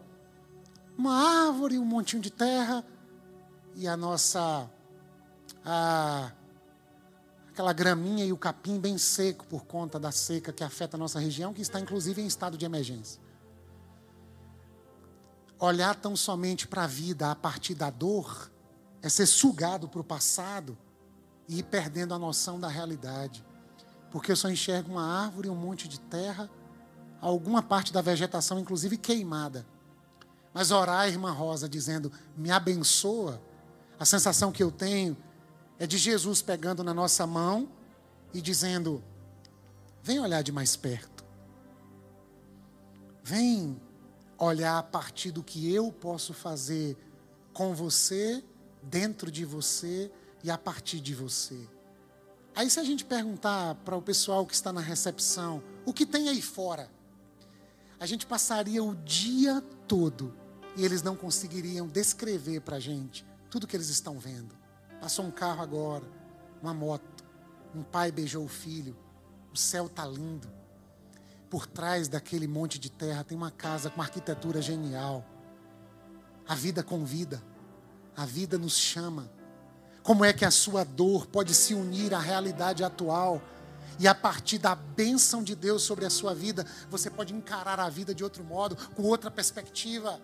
Uma 0.97 1.45
árvore, 1.45 1.78
um 1.78 1.86
montinho 1.86 2.22
de 2.22 2.32
terra 2.32 2.84
e 3.76 3.88
a 3.88 3.95
nossa 3.95 4.68
a 5.63 6.32
aquela 7.51 7.74
graminha 7.74 8.24
e 8.24 8.32
o 8.32 8.38
capim 8.38 8.80
bem 8.80 8.99
seco 8.99 9.43
por 9.47 9.65
conta 9.65 9.99
da 9.99 10.11
seca 10.11 10.53
que 10.53 10.63
afeta 10.63 10.95
a 10.95 10.99
nossa 10.99 11.20
região, 11.20 11.53
que 11.55 11.61
está 11.61 11.80
inclusive 11.80 12.22
em 12.22 12.28
estado 12.28 12.55
de 12.55 12.65
emergência. 12.65 13.20
Olhar 15.59 15.95
tão 15.95 16.15
somente 16.15 16.68
para 16.68 16.84
a 16.84 16.88
vida 16.88 17.32
a 17.32 17.36
partir 17.36 17.74
da 17.74 17.89
dor 17.89 18.51
é 19.08 19.10
ser 19.10 19.26
sugado 19.26 19.88
para 19.88 20.01
o 20.01 20.03
passado 20.03 20.78
e 21.47 21.60
ir 21.60 21.64
perdendo 21.64 22.14
a 22.14 22.20
noção 22.20 22.60
da 22.60 22.68
realidade. 22.68 23.43
Porque 24.12 24.32
eu 24.32 24.36
só 24.36 24.49
enxergo 24.49 24.91
uma 24.91 25.24
árvore, 25.24 25.49
um 25.49 25.55
monte 25.55 25.88
de 25.88 25.99
terra, 25.99 26.49
alguma 27.22 27.64
parte 27.64 27.91
da 27.93 28.01
vegetação, 28.01 28.60
inclusive 28.60 28.97
queimada. 28.97 29.66
Mas 30.53 30.72
orar, 30.72 31.08
irmã 31.08 31.32
Rosa, 31.32 31.70
dizendo, 31.70 32.12
me 32.36 32.51
abençoa, 32.51 33.41
a 33.97 34.03
sensação 34.03 34.51
que 34.51 34.62
eu 34.62 34.72
tenho 34.72 35.16
é 35.80 35.88
de 35.88 35.97
Jesus 35.97 36.41
pegando 36.41 36.84
na 36.84 36.93
nossa 36.93 37.26
mão 37.26 37.70
e 38.34 38.41
dizendo: 38.41 39.01
Vem 40.03 40.20
olhar 40.20 40.41
de 40.41 40.51
mais 40.51 40.76
perto. 40.76 41.24
Vem 43.24 43.80
olhar 44.38 44.78
a 44.78 44.84
partir 44.84 45.32
do 45.32 45.43
que 45.43 45.74
eu 45.74 45.91
posso 45.91 46.34
fazer 46.34 46.97
com 47.53 47.74
você, 47.74 48.43
dentro 48.89 49.31
de 49.31 49.45
você 49.45 50.11
e 50.43 50.49
a 50.49 50.57
partir 50.57 50.99
de 50.99 51.13
você. 51.13 51.59
Aí, 52.55 52.69
se 52.69 52.79
a 52.79 52.83
gente 52.83 53.05
perguntar 53.05 53.75
para 53.75 53.95
o 53.95 54.01
pessoal 54.01 54.45
que 54.45 54.53
está 54.53 54.73
na 54.73 54.81
recepção, 54.81 55.61
o 55.85 55.93
que 55.93 56.05
tem 56.05 56.29
aí 56.29 56.41
fora? 56.41 56.89
A 57.99 58.05
gente 58.05 58.25
passaria 58.25 58.83
o 58.83 58.95
dia 58.95 59.61
todo 59.88 60.33
e 60.75 60.83
eles 60.83 61.01
não 61.01 61.15
conseguiriam 61.15 61.88
descrever 61.88 62.61
para 62.61 62.77
a 62.77 62.79
gente 62.79 63.25
tudo 63.49 63.67
que 63.67 63.75
eles 63.75 63.89
estão 63.89 64.19
vendo. 64.19 64.55
Passou 64.99 65.25
um 65.25 65.31
carro 65.31 65.61
agora, 65.61 66.05
uma 66.61 66.73
moto. 66.73 67.23
Um 67.75 67.83
pai 67.83 68.11
beijou 68.11 68.43
o 68.43 68.49
filho. 68.49 68.95
O 69.53 69.57
céu 69.57 69.88
está 69.88 70.05
lindo. 70.05 70.51
Por 71.49 71.65
trás 71.65 72.07
daquele 72.07 72.47
monte 72.47 72.79
de 72.79 72.91
terra 72.91 73.23
tem 73.23 73.38
uma 73.38 73.51
casa 73.51 73.89
com 73.89 73.97
uma 73.97 74.03
arquitetura 74.03 74.61
genial. 74.61 75.25
A 76.47 76.55
vida 76.55 76.83
convida. 76.83 77.41
A 78.18 78.26
vida 78.26 78.57
nos 78.57 78.76
chama. 78.76 79.30
Como 80.01 80.26
é 80.26 80.34
que 80.34 80.43
a 80.43 80.49
sua 80.49 80.84
dor 80.84 81.28
pode 81.28 81.53
se 81.53 81.76
unir 81.76 82.15
à 82.15 82.20
realidade 82.20 82.84
atual? 82.84 83.39
E 83.99 84.07
a 84.07 84.15
partir 84.15 84.57
da 84.57 84.74
bênção 84.74 85.43
de 85.43 85.55
Deus 85.55 85.84
sobre 85.84 86.03
a 86.03 86.09
sua 86.09 86.34
vida, 86.34 86.65
você 86.89 87.11
pode 87.11 87.34
encarar 87.34 87.80
a 87.80 87.89
vida 87.89 88.15
de 88.15 88.24
outro 88.24 88.43
modo, 88.43 88.76
com 88.95 89.03
outra 89.03 89.30
perspectiva. 89.30 90.20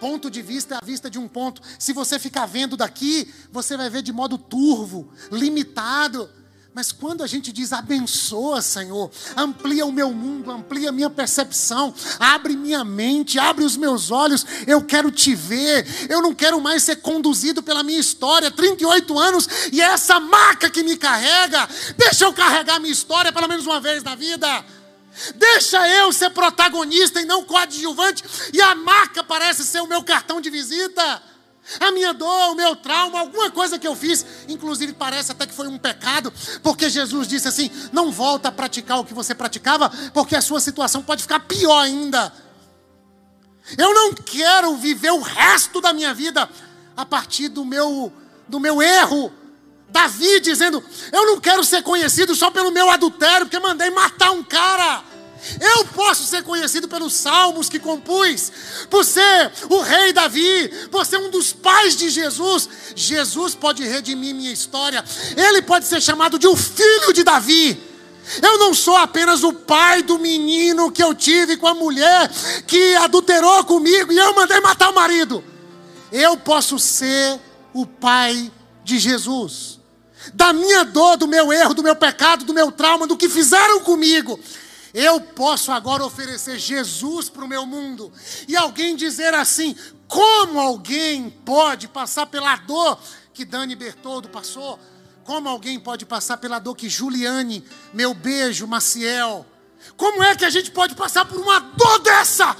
Ponto 0.00 0.30
de 0.30 0.40
vista 0.40 0.76
é 0.76 0.78
a 0.80 0.84
vista 0.84 1.10
de 1.10 1.18
um 1.18 1.26
ponto. 1.26 1.60
Se 1.78 1.92
você 1.92 2.16
ficar 2.18 2.46
vendo 2.46 2.76
daqui, 2.76 3.32
você 3.50 3.76
vai 3.76 3.90
ver 3.90 4.02
de 4.02 4.12
modo 4.12 4.38
turvo, 4.38 5.10
limitado. 5.32 6.30
Mas 6.78 6.92
quando 6.92 7.24
a 7.24 7.26
gente 7.26 7.50
diz 7.50 7.72
abençoa, 7.72 8.62
Senhor, 8.62 9.10
amplia 9.36 9.84
o 9.84 9.90
meu 9.90 10.12
mundo, 10.12 10.48
amplia 10.48 10.90
a 10.90 10.92
minha 10.92 11.10
percepção, 11.10 11.92
abre 12.20 12.54
minha 12.56 12.84
mente, 12.84 13.36
abre 13.36 13.64
os 13.64 13.76
meus 13.76 14.12
olhos, 14.12 14.46
eu 14.64 14.80
quero 14.80 15.10
te 15.10 15.34
ver, 15.34 15.84
eu 16.08 16.22
não 16.22 16.32
quero 16.32 16.60
mais 16.60 16.84
ser 16.84 16.94
conduzido 17.02 17.64
pela 17.64 17.82
minha 17.82 17.98
história, 17.98 18.48
38 18.48 19.18
anos, 19.18 19.48
e 19.72 19.80
é 19.80 19.86
essa 19.86 20.20
maca 20.20 20.70
que 20.70 20.84
me 20.84 20.96
carrega, 20.96 21.68
deixa 21.96 22.26
eu 22.26 22.32
carregar 22.32 22.78
minha 22.78 22.92
história 22.92 23.32
pelo 23.32 23.48
menos 23.48 23.66
uma 23.66 23.80
vez 23.80 24.04
na 24.04 24.14
vida. 24.14 24.64
Deixa 25.34 25.84
eu 25.88 26.12
ser 26.12 26.30
protagonista 26.30 27.20
e 27.20 27.24
não 27.24 27.42
coadjuvante, 27.42 28.22
e 28.52 28.62
a 28.62 28.76
maca 28.76 29.24
parece 29.24 29.64
ser 29.64 29.80
o 29.80 29.88
meu 29.88 30.04
cartão 30.04 30.40
de 30.40 30.48
visita. 30.48 31.20
A 31.80 31.92
minha 31.92 32.14
dor, 32.14 32.52
o 32.52 32.54
meu 32.54 32.74
trauma, 32.74 33.20
alguma 33.20 33.50
coisa 33.50 33.78
que 33.78 33.86
eu 33.86 33.94
fiz, 33.94 34.24
inclusive 34.48 34.94
parece 34.94 35.32
até 35.32 35.46
que 35.46 35.52
foi 35.52 35.68
um 35.68 35.76
pecado, 35.76 36.32
porque 36.62 36.88
Jesus 36.88 37.28
disse 37.28 37.46
assim: 37.46 37.70
não 37.92 38.10
volta 38.10 38.48
a 38.48 38.52
praticar 38.52 38.98
o 38.98 39.04
que 39.04 39.12
você 39.12 39.34
praticava, 39.34 39.90
porque 40.14 40.34
a 40.34 40.40
sua 40.40 40.60
situação 40.60 41.02
pode 41.02 41.22
ficar 41.22 41.40
pior 41.40 41.80
ainda. 41.80 42.32
Eu 43.76 43.92
não 43.92 44.14
quero 44.14 44.76
viver 44.76 45.10
o 45.10 45.20
resto 45.20 45.80
da 45.80 45.92
minha 45.92 46.14
vida 46.14 46.48
a 46.96 47.04
partir 47.04 47.48
do 47.48 47.64
meu, 47.64 48.12
do 48.48 48.58
meu 48.58 48.80
erro. 48.80 49.30
Davi 49.90 50.40
dizendo: 50.40 50.82
Eu 51.12 51.26
não 51.26 51.40
quero 51.40 51.62
ser 51.64 51.82
conhecido 51.82 52.34
só 52.34 52.50
pelo 52.50 52.70
meu 52.70 52.88
adultério, 52.90 53.46
porque 53.46 53.58
mandei 53.58 53.90
matar 53.90 54.30
um 54.30 54.42
cara. 54.42 55.04
Eu 55.60 55.84
posso 55.86 56.24
ser 56.24 56.42
conhecido 56.42 56.88
pelos 56.88 57.12
salmos 57.12 57.68
que 57.68 57.78
compus, 57.78 58.52
por 58.90 59.04
ser 59.04 59.52
o 59.68 59.80
rei 59.80 60.12
Davi, 60.12 60.68
por 60.90 61.06
ser 61.06 61.18
um 61.18 61.30
dos 61.30 61.52
pais 61.52 61.96
de 61.96 62.10
Jesus. 62.10 62.68
Jesus 62.94 63.54
pode 63.54 63.84
redimir 63.84 64.34
minha 64.34 64.52
história, 64.52 65.04
ele 65.36 65.62
pode 65.62 65.86
ser 65.86 66.00
chamado 66.00 66.38
de 66.38 66.46
o 66.46 66.56
filho 66.56 67.12
de 67.12 67.22
Davi. 67.22 67.88
Eu 68.42 68.58
não 68.58 68.74
sou 68.74 68.96
apenas 68.96 69.42
o 69.42 69.52
pai 69.52 70.02
do 70.02 70.18
menino 70.18 70.92
que 70.92 71.02
eu 71.02 71.14
tive 71.14 71.56
com 71.56 71.66
a 71.66 71.74
mulher 71.74 72.30
que 72.66 72.94
adulterou 72.96 73.64
comigo 73.64 74.12
e 74.12 74.18
eu 74.18 74.34
mandei 74.34 74.60
matar 74.60 74.90
o 74.90 74.94
marido. 74.94 75.42
Eu 76.12 76.36
posso 76.36 76.78
ser 76.78 77.40
o 77.72 77.86
pai 77.86 78.50
de 78.84 78.98
Jesus. 78.98 79.78
Da 80.34 80.52
minha 80.52 80.84
dor, 80.84 81.16
do 81.16 81.26
meu 81.26 81.52
erro, 81.52 81.74
do 81.74 81.82
meu 81.82 81.96
pecado, 81.96 82.44
do 82.44 82.52
meu 82.52 82.70
trauma, 82.70 83.06
do 83.06 83.16
que 83.16 83.28
fizeram 83.28 83.80
comigo. 83.80 84.38
Eu 84.94 85.20
posso 85.20 85.70
agora 85.70 86.04
oferecer 86.04 86.58
Jesus 86.58 87.28
para 87.28 87.44
o 87.44 87.48
meu 87.48 87.66
mundo. 87.66 88.12
E 88.46 88.56
alguém 88.56 88.96
dizer 88.96 89.34
assim: 89.34 89.76
como 90.06 90.58
alguém 90.58 91.30
pode 91.30 91.86
passar 91.86 92.26
pela 92.26 92.56
dor 92.56 92.98
que 93.34 93.44
Dani 93.44 93.76
Bertoldo 93.76 94.28
passou? 94.28 94.78
Como 95.24 95.48
alguém 95.48 95.78
pode 95.78 96.06
passar 96.06 96.38
pela 96.38 96.58
dor 96.58 96.74
que 96.74 96.88
Juliane, 96.88 97.62
meu 97.92 98.14
beijo, 98.14 98.66
Maciel? 98.66 99.44
Como 99.96 100.22
é 100.22 100.34
que 100.34 100.44
a 100.44 100.50
gente 100.50 100.70
pode 100.70 100.94
passar 100.94 101.26
por 101.26 101.38
uma 101.38 101.60
dor 101.60 101.98
dessa? 102.00 102.56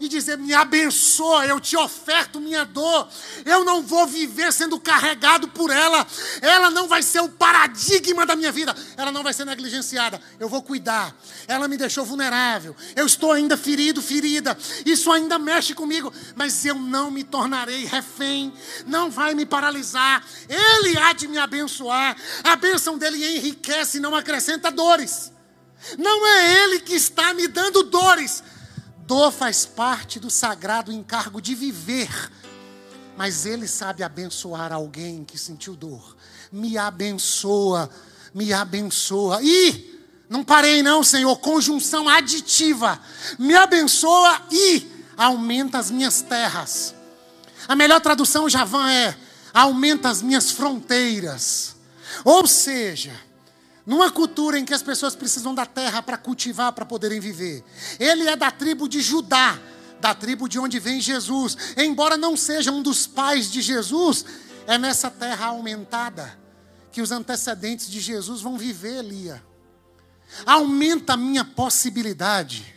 E 0.00 0.08
dizer: 0.08 0.36
Me 0.38 0.54
abençoa, 0.54 1.46
eu 1.46 1.60
te 1.60 1.76
oferto 1.76 2.40
minha 2.40 2.64
dor. 2.64 3.08
Eu 3.44 3.64
não 3.64 3.82
vou 3.82 4.06
viver 4.06 4.52
sendo 4.52 4.78
carregado 4.78 5.48
por 5.48 5.70
ela. 5.70 6.06
Ela 6.40 6.70
não 6.70 6.88
vai 6.88 7.02
ser 7.02 7.20
o 7.20 7.28
paradigma 7.28 8.26
da 8.26 8.36
minha 8.36 8.52
vida. 8.52 8.74
Ela 8.96 9.10
não 9.10 9.22
vai 9.22 9.32
ser 9.32 9.44
negligenciada. 9.44 10.20
Eu 10.38 10.48
vou 10.48 10.62
cuidar. 10.62 11.14
Ela 11.46 11.68
me 11.68 11.76
deixou 11.76 12.04
vulnerável. 12.04 12.74
Eu 12.94 13.06
estou 13.06 13.32
ainda 13.32 13.56
ferido, 13.56 14.02
ferida. 14.02 14.56
Isso 14.84 15.10
ainda 15.10 15.38
mexe 15.38 15.74
comigo. 15.74 16.12
Mas 16.34 16.64
eu 16.64 16.74
não 16.74 17.10
me 17.10 17.24
tornarei 17.24 17.84
refém. 17.84 18.52
Não 18.86 19.10
vai 19.10 19.34
me 19.34 19.46
paralisar. 19.46 20.24
Ele 20.48 20.98
há 20.98 21.12
de 21.12 21.28
me 21.28 21.38
abençoar. 21.38 22.16
A 22.44 22.56
bênção 22.56 22.98
dele 22.98 23.36
enriquece 23.36 24.00
não 24.00 24.14
acrescenta 24.14 24.70
dores. 24.70 25.32
Não 25.98 26.26
é 26.26 26.64
ele 26.64 26.80
que 26.80 26.94
está 26.94 27.34
me 27.34 27.46
dando 27.46 27.82
dores 27.84 28.42
Dor 29.06 29.30
faz 29.30 29.64
parte 29.64 30.18
do 30.18 30.28
sagrado 30.28 30.90
encargo 30.92 31.40
de 31.40 31.54
viver, 31.54 32.10
mas 33.16 33.46
Ele 33.46 33.68
sabe 33.68 34.02
abençoar 34.02 34.72
alguém 34.72 35.24
que 35.24 35.38
sentiu 35.38 35.76
dor. 35.76 36.16
Me 36.50 36.76
abençoa, 36.76 37.88
me 38.34 38.52
abençoa. 38.52 39.38
E 39.42 39.96
não 40.28 40.42
parei, 40.42 40.82
não, 40.82 41.04
Senhor, 41.04 41.36
conjunção 41.36 42.08
aditiva. 42.08 43.00
Me 43.38 43.54
abençoa 43.54 44.42
e 44.50 44.86
aumenta 45.16 45.78
as 45.78 45.88
minhas 45.88 46.20
terras. 46.22 46.92
A 47.68 47.76
melhor 47.76 48.00
tradução, 48.00 48.48
Javan, 48.48 48.90
é 48.90 49.16
aumenta 49.54 50.10
as 50.10 50.20
minhas 50.20 50.50
fronteiras. 50.50 51.76
Ou 52.24 52.46
seja, 52.46 53.12
numa 53.86 54.10
cultura 54.10 54.58
em 54.58 54.64
que 54.64 54.74
as 54.74 54.82
pessoas 54.82 55.14
precisam 55.14 55.54
da 55.54 55.64
terra 55.64 56.02
para 56.02 56.18
cultivar, 56.18 56.72
para 56.72 56.84
poderem 56.84 57.20
viver. 57.20 57.64
Ele 58.00 58.28
é 58.28 58.34
da 58.34 58.50
tribo 58.50 58.88
de 58.88 59.00
Judá, 59.00 59.58
da 60.00 60.12
tribo 60.12 60.48
de 60.48 60.58
onde 60.58 60.80
vem 60.80 61.00
Jesus. 61.00 61.56
Embora 61.76 62.16
não 62.16 62.36
seja 62.36 62.72
um 62.72 62.82
dos 62.82 63.06
pais 63.06 63.50
de 63.50 63.62
Jesus, 63.62 64.24
é 64.66 64.76
nessa 64.76 65.08
terra 65.08 65.46
aumentada 65.46 66.36
que 66.90 67.00
os 67.00 67.12
antecedentes 67.12 67.88
de 67.88 68.00
Jesus 68.00 68.40
vão 68.40 68.58
viver, 68.58 69.02
Lia. 69.02 69.42
Aumenta 70.44 71.12
a 71.12 71.16
minha 71.16 71.44
possibilidade 71.44 72.74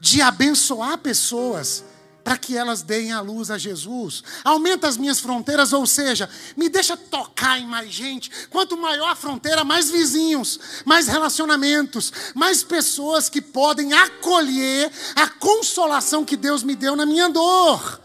de 0.00 0.22
abençoar 0.22 0.96
pessoas 0.98 1.84
para 2.26 2.36
que 2.36 2.56
elas 2.56 2.82
deem 2.82 3.12
a 3.12 3.20
luz 3.20 3.52
a 3.52 3.56
Jesus. 3.56 4.24
Aumenta 4.42 4.88
as 4.88 4.96
minhas 4.96 5.20
fronteiras, 5.20 5.72
ou 5.72 5.86
seja, 5.86 6.28
me 6.56 6.68
deixa 6.68 6.96
tocar 6.96 7.56
em 7.60 7.64
mais 7.64 7.92
gente. 7.92 8.48
Quanto 8.50 8.76
maior 8.76 9.10
a 9.10 9.14
fronteira, 9.14 9.62
mais 9.62 9.92
vizinhos, 9.92 10.58
mais 10.84 11.06
relacionamentos, 11.06 12.12
mais 12.34 12.64
pessoas 12.64 13.28
que 13.28 13.40
podem 13.40 13.92
acolher 13.92 14.90
a 15.14 15.28
consolação 15.28 16.24
que 16.24 16.36
Deus 16.36 16.64
me 16.64 16.74
deu 16.74 16.96
na 16.96 17.06
minha 17.06 17.28
dor. 17.28 18.00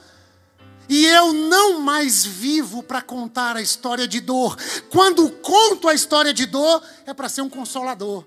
E 0.88 1.04
eu 1.04 1.34
não 1.34 1.80
mais 1.80 2.24
vivo 2.24 2.84
para 2.84 3.02
contar 3.02 3.58
a 3.58 3.62
história 3.64 4.08
de 4.08 4.20
dor. 4.20 4.56
Quando 4.92 5.32
conto 5.32 5.90
a 5.90 5.96
história 5.96 6.32
de 6.32 6.46
dor, 6.46 6.84
é 7.08 7.14
para 7.16 7.28
ser 7.28 7.42
um 7.42 7.50
consolador 7.50 8.24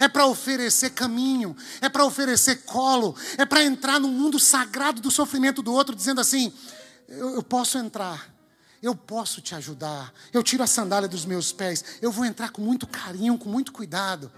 é 0.00 0.08
para 0.08 0.26
oferecer 0.26 0.90
caminho, 0.90 1.56
é 1.80 1.88
para 1.88 2.04
oferecer 2.04 2.62
colo, 2.64 3.16
é 3.38 3.44
para 3.44 3.62
entrar 3.62 3.98
no 3.98 4.08
mundo 4.08 4.38
sagrado 4.38 5.00
do 5.00 5.10
sofrimento 5.10 5.62
do 5.62 5.72
outro, 5.72 5.94
dizendo 5.94 6.20
assim: 6.20 6.52
eu, 7.08 7.34
eu, 7.34 7.42
posso 7.42 7.78
entrar, 7.78 8.34
eu 8.82 8.94
posso 8.94 9.40
te 9.40 9.54
ajudar, 9.54 10.12
eu 10.32 10.42
tiro 10.42 10.62
a 10.62 10.66
sandália 10.66 11.08
dos 11.08 11.24
meus 11.24 11.52
pés, 11.52 11.84
eu 12.00 12.10
vou 12.10 12.24
entrar 12.24 12.50
com 12.50 12.62
muito 12.62 12.86
carinho, 12.86 13.38
com 13.38 13.48
muito 13.48 13.72
cuidado, 13.72 14.30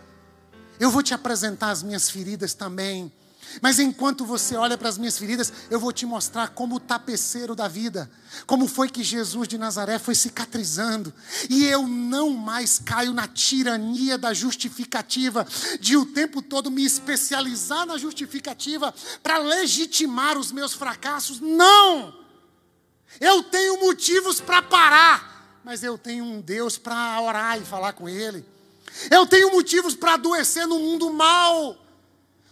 eu 0.79 0.91
vou 0.91 1.03
te 1.03 1.15
apresentar 1.15 1.71
as 1.71 1.83
minhas 1.83 2.11
feridas 2.11 2.55
também. 2.55 3.13
Mas 3.61 3.78
enquanto 3.78 4.24
você 4.24 4.57
olha 4.57 4.76
para 4.76 4.88
as 4.88 4.99
minhas 4.99 5.18
feridas, 5.18 5.53
eu 5.70 5.80
vou 5.80 5.92
te 5.92 6.05
mostrar 6.05 6.49
como 6.49 6.76
o 6.76 6.80
tapeceiro 6.80 7.55
da 7.55 7.68
vida, 7.68 8.11
como 8.47 8.66
foi 8.66 8.88
que 8.88 9.03
Jesus 9.03 9.49
de 9.49 9.57
Nazaré 9.57 9.99
foi 9.99 10.14
cicatrizando, 10.14 11.12
e 11.49 11.64
eu 11.64 11.86
não 11.86 12.30
mais 12.30 12.78
caio 12.78 13.12
na 13.12 13.26
tirania 13.26 14.18
da 14.18 14.34
justificativa, 14.34 15.47
de 15.80 15.97
o 15.97 16.07
tempo 16.07 16.42
todo 16.42 16.70
me 16.70 16.84
especializar 16.84 17.86
na 17.86 17.97
justificativa 17.97 18.94
para 19.22 19.38
legitimar 19.38 20.36
os 20.36 20.53
meus 20.53 20.74
fracassos. 20.74 21.40
Não! 21.40 22.14
Eu 23.20 23.42
tenho 23.44 23.80
motivos 23.80 24.40
para 24.40 24.61
parar, 24.61 25.61
mas 25.64 25.82
eu 25.82 25.97
tenho 25.97 26.24
um 26.24 26.40
Deus 26.40 26.76
para 26.76 27.20
orar 27.20 27.59
e 27.59 27.64
falar 27.64 27.92
com 27.94 28.09
Ele. 28.09 28.44
Eu 29.11 29.26
tenho 29.26 29.51
motivos 29.53 29.94
para 29.94 30.14
adoecer 30.14 30.66
no 30.66 30.78
mundo 30.78 31.12
mal 31.12 31.86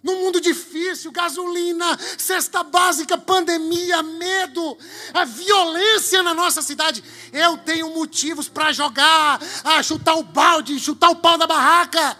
no 0.04 0.16
mundo 0.16 0.38
difícil, 0.38 1.10
gasolina, 1.10 1.98
cesta 2.18 2.62
básica, 2.62 3.16
pandemia, 3.16 4.02
medo, 4.02 4.76
a 5.14 5.24
violência 5.24 6.22
na 6.22 6.34
nossa 6.34 6.60
cidade. 6.60 7.02
Eu 7.32 7.56
tenho 7.56 7.88
motivos 7.94 8.46
para 8.46 8.70
jogar, 8.70 9.40
a 9.64 9.82
chutar 9.82 10.14
o 10.16 10.22
balde, 10.22 10.78
chutar 10.78 11.08
o 11.08 11.16
pau 11.16 11.38
da 11.38 11.46
barraca. 11.46 12.18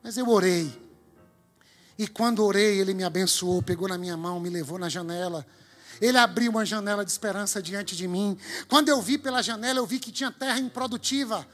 Mas 0.00 0.16
eu 0.16 0.28
orei. 0.28 0.72
E 1.98 2.06
quando 2.06 2.44
orei, 2.44 2.78
ele 2.78 2.94
me 2.94 3.02
abençoou, 3.02 3.60
pegou 3.60 3.88
na 3.88 3.98
minha 3.98 4.16
mão, 4.16 4.38
me 4.38 4.48
levou 4.48 4.78
na 4.78 4.88
janela. 4.88 5.44
Ele 6.00 6.16
abriu 6.16 6.52
uma 6.52 6.64
janela 6.64 7.04
de 7.04 7.10
esperança 7.10 7.60
diante 7.60 7.96
de 7.96 8.06
mim. 8.06 8.38
Quando 8.68 8.90
eu 8.90 9.02
vi 9.02 9.18
pela 9.18 9.42
janela, 9.42 9.80
eu 9.80 9.86
vi 9.86 9.98
que 9.98 10.12
tinha 10.12 10.30
terra 10.30 10.60
improdutiva 10.60 11.44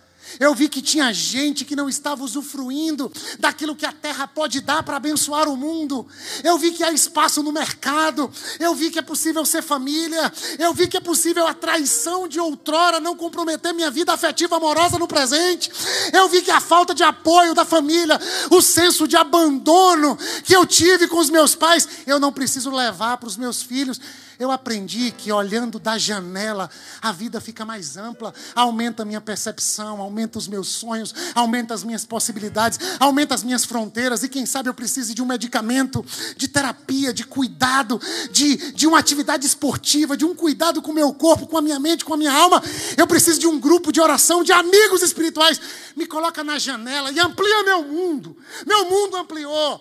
Eu 0.41 0.55
vi 0.55 0.68
que 0.68 0.83
tinha 0.83 1.12
gente 1.12 1.64
que 1.64 1.77
não 1.77 1.89
estava 1.89 2.25
usufruindo 2.25 3.11
daquilo 3.39 3.77
que 3.77 3.87
a 3.87 3.93
terra 3.93 4.27
pode 4.27 4.61
dar 4.61 4.83
para 4.83 4.97
abençoar 4.97 5.49
o 5.49 5.57
mundo. 5.57 6.07
Eu 6.43 6.59
vi 6.59 6.72
que 6.72 6.83
há 6.83 6.93
espaço 6.93 7.43
no 7.43 7.53
mercado. 7.53 8.31
Eu 8.59 8.75
vi 8.75 8.91
que 8.91 8.99
é 8.99 9.03
possível 9.03 9.45
ser 9.45 9.62
família. 9.62 10.33
Eu 10.59 10.75
vi 10.75 10.89
que 10.89 10.97
é 10.97 11.01
possível 11.01 11.47
a 11.47 11.55
traição 11.55 12.27
de 12.27 12.41
outrora 12.41 13.01
não 13.01 13.16
comprometer 13.16 13.72
minha 13.72 13.91
vida 13.91 14.12
afetiva 14.12 14.57
amorosa 14.57 14.99
no 14.99 15.07
presente. 15.07 15.70
Eu 16.12 16.29
vi 16.29 16.43
que 16.43 16.51
a 16.51 16.61
falta 16.61 16.95
de 16.95 17.03
apoio 17.03 17.55
da 17.55 17.64
família, 17.64 18.20
o 18.51 18.61
senso 18.61 19.07
de 19.07 19.16
abandono 19.16 20.18
que 20.45 20.55
eu 20.55 20.66
tive 20.66 21.07
com 21.07 21.18
os 21.18 21.31
meus 21.31 21.55
pais, 21.55 21.89
eu 22.07 22.18
não 22.18 22.33
preciso 22.33 22.70
levar 22.70 23.16
para 23.18 23.29
os 23.29 23.37
meus 23.37 23.62
filhos. 23.62 24.01
Eu 24.39 24.51
aprendi 24.51 25.11
que 25.12 25.30
olhando 25.30 25.78
da 25.78 25.97
janela, 25.97 26.68
a 27.01 27.12
vida 27.12 27.41
fica 27.41 27.64
mais 27.64 27.97
ampla, 27.97 28.35
aumenta 28.55 29.03
a 29.03 29.07
minha 29.07 29.20
percepção, 29.20 30.01
aumenta 30.01 30.39
os 30.39 30.49
meus 30.49 30.68
sonhos, 30.68 31.14
aumenta 31.35 31.72
as 31.74 31.85
minhas 31.85 32.05
possibilidades, 32.05 32.78
aumenta 32.99 33.35
as 33.35 33.45
minhas 33.45 33.64
fronteiras. 33.64 34.22
E 34.22 34.28
quem 34.28 34.45
sabe 34.45 34.68
eu 34.68 34.74
precise 34.74 35.14
de 35.14 35.22
um 35.22 35.26
medicamento, 35.26 36.05
de 36.37 36.49
terapia, 36.49 37.12
de 37.12 37.24
cuidado, 37.24 38.01
de, 38.30 38.72
de 38.72 38.87
uma 38.87 38.99
atividade 38.99 39.47
esportiva, 39.47 40.16
de 40.16 40.24
um 40.24 40.35
cuidado 40.35 40.82
com 40.82 40.91
o 40.91 40.95
meu 40.95 41.12
corpo, 41.14 41.47
com 41.47 41.57
a 41.57 41.62
minha 41.62 41.78
mente, 41.78 42.05
com 42.05 42.14
a 42.14 42.16
minha 42.16 42.32
alma. 42.32 42.62
Eu 42.97 43.07
preciso 43.07 43.39
de 43.39 43.47
um 43.47 43.61
grupo 43.61 43.93
de 43.93 44.01
oração, 44.01 44.43
de 44.43 44.53
amigos 44.53 45.03
espirituais. 45.03 45.61
Me 45.97 46.07
coloca 46.07 46.43
na 46.43 46.59
janela 46.59 47.12
e 47.12 47.20
amplia 47.20 47.62
meu 47.62 47.82
mundo. 47.85 48.37
Meu 48.66 48.89
mundo 48.91 49.16
ampliou. 49.16 49.80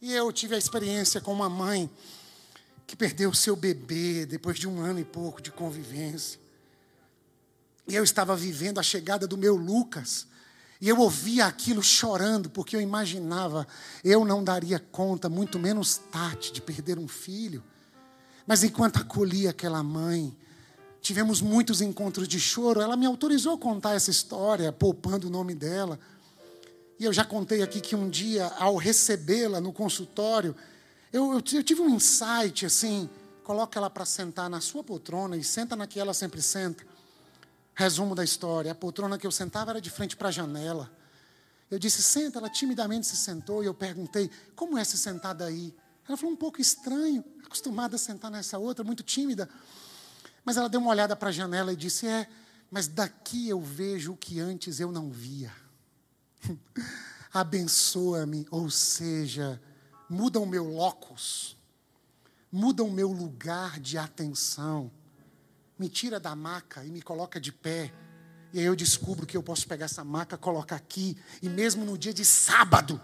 E 0.00 0.12
eu 0.12 0.30
tive 0.30 0.54
a 0.54 0.58
experiência 0.58 1.20
com 1.20 1.32
uma 1.32 1.48
mãe 1.48 1.90
que 2.86 2.96
perdeu 2.96 3.30
o 3.30 3.34
seu 3.34 3.56
bebê 3.56 4.26
depois 4.26 4.58
de 4.58 4.68
um 4.68 4.80
ano 4.80 5.00
e 5.00 5.04
pouco 5.04 5.40
de 5.40 5.50
convivência. 5.50 6.38
E 7.86 7.94
eu 7.94 8.04
estava 8.04 8.34
vivendo 8.36 8.78
a 8.78 8.82
chegada 8.82 9.26
do 9.26 9.36
meu 9.36 9.56
Lucas. 9.56 10.26
E 10.80 10.88
eu 10.88 10.98
ouvia 10.98 11.46
aquilo 11.46 11.82
chorando, 11.82 12.50
porque 12.50 12.76
eu 12.76 12.80
imaginava, 12.80 13.66
eu 14.02 14.24
não 14.24 14.42
daria 14.42 14.78
conta, 14.78 15.28
muito 15.28 15.58
menos 15.58 15.96
Tati, 16.10 16.52
de 16.52 16.60
perder 16.60 16.98
um 16.98 17.08
filho. 17.08 17.62
Mas 18.46 18.62
enquanto 18.62 18.98
acolhia 18.98 19.50
aquela 19.50 19.82
mãe, 19.82 20.36
tivemos 21.00 21.40
muitos 21.40 21.80
encontros 21.80 22.28
de 22.28 22.38
choro. 22.38 22.80
Ela 22.80 22.96
me 22.96 23.06
autorizou 23.06 23.54
a 23.54 23.58
contar 23.58 23.94
essa 23.94 24.10
história, 24.10 24.72
poupando 24.72 25.28
o 25.28 25.30
nome 25.30 25.54
dela. 25.54 25.98
E 26.98 27.04
eu 27.04 27.12
já 27.12 27.24
contei 27.24 27.62
aqui 27.62 27.80
que 27.80 27.96
um 27.96 28.08
dia, 28.08 28.46
ao 28.58 28.76
recebê-la 28.76 29.60
no 29.60 29.72
consultório, 29.72 30.54
eu, 31.14 31.32
eu, 31.32 31.42
eu 31.52 31.62
tive 31.62 31.80
um 31.80 31.88
insight 31.88 32.66
assim: 32.66 33.08
coloca 33.44 33.78
ela 33.78 33.88
para 33.88 34.04
sentar 34.04 34.50
na 34.50 34.60
sua 34.60 34.82
poltrona 34.82 35.36
e 35.36 35.44
senta 35.44 35.76
na 35.76 35.86
que 35.86 36.00
ela 36.00 36.12
sempre 36.12 36.42
senta. 36.42 36.84
Resumo 37.72 38.16
da 38.16 38.24
história: 38.24 38.72
a 38.72 38.74
poltrona 38.74 39.16
que 39.16 39.24
eu 39.24 39.30
sentava 39.30 39.70
era 39.70 39.80
de 39.80 39.90
frente 39.90 40.16
para 40.16 40.28
a 40.28 40.32
janela. 40.32 40.90
Eu 41.70 41.78
disse, 41.78 42.02
senta. 42.02 42.40
Ela 42.40 42.50
timidamente 42.50 43.06
se 43.06 43.16
sentou 43.16 43.62
e 43.62 43.66
eu 43.66 43.74
perguntei, 43.74 44.28
como 44.56 44.76
é 44.76 44.82
se 44.82 44.98
sentar 44.98 45.34
daí? 45.36 45.72
Ela 46.08 46.16
falou, 46.16 46.32
um 46.32 46.36
pouco 46.36 46.60
estranho, 46.60 47.24
acostumada 47.44 47.94
a 47.94 47.98
sentar 47.98 48.30
nessa 48.30 48.58
outra, 48.58 48.84
muito 48.84 49.04
tímida. 49.04 49.48
Mas 50.44 50.56
ela 50.56 50.68
deu 50.68 50.80
uma 50.80 50.90
olhada 50.90 51.14
para 51.14 51.28
a 51.28 51.32
janela 51.32 51.72
e 51.72 51.76
disse, 51.76 52.06
é, 52.06 52.28
mas 52.70 52.88
daqui 52.88 53.48
eu 53.48 53.60
vejo 53.60 54.12
o 54.12 54.16
que 54.16 54.40
antes 54.40 54.80
eu 54.80 54.90
não 54.90 55.10
via. 55.10 55.52
Abençoa-me, 57.32 58.46
ou 58.50 58.68
seja, 58.68 59.60
muda 60.14 60.38
o 60.38 60.46
meu 60.46 60.64
locus, 60.64 61.56
muda 62.50 62.84
o 62.84 62.90
meu 62.90 63.08
lugar 63.08 63.80
de 63.80 63.98
atenção, 63.98 64.90
me 65.76 65.88
tira 65.88 66.20
da 66.20 66.36
maca 66.36 66.84
e 66.84 66.88
me 66.88 67.02
coloca 67.02 67.40
de 67.40 67.50
pé. 67.50 67.92
E 68.52 68.60
aí 68.60 68.64
eu 68.64 68.76
descubro 68.76 69.26
que 69.26 69.36
eu 69.36 69.42
posso 69.42 69.66
pegar 69.66 69.86
essa 69.86 70.04
maca, 70.04 70.38
colocar 70.38 70.76
aqui, 70.76 71.18
e 71.42 71.48
mesmo 71.48 71.84
no 71.84 71.98
dia 71.98 72.14
de 72.14 72.24
sábado, 72.24 73.00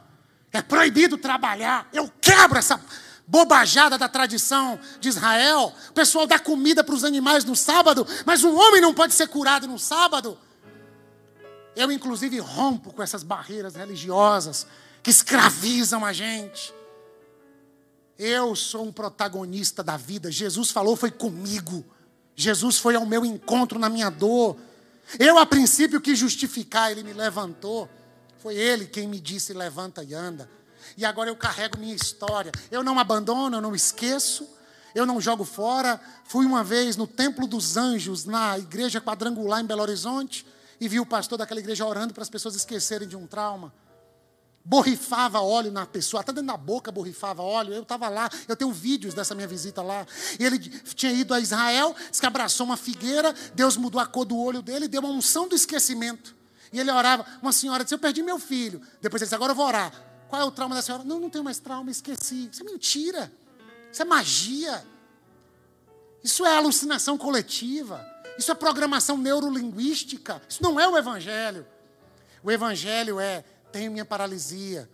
é 0.53 0.63
proibido 0.63 1.19
trabalhar. 1.19 1.89
Eu 1.93 2.09
quebro 2.21 2.57
essa 2.57 2.81
bobajada 3.27 3.99
da 3.99 4.09
tradição 4.09 4.79
de 5.01 5.09
Israel. 5.09 5.75
O 5.89 5.93
pessoal 5.93 6.29
dá 6.29 6.39
comida 6.39 6.85
para 6.85 6.95
os 6.95 7.03
animais 7.03 7.45
no 7.45 7.57
sábado, 7.57 8.07
mas 8.25 8.45
um 8.45 8.57
homem 8.57 8.81
não 8.81 8.95
pode 8.95 9.15
ser 9.15 9.27
curado 9.27 9.67
no 9.67 9.81
sábado. 9.81 10.39
Eu, 11.75 11.91
inclusive, 11.91 12.39
rompo 12.39 12.93
com 12.93 13.03
essas 13.03 13.25
barreiras 13.25 13.75
religiosas 13.75 14.65
que 15.03 15.11
escravizam 15.11 16.05
a 16.05 16.13
gente. 16.13 16.73
Eu 18.23 18.55
sou 18.55 18.85
um 18.85 18.93
protagonista 18.93 19.83
da 19.83 19.97
vida. 19.97 20.31
Jesus 20.31 20.71
falou, 20.71 20.95
foi 20.95 21.11
comigo. 21.11 21.83
Jesus 22.37 22.77
foi 22.77 22.95
ao 22.95 23.07
meu 23.07 23.25
encontro 23.25 23.79
na 23.79 23.89
minha 23.89 24.11
dor. 24.11 24.59
Eu, 25.19 25.39
a 25.39 25.47
princípio, 25.47 26.03
quis 26.03 26.19
justificar, 26.19 26.93
ele 26.93 27.03
me 27.03 27.15
levantou. 27.15 27.89
Foi 28.37 28.55
ele 28.57 28.85
quem 28.85 29.09
me 29.09 29.19
disse: 29.19 29.55
levanta 29.55 30.05
e 30.05 30.13
anda. 30.13 30.51
E 30.99 31.05
agora 31.07 31.31
eu 31.31 31.37
carrego 31.37 31.79
minha 31.79 31.95
história. 31.95 32.53
Eu 32.71 32.83
não 32.83 32.99
abandono, 32.99 33.57
eu 33.57 33.63
não 33.63 33.75
esqueço, 33.75 34.47
eu 34.95 35.07
não 35.07 35.19
jogo 35.19 35.47
fora. 35.47 35.99
Fui 36.27 36.45
uma 36.45 36.63
vez 36.63 36.99
no 36.99 37.07
Templo 37.07 37.47
dos 37.47 37.79
Anjos, 37.79 38.27
na 38.27 38.59
igreja 38.59 39.01
quadrangular 39.01 39.63
em 39.63 39.67
Belo 39.67 39.81
Horizonte, 39.81 40.47
e 40.79 40.87
vi 40.89 41.01
o 41.01 41.07
pastor 41.07 41.39
daquela 41.39 41.61
igreja 41.61 41.87
orando 41.87 42.13
para 42.13 42.23
as 42.23 42.29
pessoas 42.29 42.55
esquecerem 42.55 43.09
de 43.09 43.17
um 43.17 43.27
trauma 43.27 43.73
borrifava 44.71 45.41
óleo 45.41 45.73
na 45.73 45.85
pessoa, 45.85 46.21
até 46.21 46.33
dentro 46.33 46.47
da 46.47 46.57
boca 46.57 46.93
borrifava 46.93 47.43
óleo. 47.43 47.75
Eu 47.75 47.83
estava 47.83 48.09
lá, 48.09 48.31
eu 48.47 48.55
tenho 48.55 48.71
vídeos 48.71 49.13
dessa 49.13 49.35
minha 49.35 49.49
visita 49.49 49.83
lá. 49.83 50.07
Ele 50.39 50.61
tinha 50.95 51.11
ido 51.11 51.35
a 51.35 51.41
Israel, 51.41 51.93
que 52.13 52.25
abraçou 52.25 52.67
uma 52.67 52.77
figueira, 52.77 53.35
Deus 53.53 53.77
mudou 53.77 54.01
a 54.01 54.07
cor 54.07 54.25
do 54.25 54.39
olho 54.39 54.63
dele, 54.63 54.87
deu 54.87 55.01
uma 55.01 55.11
unção 55.11 55.49
do 55.49 55.57
esquecimento. 55.57 56.37
E 56.73 56.79
ele 56.79 56.89
orava, 56.89 57.27
uma 57.43 57.53
senhora 57.53 57.83
disse: 57.83 57.97
Eu 57.97 57.99
perdi 57.99 58.23
meu 58.23 58.39
filho. 58.39 58.81
Depois 59.03 59.21
ele 59.21 59.27
disse: 59.27 59.35
Agora 59.35 59.51
eu 59.51 59.57
vou 59.57 59.67
orar. 59.67 59.93
Qual 60.29 60.41
é 60.41 60.45
o 60.45 60.53
trauma 60.53 60.77
da 60.77 60.83
senhora? 60.83 61.03
Não, 61.03 61.19
não 61.19 61.29
tenho 61.29 61.43
mais 61.43 61.59
trauma, 61.59 61.91
esqueci. 61.91 62.49
Isso 62.53 62.63
é 62.63 62.65
mentira. 62.65 63.33
Isso 63.91 64.01
é 64.01 64.05
magia. 64.05 64.87
Isso 66.23 66.47
é 66.47 66.57
alucinação 66.57 67.19
coletiva. 67.19 68.07
Isso 68.39 68.53
é 68.53 68.55
programação 68.55 69.19
neurolinguística. 69.19 70.41
Isso 70.49 70.63
não 70.63 70.79
é 70.79 70.87
o 70.87 70.97
Evangelho. 70.97 71.67
O 72.41 72.53
Evangelho 72.53 73.19
é 73.19 73.45
tenho 73.73 73.93
minha 73.93 74.05
paralisia, 74.05 74.89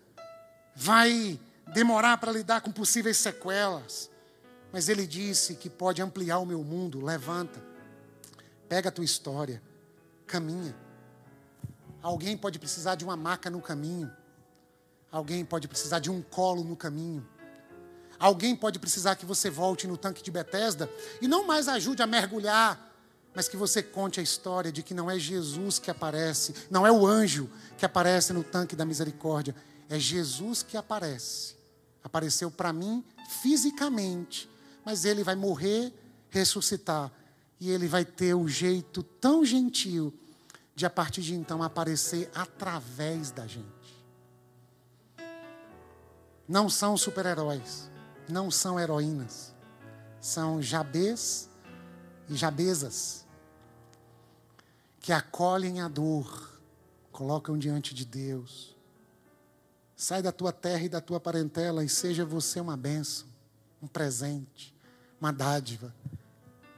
vai 0.74 1.40
demorar 1.72 2.18
para 2.18 2.32
lidar 2.32 2.60
com 2.60 2.70
possíveis 2.70 3.16
sequelas. 3.16 4.10
Mas 4.72 4.88
ele 4.88 5.06
disse 5.06 5.54
que 5.54 5.70
pode 5.70 6.02
ampliar 6.02 6.38
o 6.38 6.46
meu 6.46 6.62
mundo. 6.62 7.04
Levanta, 7.04 7.62
pega 8.68 8.88
a 8.88 8.92
tua 8.92 9.04
história, 9.04 9.62
caminha. 10.26 10.74
Alguém 12.02 12.36
pode 12.36 12.58
precisar 12.58 12.94
de 12.94 13.04
uma 13.04 13.16
maca 13.16 13.50
no 13.50 13.60
caminho. 13.60 14.10
Alguém 15.10 15.44
pode 15.44 15.66
precisar 15.66 15.98
de 15.98 16.10
um 16.10 16.20
colo 16.20 16.62
no 16.62 16.76
caminho. 16.76 17.26
Alguém 18.18 18.56
pode 18.56 18.78
precisar 18.78 19.16
que 19.16 19.26
você 19.26 19.50
volte 19.50 19.86
no 19.86 19.96
tanque 19.96 20.22
de 20.22 20.30
Betesda 20.30 20.90
e 21.20 21.28
não 21.28 21.46
mais 21.46 21.68
ajude 21.68 22.02
a 22.02 22.06
mergulhar 22.06 22.95
mas 23.36 23.48
que 23.48 23.56
você 23.56 23.82
conte 23.82 24.18
a 24.18 24.22
história 24.22 24.72
de 24.72 24.82
que 24.82 24.94
não 24.94 25.10
é 25.10 25.18
Jesus 25.18 25.78
que 25.78 25.90
aparece, 25.90 26.54
não 26.70 26.86
é 26.86 26.90
o 26.90 27.06
anjo 27.06 27.50
que 27.76 27.84
aparece 27.84 28.32
no 28.32 28.42
tanque 28.42 28.74
da 28.74 28.86
misericórdia, 28.86 29.54
é 29.90 29.98
Jesus 29.98 30.62
que 30.62 30.74
aparece. 30.74 31.54
Apareceu 32.02 32.50
para 32.50 32.72
mim 32.72 33.04
fisicamente, 33.42 34.48
mas 34.82 35.04
ele 35.04 35.22
vai 35.22 35.34
morrer, 35.34 35.92
ressuscitar, 36.30 37.12
e 37.60 37.70
ele 37.70 37.86
vai 37.86 38.06
ter 38.06 38.32
o 38.32 38.38
um 38.38 38.48
jeito 38.48 39.02
tão 39.02 39.44
gentil 39.44 40.14
de 40.74 40.86
a 40.86 40.90
partir 40.90 41.20
de 41.20 41.34
então 41.34 41.62
aparecer 41.62 42.30
através 42.34 43.30
da 43.30 43.46
gente. 43.46 43.66
Não 46.48 46.70
são 46.70 46.96
super-heróis, 46.96 47.90
não 48.30 48.50
são 48.50 48.80
heroínas, 48.80 49.52
são 50.22 50.62
Jabês 50.62 51.50
e 52.30 52.34
Jabezas 52.34 53.25
que 55.06 55.12
acolhem 55.12 55.80
a 55.80 55.86
dor, 55.86 56.58
colocam 57.12 57.56
diante 57.56 57.94
de 57.94 58.04
Deus. 58.04 58.76
Sai 59.94 60.20
da 60.20 60.32
tua 60.32 60.50
terra 60.50 60.82
e 60.82 60.88
da 60.88 61.00
tua 61.00 61.20
parentela 61.20 61.84
e 61.84 61.88
seja 61.88 62.24
você 62.24 62.58
uma 62.58 62.76
bênção, 62.76 63.28
um 63.80 63.86
presente, 63.86 64.74
uma 65.20 65.32
dádiva. 65.32 65.94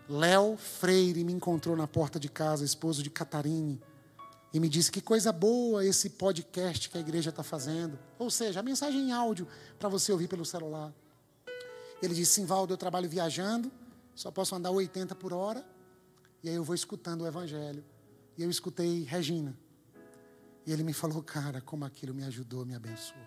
Léo 0.06 0.58
Freire 0.58 1.24
me 1.24 1.32
encontrou 1.32 1.74
na 1.74 1.86
porta 1.86 2.20
de 2.20 2.28
casa, 2.28 2.66
esposo 2.66 3.02
de 3.02 3.08
Catarine, 3.08 3.80
e 4.52 4.60
me 4.60 4.68
disse 4.68 4.92
que 4.92 5.00
coisa 5.00 5.32
boa 5.32 5.82
esse 5.82 6.10
podcast 6.10 6.90
que 6.90 6.98
a 6.98 7.00
igreja 7.00 7.30
está 7.30 7.42
fazendo. 7.42 7.98
Ou 8.18 8.30
seja, 8.30 8.60
a 8.60 8.62
mensagem 8.62 9.08
em 9.08 9.10
áudio 9.10 9.48
para 9.78 9.88
você 9.88 10.12
ouvir 10.12 10.28
pelo 10.28 10.44
celular. 10.44 10.92
Ele 12.02 12.14
disse: 12.14 12.32
Simvaldo, 12.32 12.74
eu 12.74 12.76
trabalho 12.76 13.08
viajando, 13.08 13.72
só 14.14 14.30
posso 14.30 14.54
andar 14.54 14.70
80 14.70 15.14
por 15.14 15.32
hora, 15.32 15.64
e 16.42 16.50
aí 16.50 16.56
eu 16.56 16.62
vou 16.62 16.74
escutando 16.74 17.22
o 17.22 17.26
evangelho. 17.26 17.82
E 18.38 18.42
eu 18.44 18.48
escutei 18.48 19.02
Regina. 19.02 19.58
E 20.64 20.72
ele 20.72 20.84
me 20.84 20.92
falou, 20.92 21.20
cara, 21.24 21.60
como 21.60 21.84
aquilo 21.84 22.14
me 22.14 22.22
ajudou, 22.22 22.64
me 22.64 22.72
abençoou. 22.72 23.26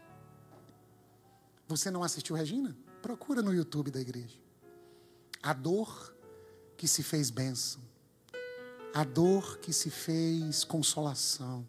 Você 1.68 1.92
não 1.92 2.02
assistiu 2.02 2.34
Regina? 2.34 2.78
Procura 3.02 3.42
no 3.42 3.54
YouTube 3.54 3.92
da 3.92 4.00
igreja. 4.00 4.40
A 5.44 5.52
dor 5.52 6.16
que 6.78 6.88
se 6.88 7.04
fez 7.04 7.30
bênção. 7.30 7.82
A 8.94 9.04
dor 9.04 9.58
que 9.58 9.74
se 9.74 9.90
fez 9.90 10.64
consolação. 10.64 11.68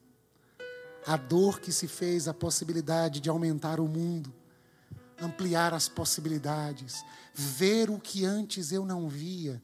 A 1.05 1.17
dor 1.17 1.59
que 1.59 1.73
se 1.73 1.89
fez 1.89 2.29
a 2.29 2.35
possibilidade 2.35 3.19
de 3.19 3.29
aumentar 3.29 3.81
o 3.81 3.89
mundo, 3.89 4.33
ampliar 5.21 5.75
as 5.75 5.89
possibilidades, 5.89 7.05
ver 7.35 7.91
o 7.91 7.99
que 7.99 8.25
antes 8.25 8.71
eu 8.71 8.87
não 8.87 9.09
via, 9.09 9.61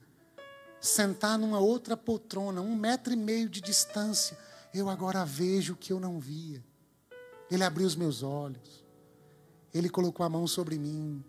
sentar 0.81 1.37
numa 1.37 1.59
outra 1.59 1.97
poltrona, 1.97 2.61
um 2.61 2.75
metro 2.75 3.13
e 3.13 3.15
meio 3.15 3.49
de 3.49 3.61
distância, 3.61 4.37
eu 4.73 4.89
agora 4.89 5.25
vejo 5.25 5.73
o 5.73 5.75
que 5.75 5.91
eu 5.91 5.99
não 5.99 6.19
via. 6.19 6.63
Ele 7.49 7.63
abriu 7.63 7.87
os 7.87 7.95
meus 7.95 8.21
olhos, 8.21 8.83
ele 9.73 9.89
colocou 9.89 10.25
a 10.25 10.29
mão 10.29 10.45
sobre 10.47 10.77
mim, 10.77 11.23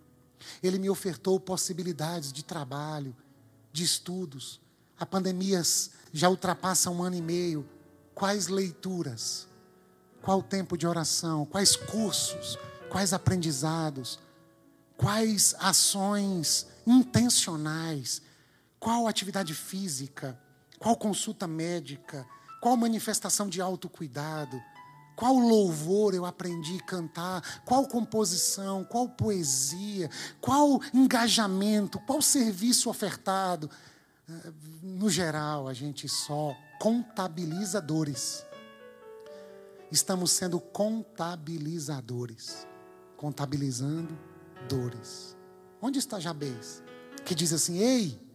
ele 0.62 0.78
me 0.78 0.90
ofertou 0.90 1.38
possibilidades 1.40 2.32
de 2.32 2.44
trabalho, 2.44 3.16
de 3.72 3.84
estudos. 3.84 4.60
A 4.98 5.06
pandemia 5.06 5.62
já 6.12 6.28
ultrapassa 6.28 6.90
um 6.90 7.02
ano 7.02 7.16
e 7.16 7.22
meio. 7.22 7.68
Quais 8.14 8.48
leituras? 8.48 9.46
Qual 10.22 10.42
tempo 10.42 10.76
de 10.76 10.86
oração? 10.86 11.46
Quais 11.46 11.76
cursos? 11.76 12.58
Quais 12.90 13.12
aprendizados? 13.12 14.18
Quais 14.96 15.54
ações 15.58 16.66
intencionais? 16.86 18.20
Qual 18.80 19.06
atividade 19.06 19.54
física? 19.54 20.36
Qual 20.78 20.96
consulta 20.96 21.46
médica? 21.46 22.26
Qual 22.62 22.74
manifestação 22.78 23.46
de 23.46 23.60
autocuidado? 23.60 24.58
Qual 25.14 25.34
louvor 25.34 26.14
eu 26.14 26.24
aprendi 26.24 26.78
a 26.78 26.84
cantar? 26.84 27.60
Qual 27.66 27.86
composição? 27.86 28.82
Qual 28.82 29.06
poesia? 29.06 30.08
Qual 30.40 30.80
engajamento? 30.94 32.00
Qual 32.00 32.22
serviço 32.22 32.88
ofertado? 32.88 33.70
No 34.82 35.10
geral, 35.10 35.68
a 35.68 35.74
gente 35.74 36.08
só 36.08 36.56
contabiliza 36.80 37.82
dores. 37.82 38.46
Estamos 39.92 40.30
sendo 40.30 40.58
contabilizadores, 40.58 42.66
contabilizando 43.14 44.18
dores. 44.66 45.36
Onde 45.82 45.98
está 45.98 46.18
Jabez? 46.18 46.82
Que 47.26 47.34
diz 47.34 47.52
assim: 47.52 47.76
Ei, 47.78 48.29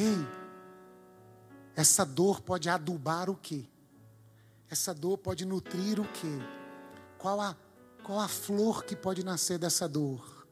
ei, 0.00 0.26
essa 1.76 2.04
dor 2.04 2.40
pode 2.40 2.68
adubar 2.68 3.30
o 3.30 3.36
quê? 3.36 3.64
Essa 4.68 4.94
dor 4.94 5.18
pode 5.18 5.44
nutrir 5.44 6.00
o 6.00 6.04
quê? 6.04 6.38
Qual 7.18 7.40
a, 7.40 7.56
qual 8.02 8.20
a 8.20 8.28
flor 8.28 8.84
que 8.84 8.96
pode 8.96 9.24
nascer 9.24 9.58
dessa 9.58 9.88
dor? 9.88 10.46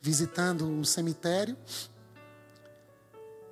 Visitando 0.00 0.64
um 0.64 0.84
cemitério, 0.84 1.56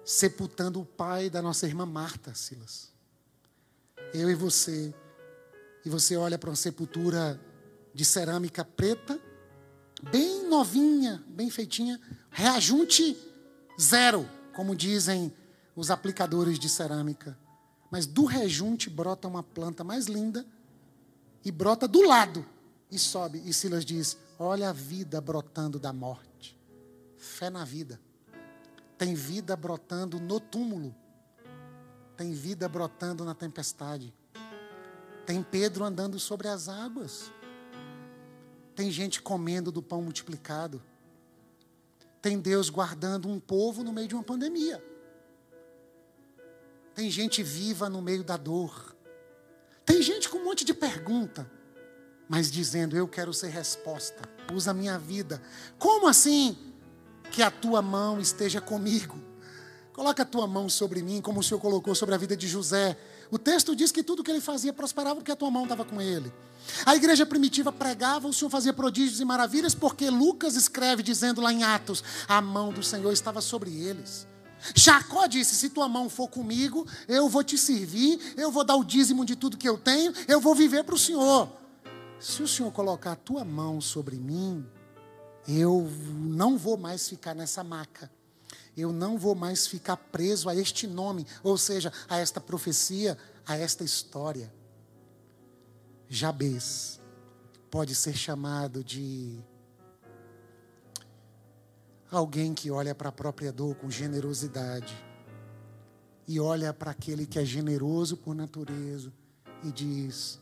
sepultando 0.04 0.80
o 0.80 0.84
pai 0.84 1.28
da 1.28 1.42
nossa 1.42 1.66
irmã 1.66 1.84
Marta, 1.84 2.34
Silas. 2.34 2.92
Eu 4.14 4.30
e 4.30 4.34
você. 4.34 4.94
E 5.84 5.90
você 5.90 6.16
olha 6.16 6.38
para 6.38 6.50
uma 6.50 6.56
sepultura 6.56 7.40
de 7.94 8.04
cerâmica 8.04 8.64
preta, 8.64 9.20
bem 10.10 10.48
novinha, 10.48 11.24
bem 11.28 11.50
feitinha, 11.50 12.00
reajunte 12.30 13.16
zero, 13.80 14.28
como 14.56 14.74
dizem 14.74 15.30
os 15.76 15.90
aplicadores 15.90 16.58
de 16.58 16.66
cerâmica. 16.66 17.38
Mas 17.90 18.06
do 18.06 18.24
rejunte 18.24 18.88
brota 18.88 19.28
uma 19.28 19.42
planta 19.42 19.84
mais 19.84 20.06
linda 20.06 20.46
e 21.44 21.52
brota 21.52 21.86
do 21.86 22.00
lado 22.00 22.42
e 22.90 22.98
sobe. 22.98 23.42
E 23.44 23.52
Silas 23.52 23.84
diz: 23.84 24.16
Olha 24.38 24.70
a 24.70 24.72
vida 24.72 25.20
brotando 25.20 25.78
da 25.78 25.92
morte. 25.92 26.58
Fé 27.18 27.50
na 27.50 27.66
vida. 27.66 28.00
Tem 28.96 29.14
vida 29.14 29.54
brotando 29.54 30.18
no 30.18 30.40
túmulo. 30.40 30.94
Tem 32.16 32.32
vida 32.32 32.66
brotando 32.66 33.26
na 33.26 33.34
tempestade. 33.34 34.14
Tem 35.26 35.42
Pedro 35.42 35.84
andando 35.84 36.18
sobre 36.18 36.48
as 36.48 36.66
águas. 36.66 37.30
Tem 38.74 38.90
gente 38.90 39.20
comendo 39.20 39.70
do 39.70 39.82
pão 39.82 40.00
multiplicado. 40.00 40.82
Tem 42.20 42.38
Deus 42.38 42.68
guardando 42.70 43.28
um 43.28 43.38
povo 43.38 43.82
no 43.82 43.92
meio 43.92 44.08
de 44.08 44.14
uma 44.14 44.22
pandemia. 44.22 44.82
Tem 46.94 47.10
gente 47.10 47.42
viva 47.42 47.90
no 47.90 48.00
meio 48.00 48.24
da 48.24 48.36
dor. 48.36 48.96
Tem 49.84 50.00
gente 50.02 50.28
com 50.28 50.38
um 50.38 50.44
monte 50.44 50.64
de 50.64 50.72
pergunta, 50.72 51.50
mas 52.28 52.50
dizendo: 52.50 52.96
Eu 52.96 53.06
quero 53.06 53.32
ser 53.32 53.48
resposta. 53.48 54.22
Usa 54.52 54.70
a 54.70 54.74
minha 54.74 54.98
vida. 54.98 55.40
Como 55.78 56.08
assim? 56.08 56.56
Que 57.30 57.42
a 57.42 57.50
tua 57.50 57.82
mão 57.82 58.18
esteja 58.18 58.60
comigo. 58.60 59.20
Coloca 59.92 60.22
a 60.22 60.26
tua 60.26 60.46
mão 60.46 60.68
sobre 60.68 61.02
mim, 61.02 61.20
como 61.20 61.40
o 61.40 61.42
Senhor 61.42 61.60
colocou 61.60 61.94
sobre 61.94 62.14
a 62.14 62.18
vida 62.18 62.36
de 62.36 62.46
José. 62.46 62.98
O 63.30 63.38
texto 63.38 63.74
diz 63.74 63.90
que 63.90 64.02
tudo 64.02 64.22
que 64.22 64.30
ele 64.30 64.40
fazia 64.40 64.72
prosperava 64.72 65.16
porque 65.16 65.32
a 65.32 65.36
tua 65.36 65.50
mão 65.50 65.62
estava 65.62 65.84
com 65.84 66.00
ele. 66.00 66.32
A 66.84 66.94
igreja 66.94 67.24
primitiva 67.24 67.72
pregava, 67.72 68.28
o 68.28 68.32
Senhor 68.32 68.50
fazia 68.50 68.72
prodígios 68.72 69.20
e 69.20 69.24
maravilhas, 69.24 69.74
porque 69.74 70.10
Lucas 70.10 70.56
escreve 70.56 71.02
dizendo 71.02 71.40
lá 71.40 71.52
em 71.52 71.62
Atos: 71.62 72.02
a 72.28 72.40
mão 72.40 72.72
do 72.72 72.82
Senhor 72.82 73.12
estava 73.12 73.40
sobre 73.40 73.70
eles. 73.70 74.26
Jacó 74.74 75.26
disse: 75.26 75.54
Se 75.54 75.70
tua 75.70 75.88
mão 75.88 76.08
for 76.08 76.28
comigo, 76.28 76.86
eu 77.06 77.28
vou 77.28 77.44
te 77.44 77.56
servir, 77.56 78.34
eu 78.36 78.50
vou 78.50 78.64
dar 78.64 78.76
o 78.76 78.84
dízimo 78.84 79.24
de 79.24 79.36
tudo 79.36 79.56
que 79.56 79.68
eu 79.68 79.78
tenho, 79.78 80.12
eu 80.26 80.40
vou 80.40 80.54
viver 80.54 80.84
para 80.84 80.94
o 80.94 80.98
Senhor. 80.98 81.48
Se 82.18 82.42
o 82.42 82.48
Senhor 82.48 82.72
colocar 82.72 83.12
a 83.12 83.16
tua 83.16 83.44
mão 83.44 83.80
sobre 83.80 84.16
mim, 84.16 84.66
eu 85.46 85.88
não 86.14 86.56
vou 86.56 86.76
mais 86.76 87.08
ficar 87.08 87.34
nessa 87.34 87.62
maca. 87.62 88.10
Eu 88.76 88.92
não 88.92 89.16
vou 89.16 89.34
mais 89.34 89.66
ficar 89.66 89.96
preso 89.96 90.50
a 90.50 90.54
este 90.54 90.86
nome, 90.86 91.26
ou 91.42 91.56
seja, 91.56 91.90
a 92.08 92.18
esta 92.18 92.40
profecia, 92.40 93.16
a 93.46 93.56
esta 93.56 93.82
história. 93.82 94.52
Jabez 96.08 97.00
pode 97.70 97.94
ser 97.94 98.14
chamado 98.14 98.82
de 98.84 99.42
Alguém 102.10 102.54
que 102.54 102.70
olha 102.70 102.94
para 102.94 103.08
a 103.08 103.12
própria 103.12 103.52
dor 103.52 103.74
com 103.74 103.90
generosidade 103.90 104.96
e 106.26 106.38
olha 106.38 106.72
para 106.72 106.92
aquele 106.92 107.26
que 107.26 107.38
é 107.38 107.44
generoso 107.44 108.16
por 108.16 108.34
natureza 108.34 109.12
e 109.64 109.72
diz: 109.72 110.40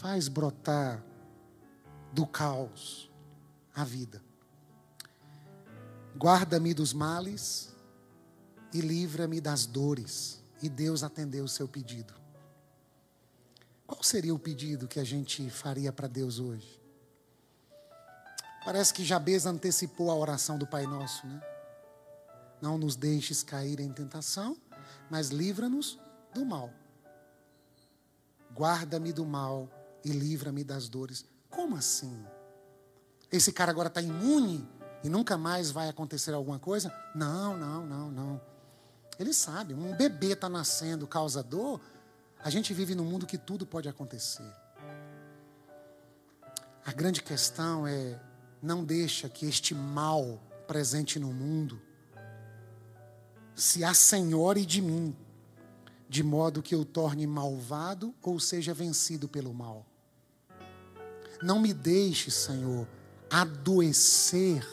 faz 0.00 0.26
brotar 0.26 1.02
do 2.12 2.26
caos 2.26 3.10
a 3.74 3.84
vida. 3.84 4.20
Guarda-me 6.18 6.74
dos 6.74 6.92
males 6.92 7.72
e 8.72 8.80
livra-me 8.80 9.40
das 9.40 9.66
dores. 9.66 10.42
E 10.62 10.68
Deus 10.68 11.02
atendeu 11.02 11.44
o 11.44 11.48
seu 11.48 11.68
pedido. 11.68 12.14
Qual 13.86 14.02
seria 14.02 14.34
o 14.34 14.38
pedido 14.38 14.88
que 14.88 14.98
a 14.98 15.04
gente 15.04 15.48
faria 15.48 15.92
para 15.92 16.08
Deus 16.08 16.38
hoje? 16.38 16.82
Parece 18.64 18.92
que 18.92 19.04
Jabez 19.04 19.46
antecipou 19.46 20.10
a 20.10 20.14
oração 20.14 20.58
do 20.58 20.66
Pai 20.66 20.86
Nosso, 20.86 21.26
né? 21.26 21.40
Não 22.60 22.76
nos 22.76 22.96
deixes 22.96 23.42
cair 23.42 23.78
em 23.78 23.92
tentação, 23.92 24.56
mas 25.08 25.28
livra-nos 25.28 26.00
do 26.34 26.44
mal. 26.44 26.72
Guarda-me 28.52 29.12
do 29.12 29.24
mal 29.24 29.68
e 30.04 30.10
livra-me 30.10 30.64
das 30.64 30.88
dores. 30.88 31.24
Como 31.48 31.76
assim? 31.76 32.26
Esse 33.30 33.52
cara 33.52 33.70
agora 33.70 33.88
está 33.88 34.00
imune 34.00 34.66
e 35.04 35.08
nunca 35.08 35.36
mais 35.36 35.70
vai 35.70 35.88
acontecer 35.88 36.32
alguma 36.32 36.58
coisa? 36.58 36.92
Não, 37.14 37.56
não, 37.56 37.86
não, 37.86 38.10
não. 38.10 38.40
Ele 39.18 39.32
sabe, 39.32 39.74
um 39.74 39.96
bebê 39.96 40.32
está 40.32 40.48
nascendo, 40.48 41.06
causa 41.06 41.42
dor. 41.42 41.80
A 42.46 42.48
gente 42.48 42.72
vive 42.72 42.94
num 42.94 43.02
mundo 43.02 43.26
que 43.26 43.36
tudo 43.36 43.66
pode 43.66 43.88
acontecer. 43.88 44.48
A 46.84 46.92
grande 46.92 47.20
questão 47.20 47.84
é 47.88 48.20
não 48.62 48.84
deixa 48.84 49.28
que 49.28 49.46
este 49.46 49.74
mal 49.74 50.40
presente 50.64 51.18
no 51.18 51.32
mundo 51.32 51.82
se 53.52 53.82
assenhore 53.82 54.64
de 54.64 54.80
mim, 54.80 55.12
de 56.08 56.22
modo 56.22 56.62
que 56.62 56.72
eu 56.72 56.84
torne 56.84 57.26
malvado 57.26 58.14
ou 58.22 58.38
seja 58.38 58.72
vencido 58.72 59.26
pelo 59.26 59.52
mal. 59.52 59.84
Não 61.42 61.58
me 61.58 61.74
deixe, 61.74 62.30
Senhor, 62.30 62.86
adoecer 63.28 64.64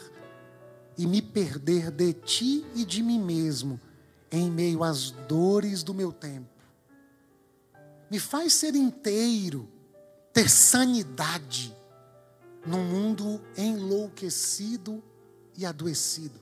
e 0.96 1.08
me 1.08 1.20
perder 1.20 1.90
de 1.90 2.12
ti 2.12 2.64
e 2.76 2.84
de 2.84 3.02
mim 3.02 3.20
mesmo 3.20 3.80
em 4.30 4.48
meio 4.48 4.84
às 4.84 5.10
dores 5.10 5.82
do 5.82 5.92
meu 5.92 6.12
tempo. 6.12 6.53
Me 8.14 8.20
faz 8.20 8.52
ser 8.52 8.76
inteiro, 8.76 9.68
ter 10.32 10.48
sanidade 10.48 11.76
num 12.64 12.84
mundo 12.84 13.42
enlouquecido 13.56 15.02
e 15.56 15.66
adoecido. 15.66 16.40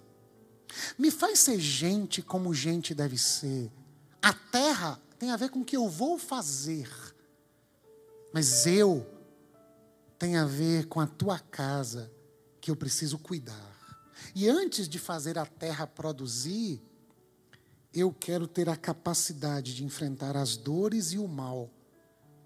Me 0.99 1.11
faz 1.11 1.39
ser 1.39 1.59
gente 1.59 2.21
como 2.21 2.53
gente 2.53 2.95
deve 2.95 3.17
ser. 3.17 3.73
A 4.21 4.35
terra 4.35 5.01
tem 5.19 5.31
a 5.31 5.37
ver 5.39 5.49
com 5.49 5.61
o 5.61 5.65
que 5.65 5.75
eu 5.75 5.89
vou 5.89 6.19
fazer, 6.19 6.91
mas 8.35 8.67
eu 8.67 9.07
tem 10.19 10.37
a 10.37 10.45
ver 10.45 10.89
com 10.89 11.01
a 11.01 11.07
tua 11.07 11.39
casa 11.39 12.13
que 12.61 12.71
eu 12.71 12.77
preciso 12.77 13.19
cuidar. 13.19 14.05
E 14.35 14.47
antes 14.47 14.87
de 14.87 14.99
fazer 14.99 15.39
a 15.39 15.47
terra 15.47 15.87
produzir, 15.87 16.83
eu 17.95 18.13
quero 18.13 18.47
ter 18.47 18.69
a 18.69 18.77
capacidade 18.77 19.75
de 19.75 19.85
enfrentar 19.85 20.37
as 20.37 20.57
dores 20.57 21.13
e 21.13 21.19
o 21.19 21.29
mal 21.29 21.71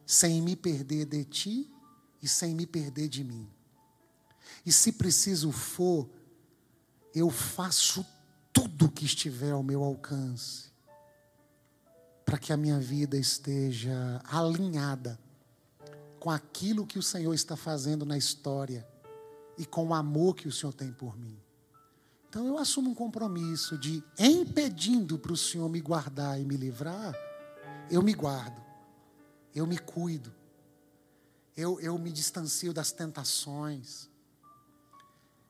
sem 0.05 0.41
me 0.41 0.57
perder 0.57 1.05
de 1.05 1.25
ti 1.25 1.71
e 2.23 2.29
sem 2.29 2.55
me 2.55 2.67
perder 2.67 3.09
de 3.09 3.23
mim. 3.23 3.49
E 4.65 4.73
se 4.73 4.93
preciso 4.93 5.53
for, 5.53 6.09
eu 7.15 7.31
faço 7.31 8.05
tudo 8.53 8.91
que 8.91 9.05
estiver 9.05 9.53
ao 9.53 9.63
meu 9.63 9.83
alcance 9.83 10.71
para 12.25 12.39
que 12.39 12.53
a 12.53 12.57
minha 12.57 12.81
vida 12.81 13.17
esteja 13.17 14.21
alinhada 14.25 15.19
com 16.19 16.31
aquilo 16.31 16.87
que 16.87 16.99
o 16.99 17.03
Senhor 17.03 17.33
está 17.33 17.57
fazendo 17.57 18.05
na 18.05 18.19
história 18.19 18.87
e 19.57 19.65
com 19.65 19.87
o 19.87 19.95
amor 19.95 20.35
que 20.35 20.49
o 20.49 20.53
Senhor 20.53 20.73
tem 20.73 20.93
por 20.93 21.17
mim. 21.17 21.39
Então 22.37 22.49
eu 22.49 22.59
assumo 22.59 22.91
um 22.91 22.95
compromisso 22.95 23.79
de, 23.79 24.05
em 24.19 24.45
pedindo 24.45 25.19
para 25.19 25.33
o 25.33 25.37
Senhor 25.39 25.71
me 25.71 25.81
guardar 25.81 26.39
e 26.39 26.45
me 26.45 26.55
livrar, 26.55 27.15
eu 27.91 28.03
me 28.03 28.13
guardo, 28.13 28.63
eu 29.55 29.67
me 29.67 29.79
cuido, 29.79 30.31
eu, 31.57 31.81
eu 31.81 31.97
me 31.97 32.13
distancio 32.13 32.75
das 32.75 32.93
tentações. 32.93 34.11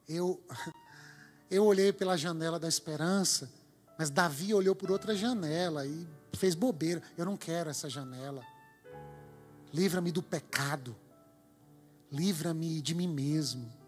Eu, 0.07 0.41
eu 1.51 1.65
olhei 1.65 1.93
pela 1.93 2.17
janela 2.17 2.57
da 2.57 2.69
esperança, 2.69 3.51
mas 3.99 4.09
Davi 4.09 4.55
olhou 4.55 4.77
por 4.77 4.89
outra 4.89 5.17
janela 5.17 5.85
e 5.85 6.07
fez 6.35 6.55
bobeira. 6.55 7.03
Eu 7.19 7.25
não 7.25 7.37
quero 7.37 7.69
essa 7.69 7.91
janela. 7.91 8.45
Livra-me 9.75 10.13
do 10.13 10.23
pecado. 10.23 10.95
Livra-me 12.13 12.81
de 12.81 12.95
mim 12.95 13.09
mesmo. 13.09 13.86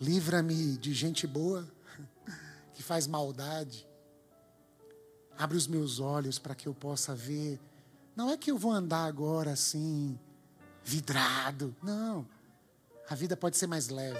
Livra-me 0.00 0.76
de 0.76 0.92
gente 0.92 1.26
boa 1.26 1.66
que 2.74 2.82
faz 2.82 3.06
maldade. 3.06 3.86
Abre 5.38 5.56
os 5.56 5.66
meus 5.66 6.00
olhos 6.00 6.38
para 6.38 6.54
que 6.54 6.66
eu 6.66 6.74
possa 6.74 7.14
ver. 7.14 7.60
Não 8.14 8.30
é 8.30 8.36
que 8.36 8.50
eu 8.50 8.58
vou 8.58 8.72
andar 8.72 9.04
agora 9.04 9.52
assim, 9.52 10.18
vidrado. 10.82 11.74
Não. 11.82 12.26
A 13.08 13.14
vida 13.14 13.36
pode 13.36 13.56
ser 13.56 13.66
mais 13.66 13.88
leve. 13.88 14.18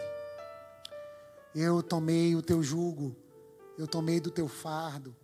Eu 1.54 1.82
tomei 1.82 2.36
o 2.36 2.42
teu 2.42 2.62
jugo, 2.62 3.16
eu 3.78 3.86
tomei 3.86 4.20
do 4.20 4.30
teu 4.30 4.46
fardo, 4.46 5.16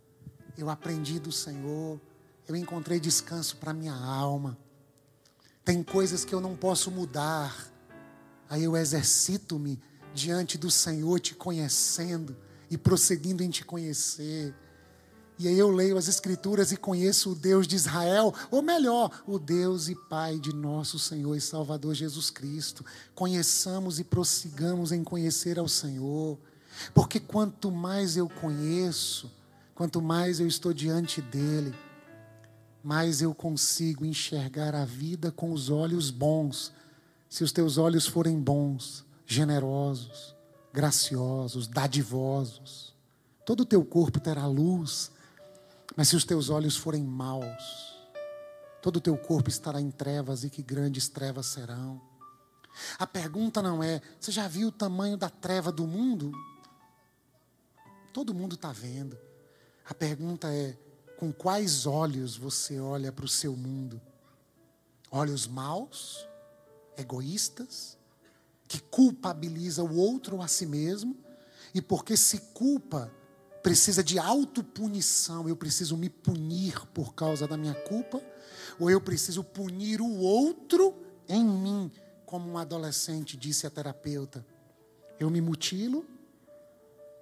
eu 0.57 0.69
aprendi 0.69 1.19
do 1.19 1.31
Senhor, 1.31 2.01
eu 2.47 2.55
encontrei 2.55 2.99
descanso 2.99 3.57
para 3.57 3.73
minha 3.73 3.93
alma. 3.93 4.57
Tem 5.63 5.83
coisas 5.83 6.25
que 6.25 6.33
eu 6.33 6.41
não 6.41 6.55
posso 6.55 6.89
mudar, 6.89 7.71
aí 8.49 8.63
eu 8.63 8.75
exercito-me 8.75 9.79
diante 10.13 10.57
do 10.57 10.69
Senhor, 10.69 11.19
te 11.19 11.33
conhecendo 11.35 12.35
e 12.69 12.77
prosseguindo 12.77 13.43
em 13.43 13.49
te 13.49 13.63
conhecer. 13.65 14.53
E 15.37 15.47
aí 15.47 15.57
eu 15.57 15.71
leio 15.71 15.97
as 15.97 16.07
Escrituras 16.07 16.71
e 16.71 16.77
conheço 16.77 17.31
o 17.31 17.35
Deus 17.35 17.67
de 17.67 17.75
Israel, 17.75 18.33
ou 18.51 18.61
melhor, 18.61 19.23
o 19.25 19.39
Deus 19.39 19.87
e 19.87 19.95
Pai 19.95 20.37
de 20.37 20.53
nosso 20.53 20.99
Senhor 20.99 21.35
e 21.35 21.41
Salvador 21.41 21.95
Jesus 21.95 22.29
Cristo. 22.29 22.85
Conheçamos 23.15 23.99
e 23.99 24.03
prossigamos 24.03 24.91
em 24.91 25.03
conhecer 25.03 25.57
ao 25.57 25.67
Senhor, 25.67 26.37
porque 26.93 27.19
quanto 27.19 27.71
mais 27.71 28.15
eu 28.15 28.29
conheço, 28.29 29.31
quanto 29.73 30.01
mais 30.01 30.39
eu 30.39 30.47
estou 30.47 30.71
diante 30.71 31.21
dEle, 31.21 31.73
mais 32.83 33.21
eu 33.21 33.33
consigo 33.33 34.05
enxergar 34.05 34.75
a 34.75 34.85
vida 34.85 35.31
com 35.31 35.51
os 35.51 35.69
olhos 35.69 36.11
bons. 36.11 36.71
Se 37.27 37.43
os 37.43 37.51
teus 37.51 37.77
olhos 37.77 38.05
forem 38.05 38.39
bons, 38.39 39.03
generosos, 39.33 40.35
graciosos, 40.71 41.67
dadivosos, 41.67 42.95
todo 43.45 43.61
o 43.61 43.65
teu 43.65 43.83
corpo 43.83 44.19
terá 44.19 44.45
luz 44.45 45.11
mas 45.95 46.09
se 46.09 46.15
os 46.15 46.25
teus 46.25 46.49
olhos 46.49 46.75
forem 46.75 47.03
maus, 47.03 47.95
todo 48.81 48.97
o 48.97 49.01
teu 49.01 49.17
corpo 49.17 49.49
estará 49.49 49.79
em 49.79 49.91
trevas 49.91 50.43
e 50.43 50.49
que 50.49 50.63
grandes 50.63 51.07
trevas 51.07 51.45
serão. 51.47 52.01
A 52.97 53.05
pergunta 53.05 53.61
não 53.61 53.83
é: 53.83 54.01
você 54.19 54.31
já 54.31 54.47
viu 54.47 54.69
o 54.69 54.71
tamanho 54.71 55.17
da 55.17 55.29
treva 55.29 55.71
do 55.71 55.85
mundo? 55.85 56.31
Todo 58.11 58.33
mundo 58.33 58.55
está 58.55 58.71
vendo. 58.71 59.17
A 59.85 59.93
pergunta 59.93 60.51
é: 60.51 60.75
com 61.17 61.31
quais 61.31 61.85
olhos 61.85 62.35
você 62.35 62.79
olha 62.79 63.11
para 63.11 63.25
o 63.25 63.29
seu 63.29 63.55
mundo? 63.55 64.01
Olhos 65.11 65.45
maus, 65.45 66.27
egoístas, 66.97 67.99
que 68.73 68.81
culpabiliza 68.81 69.83
o 69.83 69.95
outro 69.95 70.41
a 70.41 70.47
si 70.47 70.65
mesmo, 70.65 71.15
e 71.75 71.79
porque 71.79 72.17
se 72.17 72.39
culpa, 72.55 73.13
precisa 73.61 74.03
de 74.03 74.17
autopunição, 74.17 75.47
eu 75.47 75.55
preciso 75.55 75.95
me 75.95 76.09
punir 76.09 76.83
por 76.87 77.13
causa 77.13 77.47
da 77.47 77.55
minha 77.55 77.75
culpa, 77.75 78.19
ou 78.79 78.89
eu 78.89 78.99
preciso 78.99 79.43
punir 79.43 80.01
o 80.01 80.17
outro 80.17 80.95
em 81.29 81.45
mim, 81.45 81.91
como 82.25 82.49
um 82.49 82.57
adolescente 82.57 83.37
disse 83.37 83.67
a 83.67 83.69
terapeuta. 83.69 84.43
Eu 85.19 85.29
me 85.29 85.39
mutilo 85.39 86.03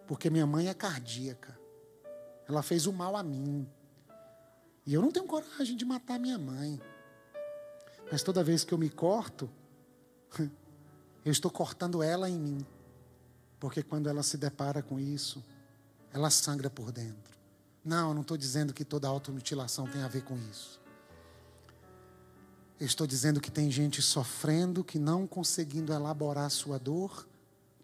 porque 0.07 0.29
minha 0.29 0.47
mãe 0.47 0.69
é 0.69 0.73
cardíaca. 0.73 1.59
Ela 2.47 2.63
fez 2.63 2.87
o 2.87 2.93
mal 2.93 3.17
a 3.17 3.23
mim. 3.23 3.67
E 4.85 4.93
eu 4.93 5.01
não 5.01 5.11
tenho 5.11 5.27
coragem 5.27 5.75
de 5.75 5.83
matar 5.83 6.17
minha 6.17 6.37
mãe. 6.37 6.79
Mas 8.09 8.23
toda 8.23 8.41
vez 8.41 8.63
que 8.63 8.73
eu 8.73 8.77
me 8.77 8.89
corto, 8.89 9.49
eu 11.23 11.31
estou 11.31 11.51
cortando 11.51 12.01
ela 12.01 12.29
em 12.29 12.37
mim. 12.37 12.65
Porque 13.59 13.83
quando 13.83 14.09
ela 14.09 14.23
se 14.23 14.37
depara 14.37 14.81
com 14.81 14.99
isso, 14.99 15.43
ela 16.11 16.29
sangra 16.29 16.69
por 16.69 16.91
dentro. 16.91 17.39
Não, 17.83 18.09
eu 18.09 18.13
não 18.13 18.21
estou 18.21 18.37
dizendo 18.37 18.73
que 18.73 18.83
toda 18.83 19.07
automutilação 19.07 19.87
tem 19.87 20.01
a 20.01 20.07
ver 20.07 20.23
com 20.23 20.37
isso. 20.49 20.79
Eu 22.79 22.87
estou 22.87 23.05
dizendo 23.05 23.39
que 23.39 23.51
tem 23.51 23.69
gente 23.69 24.01
sofrendo, 24.01 24.83
que 24.83 24.97
não 24.97 25.27
conseguindo 25.27 25.93
elaborar 25.93 26.49
sua 26.49 26.79
dor, 26.79 27.27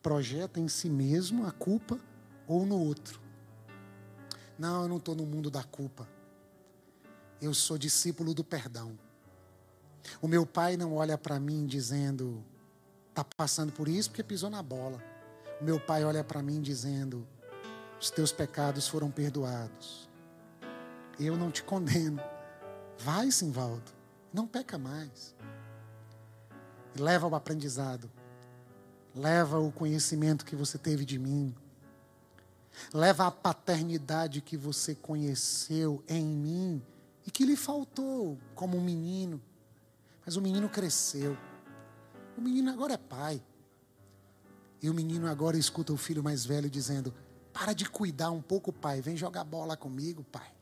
projeta 0.01 0.59
em 0.59 0.67
si 0.67 0.89
mesmo 0.89 1.45
a 1.45 1.51
culpa 1.51 1.99
ou 2.47 2.65
no 2.65 2.79
outro. 2.79 3.19
Não, 4.57 4.83
eu 4.83 4.87
não 4.87 4.97
estou 4.97 5.13
no 5.13 5.25
mundo 5.25 5.51
da 5.51 5.63
culpa. 5.63 6.07
Eu 7.39 7.53
sou 7.53 7.77
discípulo 7.77 8.33
do 8.33 8.43
perdão. 8.43 8.97
O 10.19 10.27
meu 10.27 10.45
pai 10.45 10.75
não 10.77 10.95
olha 10.95 11.17
para 11.17 11.39
mim 11.39 11.67
dizendo, 11.67 12.43
está 13.21 13.23
passando 13.35 13.73
por 13.73 13.87
isso 13.87 14.09
porque 14.09 14.23
pisou 14.23 14.49
na 14.49 14.61
bola. 14.61 15.03
Meu 15.59 15.79
pai 15.79 16.03
olha 16.03 16.23
para 16.23 16.43
mim 16.43 16.61
dizendo, 16.61 17.27
os 17.99 18.11
teus 18.11 18.31
pecados 18.31 18.87
foram 18.87 19.09
perdoados. 19.09 20.07
Eu 21.19 21.35
não 21.35 21.49
te 21.49 21.63
condeno. 21.63 22.21
Vai, 22.99 23.31
Simvaldo, 23.31 23.91
não 24.31 24.47
peca 24.47 24.77
mais. 24.77 25.35
leva 26.95 27.27
o 27.27 27.33
aprendizado. 27.33 28.09
Leva 29.15 29.59
o 29.59 29.71
conhecimento 29.71 30.45
que 30.45 30.55
você 30.55 30.77
teve 30.77 31.03
de 31.03 31.17
mim. 31.17 31.55
Leva 32.93 33.25
a 33.25 33.31
paternidade 33.31 34.41
que 34.41 34.55
você 34.55 34.93
conheceu 34.93 36.03
em 36.07 36.23
mim 36.23 36.83
e 37.25 37.31
que 37.31 37.45
lhe 37.45 37.55
faltou 37.55 38.37
como 38.53 38.77
um 38.77 38.81
menino. 38.81 39.41
Mas 40.23 40.35
o 40.35 40.41
menino 40.41 40.69
cresceu. 40.69 41.35
O 42.37 42.41
menino 42.41 42.69
agora 42.69 42.93
é 42.93 42.97
pai. 42.97 43.43
E 44.81 44.89
o 44.89 44.93
menino 44.93 45.27
agora 45.27 45.57
escuta 45.57 45.91
o 45.91 45.97
filho 45.97 46.23
mais 46.23 46.45
velho 46.45 46.69
dizendo: 46.69 47.13
para 47.51 47.73
de 47.73 47.89
cuidar 47.89 48.29
um 48.29 48.41
pouco, 48.41 48.71
pai. 48.71 49.01
Vem 49.01 49.17
jogar 49.17 49.43
bola 49.43 49.75
comigo, 49.75 50.23
pai. 50.23 50.53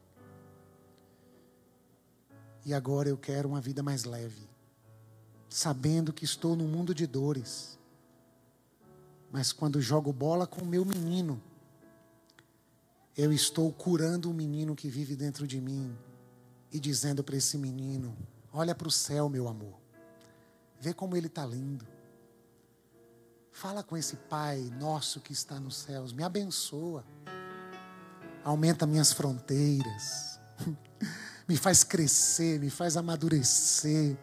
E 2.66 2.74
agora 2.74 3.10
eu 3.10 3.18
quero 3.18 3.50
uma 3.50 3.62
vida 3.62 3.84
mais 3.84 4.06
leve, 4.06 4.50
sabendo 5.50 6.14
que 6.14 6.26
estou 6.26 6.56
num 6.56 6.68
mundo 6.68 6.96
de 6.96 7.06
dores. 7.06 7.78
Mas 9.32 9.52
quando 9.52 9.82
jogo 9.82 10.14
bola 10.14 10.48
com 10.48 10.62
o 10.62 10.66
meu 10.66 10.86
menino, 10.86 11.42
eu 13.18 13.32
estou 13.34 13.72
curando 13.72 14.32
o 14.32 14.34
menino 14.34 14.76
que 14.76 14.90
vive 14.90 15.16
dentro 15.16 15.46
de 15.46 15.60
mim 15.60 15.96
e 16.72 16.80
dizendo 16.80 17.24
para 17.24 17.36
esse 17.36 17.58
menino: 17.58 18.18
Olha 18.54 18.74
para 18.74 18.88
o 18.88 18.92
céu, 18.92 19.28
meu 19.28 19.48
amor. 19.48 19.85
Vê 20.80 20.94
como 20.94 21.16
ele 21.16 21.28
está 21.28 21.46
lindo. 21.46 21.86
Fala 23.52 23.82
com 23.82 23.96
esse 23.96 24.18
Pai 24.18 24.60
nosso 24.78 25.22
que 25.22 25.32
está 25.32 25.60
nos 25.60 25.78
céus, 25.78 26.12
me 26.12 26.24
abençoa, 26.24 27.06
aumenta 28.44 28.86
minhas 28.86 29.14
fronteiras, 29.14 30.40
me 31.48 31.56
faz 31.56 31.82
crescer, 31.82 32.60
me 32.60 32.70
faz 32.70 32.98
amadurecer, 32.98 34.18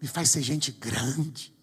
me 0.00 0.08
faz 0.08 0.30
ser 0.30 0.40
gente 0.40 0.72
grande, 0.72 1.54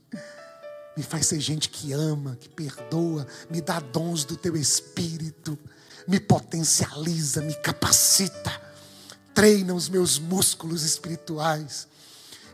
me 0.95 1.01
faz 1.01 1.25
ser 1.25 1.39
gente 1.39 1.69
que 1.69 1.91
ama, 1.91 2.35
que 2.35 2.47
perdoa, 2.47 3.25
me 3.49 3.61
dá 3.61 3.79
dons 3.79 4.23
do 4.23 4.37
teu 4.37 4.55
espírito, 4.55 5.57
me 6.07 6.19
potencializa, 6.19 7.41
me 7.41 7.55
capacita, 7.55 8.61
treina 9.33 9.73
os 9.73 9.89
meus 9.89 10.19
músculos 10.19 10.83
espirituais 10.83 11.87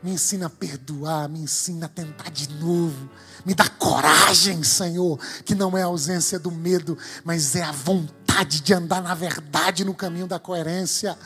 me 0.04 0.12
ensina 0.12 0.48
a 0.48 0.50
perdoar, 0.50 1.30
me 1.30 1.40
ensina 1.40 1.86
a 1.86 1.90
tentar 1.90 2.30
de 2.32 2.50
novo. 2.56 3.10
Me 3.46 3.54
dá 3.54 3.68
coragem, 3.68 4.64
Senhor, 4.64 5.20
que 5.46 5.54
não 5.54 5.78
é 5.78 5.84
a 5.84 5.86
ausência 5.86 6.40
do 6.40 6.52
medo, 6.52 6.98
mas 7.24 7.56
é 7.56 7.64
a 7.64 7.72
vontade 7.72 8.62
de 8.62 8.74
andar 8.74 9.02
na 9.02 9.14
verdade, 9.14 9.86
no 9.86 9.94
caminho 9.94 10.28
da 10.28 10.40
coerência. 10.40 11.18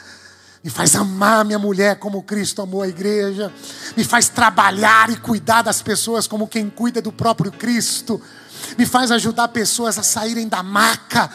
me 0.63 0.69
faz 0.69 0.95
amar 0.95 1.45
minha 1.45 1.59
mulher 1.59 1.99
como 1.99 2.23
Cristo 2.23 2.61
amou 2.61 2.81
a 2.81 2.87
igreja, 2.87 3.53
me 3.95 4.03
faz 4.03 4.29
trabalhar 4.29 5.09
e 5.09 5.17
cuidar 5.17 5.61
das 5.61 5.81
pessoas 5.81 6.27
como 6.27 6.47
quem 6.47 6.69
cuida 6.69 7.01
do 7.01 7.11
próprio 7.11 7.51
Cristo, 7.51 8.21
me 8.77 8.85
faz 8.85 9.11
ajudar 9.11 9.49
pessoas 9.49 9.97
a 9.99 10.03
saírem 10.03 10.47
da 10.47 10.63
maca, 10.63 11.29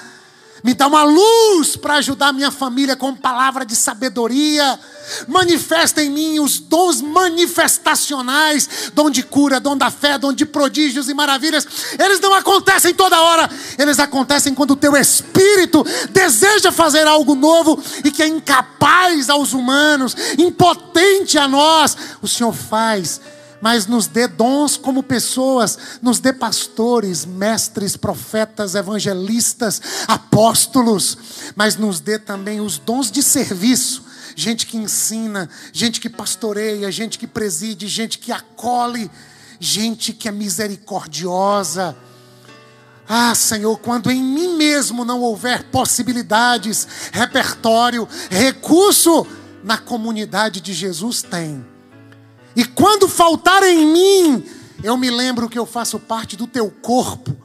me 0.63 0.75
dá 0.75 0.87
uma 0.87 1.03
luz 1.05 1.77
para 1.77 1.95
ajudar 1.95 2.33
minha 2.33 2.51
família 2.51 2.97
com 2.97 3.15
palavra 3.15 3.65
de 3.65 3.75
sabedoria. 3.75 4.79
Manifesta 5.27 6.03
em 6.03 6.11
mim 6.11 6.39
os 6.39 6.59
dons 6.59 7.01
manifestacionais, 7.01 8.91
dom 8.95 9.11
de 9.11 9.23
cura, 9.23 9.59
dom 9.59 9.77
da 9.77 9.91
fé, 9.91 10.19
dom 10.19 10.33
de 10.33 10.47
prodígios 10.47 11.09
e 11.09 11.15
maravilhas. 11.15 11.67
Eles 11.99 12.21
não 12.21 12.35
acontecem 12.35 12.95
toda 12.95 13.21
hora, 13.21 13.51
eles 13.79 13.99
acontecem 13.99 14.55
quando 14.55 14.73
o 14.73 14.77
teu 14.77 14.97
espírito 14.97 15.85
deseja 16.11 16.71
fazer 16.71 17.07
algo 17.07 17.35
novo 17.35 17.83
e 18.05 18.11
que 18.11 18.23
é 18.23 18.29
incapaz 18.29 19.29
aos 19.29 19.53
humanos, 19.53 20.15
impotente 20.39 21.39
a 21.39 21.49
nós. 21.49 21.97
O 22.23 22.29
Senhor 22.29 22.53
faz 22.53 23.21
mas 23.61 23.87
nos 23.87 24.07
dê 24.07 24.27
dons 24.27 24.77
como 24.77 25.03
pessoas, 25.03 25.79
nos 26.01 26.19
dê 26.19 26.33
pastores, 26.33 27.25
mestres, 27.25 27.97
profetas, 27.97 28.75
evangelistas, 28.75 29.81
apóstolos, 30.09 31.19
mas 31.55 31.77
nos 31.77 32.01
dê 32.01 32.19
também 32.19 32.61
os 32.61 32.79
dons 32.79 33.11
de 33.11 33.23
serviço. 33.23 34.05
Gente 34.35 34.67
que 34.67 34.77
ensina, 34.77 35.49
gente 35.73 36.01
que 36.01 36.09
pastoreia, 36.09 36.91
gente 36.91 37.19
que 37.19 37.27
preside, 37.27 37.87
gente 37.89 38.19
que 38.19 38.33
acolhe, 38.33 39.11
gente 39.59 40.13
que 40.13 40.29
é 40.29 40.33
misericordiosa. 40.33 41.97
Ah, 43.07 43.35
Senhor, 43.35 43.77
quando 43.79 44.11
em 44.11 44.23
mim 44.23 44.57
mesmo 44.57 45.05
não 45.05 45.21
houver 45.21 45.65
possibilidades, 45.65 46.87
repertório, 47.13 48.09
recurso, 48.31 49.27
na 49.65 49.77
comunidade 49.77 50.61
de 50.61 50.73
Jesus 50.73 51.21
tem. 51.21 51.70
E 52.55 52.65
quando 52.65 53.09
faltar 53.09 53.63
em 53.63 53.87
mim, 53.87 54.45
eu 54.83 54.97
me 54.97 55.11
lembro 55.11 55.49
que 55.49 55.59
eu 55.59 55.67
faço 55.67 55.99
parte 55.99 56.37
do 56.37 56.47
teu 56.47 56.71
corpo. 56.71 57.37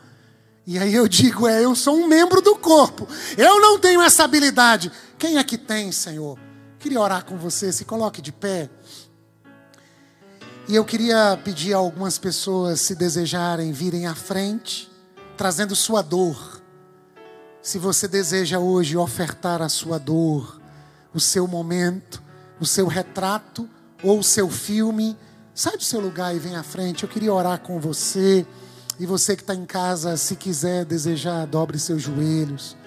E 0.68 0.80
aí 0.80 0.96
eu 0.96 1.08
digo, 1.08 1.48
é, 1.48 1.64
eu 1.64 1.76
sou 1.76 1.96
um 1.96 2.08
membro 2.08 2.42
do 2.42 2.56
corpo. 2.56 3.08
Eu 3.38 3.60
não 3.62 3.78
tenho 3.78 4.02
essa 4.02 4.24
habilidade. 4.24 4.92
Quem 5.18 5.38
é 5.38 5.44
que 5.44 5.58
tem, 5.58 5.92
Senhor? 5.92 6.40
Queria 6.80 7.00
orar 7.00 7.24
com 7.26 7.38
você, 7.38 7.72
se 7.72 7.86
coloque 7.86 8.22
de 8.22 8.32
pé. 8.32 8.70
E 10.68 10.76
eu 10.76 10.84
queria 10.84 11.40
pedir 11.44 11.74
a 11.74 11.78
algumas 11.78 12.18
pessoas, 12.18 12.82
se 12.82 12.96
desejarem, 12.96 13.72
virem 13.72 14.08
à 14.08 14.16
frente, 14.16 14.92
trazendo 15.38 15.76
sua 15.76 16.02
dor. 16.02 16.62
Se 17.62 17.78
você 17.78 18.08
deseja 18.08 18.58
hoje 18.58 18.98
ofertar 18.98 19.62
a 19.62 19.70
sua 19.70 20.00
dor, 20.00 20.60
o 21.14 21.20
seu 21.20 21.48
momento, 21.48 22.22
o 22.60 22.66
seu 22.66 22.88
retrato, 22.88 23.70
ou 24.06 24.20
o 24.20 24.24
seu 24.24 24.50
filme, 24.50 25.18
sai 25.54 25.78
do 25.78 25.84
seu 25.84 26.00
lugar 26.00 26.36
e 26.36 26.40
vem 26.40 26.56
à 26.56 26.64
frente. 26.64 27.04
Eu 27.04 27.10
queria 27.10 27.34
orar 27.34 27.60
com 27.60 27.80
você. 27.80 28.46
E 29.00 29.06
você 29.06 29.36
que 29.36 29.42
está 29.42 29.54
em 29.54 29.66
casa, 29.66 30.16
se 30.16 30.36
quiser 30.36 30.86
desejar, 30.86 31.46
dobre 31.48 31.78
seus 31.78 32.02
joelhos. 32.02 32.78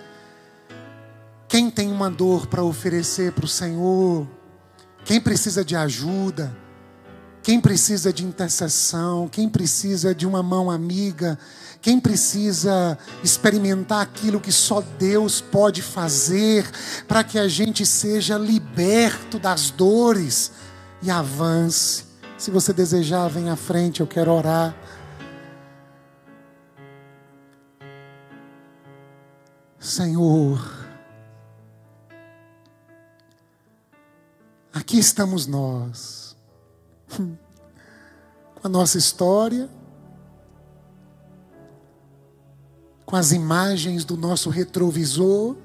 Quem 1.49 1.71
tem 1.71 1.91
uma 1.91 2.11
dor 2.11 2.47
para 2.47 2.63
oferecer 2.63 3.33
para 3.33 3.45
o 3.45 3.49
Senhor? 3.49 4.27
Quem 5.05 5.21
precisa 5.21 5.65
de 5.65 5.75
ajuda? 5.75 6.57
Quem 7.43 7.61
precisa 7.61 8.13
de 8.13 8.25
intercessão? 8.25 9.29
Quem 9.29 9.49
precisa 9.49 10.15
de 10.15 10.27
uma 10.27 10.43
mão 10.43 10.71
amiga? 10.71 11.39
Quem 11.81 11.99
precisa 11.99 12.99
experimentar 13.25 14.03
aquilo 14.03 14.41
que 14.41 14.53
só 14.53 14.83
Deus 14.99 15.41
pode 15.41 15.81
fazer 15.83 16.69
para 17.07 17.25
que 17.25 17.39
a 17.39 17.49
gente 17.49 17.85
seja 17.87 18.37
liberto 18.37 19.39
das 19.39 19.71
dores? 19.71 20.53
E 21.03 21.11
avance. 21.11 22.05
Se 22.37 22.51
você 22.51 22.73
desejar, 22.73 23.29
vem 23.29 23.51
à 23.51 23.57
frente, 23.57 24.01
eu 24.01 24.07
quero 24.07 24.33
orar. 24.33 24.75
Senhor, 29.79 30.61
aqui 34.73 34.99
estamos 34.99 35.47
nós, 35.47 36.37
com 37.17 37.37
a 38.63 38.69
nossa 38.69 38.99
história, 38.99 39.69
com 43.07 43.17
as 43.17 43.33
imagens 43.33 44.05
do 44.05 44.17
nosso 44.17 44.51
retrovisor, 44.51 45.57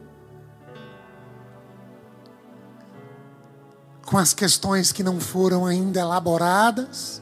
com 4.14 4.20
as 4.20 4.32
questões 4.32 4.92
que 4.92 5.02
não 5.02 5.20
foram 5.20 5.66
ainda 5.66 6.00
elaboradas, 6.00 7.20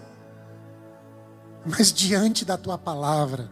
mas 1.66 1.89
diante 1.94 2.44
da 2.44 2.58
tua 2.58 2.78
palavra, 2.78 3.50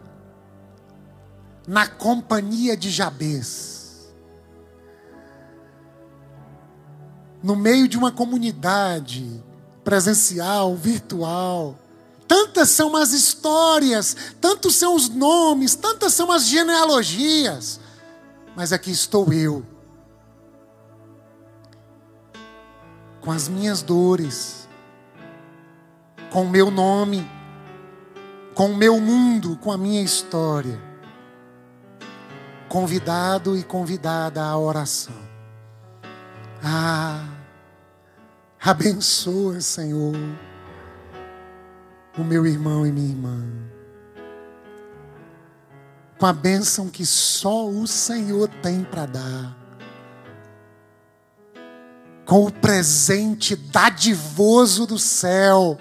na 1.66 1.88
companhia 1.88 2.76
de 2.76 2.90
Jabez, 2.90 4.12
no 7.42 7.56
meio 7.56 7.88
de 7.88 7.98
uma 7.98 8.12
comunidade 8.12 9.42
presencial, 9.86 10.76
virtual, 10.76 11.80
tantas 12.28 12.68
são 12.72 12.94
as 12.94 13.14
histórias, 13.14 14.18
tantos 14.42 14.76
são 14.76 14.94
os 14.94 15.08
nomes, 15.08 15.76
tantas 15.76 16.14
são 16.14 16.30
as 16.30 16.46
genealogias, 16.46 17.80
mas 18.54 18.74
aqui 18.74 18.92
estou 18.92 19.32
eu 19.32 19.66
com 23.22 23.32
as 23.32 23.47
minhas 23.47 23.82
dores, 23.82 24.67
com 26.32 26.43
o 26.43 26.49
meu 26.49 26.72
nome, 26.72 27.30
com 28.53 28.72
o 28.72 28.76
meu 28.76 28.99
mundo, 28.99 29.57
com 29.57 29.72
a 29.72 29.78
minha 29.78 30.01
história. 30.01 30.80
Convidado 32.67 33.57
e 33.57 33.63
convidada 33.63 34.43
à 34.43 34.57
oração. 34.57 35.15
Ah, 36.63 37.26
abençoa, 38.61 39.59
Senhor, 39.59 40.15
o 42.17 42.24
meu 42.24 42.45
irmão 42.45 42.86
e 42.86 42.91
minha 42.91 43.09
irmã. 43.09 43.43
Com 46.20 46.26
a 46.26 46.34
bênção 46.34 46.89
que 46.89 47.05
só 47.05 47.67
o 47.67 47.88
Senhor 47.88 48.49
tem 48.61 48.84
para 48.84 49.05
dar 49.05 49.59
com 52.30 52.46
o 52.46 52.52
presente 52.52 53.56
dadivoso 53.56 54.86
do 54.86 55.00
céu. 55.00 55.80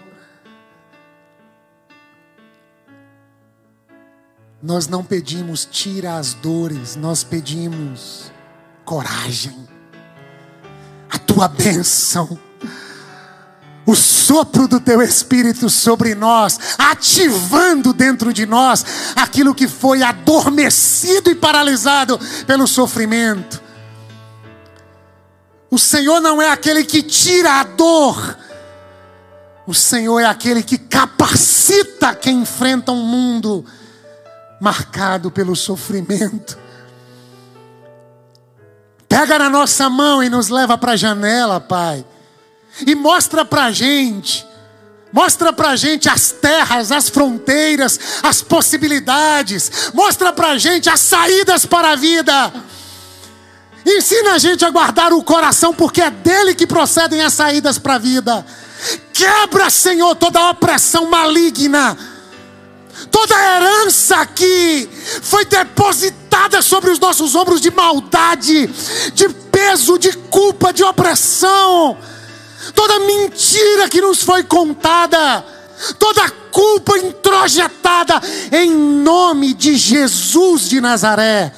Nós 4.62 4.88
não 4.88 5.04
pedimos 5.04 5.68
tira 5.70 6.16
as 6.16 6.32
dores, 6.32 6.96
nós 6.96 7.22
pedimos 7.22 8.32
coragem, 8.82 9.68
a 11.10 11.18
tua 11.18 11.48
bênção, 11.48 12.38
o 13.84 13.94
sopro 13.94 14.66
do 14.66 14.80
teu 14.80 15.02
Espírito 15.02 15.68
sobre 15.68 16.14
nós, 16.14 16.58
ativando 16.78 17.92
dentro 17.92 18.32
de 18.32 18.46
nós 18.46 18.86
aquilo 19.14 19.54
que 19.54 19.68
foi 19.68 20.02
adormecido 20.02 21.30
e 21.30 21.34
paralisado 21.34 22.18
pelo 22.46 22.66
sofrimento 22.66 23.67
o 25.70 25.78
Senhor 25.78 26.20
não 26.20 26.40
é 26.40 26.50
aquele 26.50 26.84
que 26.84 27.02
tira 27.02 27.60
a 27.60 27.64
dor. 27.64 28.38
O 29.66 29.74
Senhor 29.74 30.18
é 30.20 30.24
aquele 30.24 30.62
que 30.62 30.78
capacita 30.78 32.14
quem 32.14 32.40
enfrenta 32.40 32.90
um 32.90 33.02
mundo 33.02 33.64
marcado 34.60 35.30
pelo 35.30 35.54
sofrimento. 35.54 36.58
Pega 39.08 39.38
na 39.38 39.50
nossa 39.50 39.90
mão 39.90 40.22
e 40.22 40.30
nos 40.30 40.48
leva 40.48 40.78
para 40.78 40.92
a 40.92 40.96
janela, 40.96 41.60
Pai. 41.60 42.04
E 42.86 42.94
mostra 42.94 43.44
para 43.44 43.64
a 43.64 43.72
gente. 43.72 44.46
Mostra 45.12 45.52
para 45.52 45.70
a 45.70 45.76
gente 45.76 46.08
as 46.08 46.30
terras, 46.30 46.92
as 46.92 47.08
fronteiras, 47.08 47.98
as 48.22 48.42
possibilidades. 48.42 49.90
Mostra 49.94 50.32
para 50.32 50.48
a 50.48 50.58
gente 50.58 50.88
as 50.88 51.00
saídas 51.00 51.64
para 51.66 51.92
a 51.92 51.96
vida. 51.96 52.52
Ensina 53.86 54.32
a 54.32 54.38
gente 54.38 54.64
a 54.64 54.70
guardar 54.70 55.12
o 55.12 55.22
coração, 55.22 55.72
porque 55.72 56.02
é 56.02 56.10
dele 56.10 56.54
que 56.54 56.66
procedem 56.66 57.22
as 57.22 57.32
saídas 57.32 57.78
para 57.78 57.94
a 57.94 57.98
vida. 57.98 58.44
Quebra, 59.12 59.70
Senhor, 59.70 60.14
toda 60.16 60.50
opressão 60.50 61.08
maligna, 61.08 61.96
toda 63.10 63.34
herança 63.34 64.24
que 64.26 64.88
foi 65.22 65.44
depositada 65.44 66.60
sobre 66.62 66.90
os 66.90 66.98
nossos 66.98 67.34
ombros 67.34 67.60
de 67.60 67.70
maldade, 67.70 68.66
de 69.14 69.28
peso, 69.50 69.98
de 69.98 70.12
culpa, 70.12 70.72
de 70.72 70.84
opressão, 70.84 71.96
toda 72.74 73.00
mentira 73.00 73.88
que 73.88 74.00
nos 74.00 74.22
foi 74.22 74.44
contada, 74.44 75.44
toda 75.98 76.30
culpa 76.50 76.98
introjetada, 76.98 78.20
em 78.52 78.70
nome 78.70 79.54
de 79.54 79.76
Jesus 79.76 80.68
de 80.68 80.80
Nazaré 80.80 81.52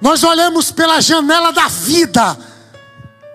nós 0.00 0.24
olhamos 0.24 0.70
pela 0.70 1.00
janela 1.00 1.52
da 1.52 1.68
vida 1.68 2.36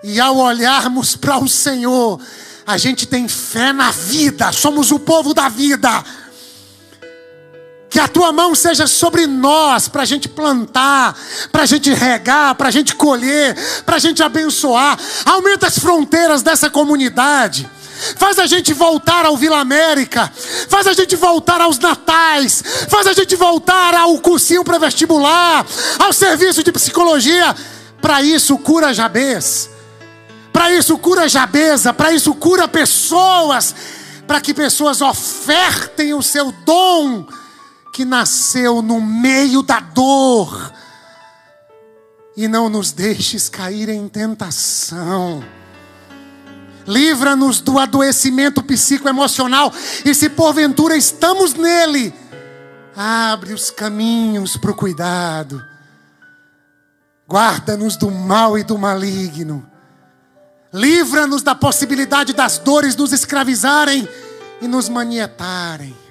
E 0.02 0.20
ao 0.20 0.36
olharmos 0.36 1.16
para 1.16 1.38
o 1.38 1.48
Senhor, 1.48 2.20
a 2.66 2.76
gente 2.76 3.06
tem 3.06 3.28
fé 3.28 3.72
na 3.72 3.90
vida, 3.90 4.52
somos 4.52 4.90
o 4.90 4.98
povo 4.98 5.32
da 5.32 5.48
vida. 5.48 6.04
Que 7.88 8.00
a 8.00 8.08
tua 8.08 8.32
mão 8.32 8.54
seja 8.54 8.86
sobre 8.86 9.26
nós, 9.26 9.88
para 9.88 10.02
a 10.02 10.04
gente 10.04 10.28
plantar, 10.28 11.16
para 11.50 11.62
a 11.62 11.66
gente 11.66 11.92
regar, 11.94 12.54
para 12.56 12.68
a 12.68 12.70
gente 12.70 12.94
colher, 12.94 13.56
para 13.84 13.96
a 13.96 13.98
gente 13.98 14.22
abençoar. 14.22 14.98
Aumenta 15.24 15.66
as 15.66 15.78
fronteiras 15.78 16.42
dessa 16.42 16.68
comunidade. 16.68 17.68
Faz 18.16 18.38
a 18.38 18.46
gente 18.46 18.72
voltar 18.72 19.24
ao 19.24 19.36
Vila 19.36 19.58
América, 19.58 20.30
faz 20.68 20.86
a 20.86 20.92
gente 20.92 21.16
voltar 21.16 21.60
aos 21.60 21.78
natais, 21.78 22.62
faz 22.88 23.06
a 23.06 23.12
gente 23.12 23.34
voltar 23.36 23.94
ao 23.94 24.18
cursinho 24.18 24.64
pré-vestibular, 24.64 25.66
ao 25.98 26.12
serviço 26.12 26.62
de 26.62 26.72
psicologia. 26.72 27.54
Para 28.00 28.22
isso, 28.22 28.56
cura 28.58 28.92
Jabez. 28.92 29.70
Para 30.52 30.72
isso, 30.72 30.96
cura 30.98 31.28
Jabeza. 31.28 31.92
Para 31.92 32.12
isso, 32.12 32.34
cura 32.34 32.66
pessoas. 32.66 33.74
Para 34.26 34.40
que 34.40 34.54
pessoas 34.54 35.00
ofertem 35.00 36.14
o 36.14 36.22
seu 36.22 36.50
dom 36.64 37.26
que 37.92 38.04
nasceu 38.04 38.82
no 38.82 39.00
meio 39.00 39.62
da 39.62 39.80
dor. 39.80 40.72
E 42.36 42.46
não 42.46 42.68
nos 42.68 42.92
deixes 42.92 43.48
cair 43.48 43.88
em 43.88 44.06
tentação. 44.08 45.42
Livra-nos 46.86 47.60
do 47.60 47.78
adoecimento 47.78 48.62
psicoemocional. 48.62 49.72
E 50.04 50.14
se 50.14 50.28
porventura 50.28 50.96
estamos 50.96 51.54
nele, 51.54 52.14
abre 52.94 53.52
os 53.52 53.70
caminhos 53.70 54.56
para 54.56 54.70
o 54.70 54.74
cuidado. 54.74 55.62
Guarda-nos 57.28 57.96
do 57.96 58.10
mal 58.10 58.56
e 58.56 58.62
do 58.62 58.78
maligno. 58.78 59.68
Livra-nos 60.72 61.42
da 61.42 61.54
possibilidade 61.54 62.32
das 62.32 62.58
dores 62.58 62.94
nos 62.94 63.12
escravizarem 63.12 64.08
e 64.60 64.68
nos 64.68 64.88
manietarem 64.88 66.06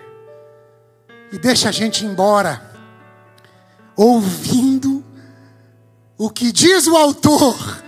e 1.36 1.38
deixa 1.38 1.68
a 1.68 1.72
gente 1.72 2.06
embora, 2.06 2.62
ouvindo 3.96 5.04
o 6.18 6.30
que 6.30 6.50
diz 6.50 6.88
o 6.88 6.96
autor, 6.96 7.84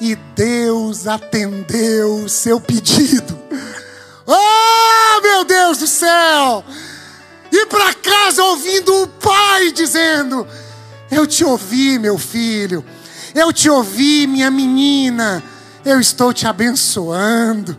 e 0.00 0.14
Deus 0.14 1.06
atendeu 1.06 2.16
o 2.24 2.28
seu 2.28 2.60
pedido. 2.60 3.38
Oh, 4.26 5.20
meu 5.22 5.44
Deus 5.44 5.78
do 5.78 5.86
céu! 5.86 6.64
E 7.50 7.66
para 7.66 7.94
casa 7.94 8.42
ouvindo 8.42 9.02
o 9.02 9.08
pai 9.08 9.72
dizendo: 9.72 10.46
Eu 11.10 11.26
te 11.26 11.44
ouvi, 11.44 11.98
meu 11.98 12.18
filho, 12.18 12.84
eu 13.34 13.52
te 13.52 13.70
ouvi, 13.70 14.26
minha 14.26 14.50
menina, 14.50 15.42
eu 15.84 16.00
estou 16.00 16.32
te 16.32 16.46
abençoando. 16.46 17.76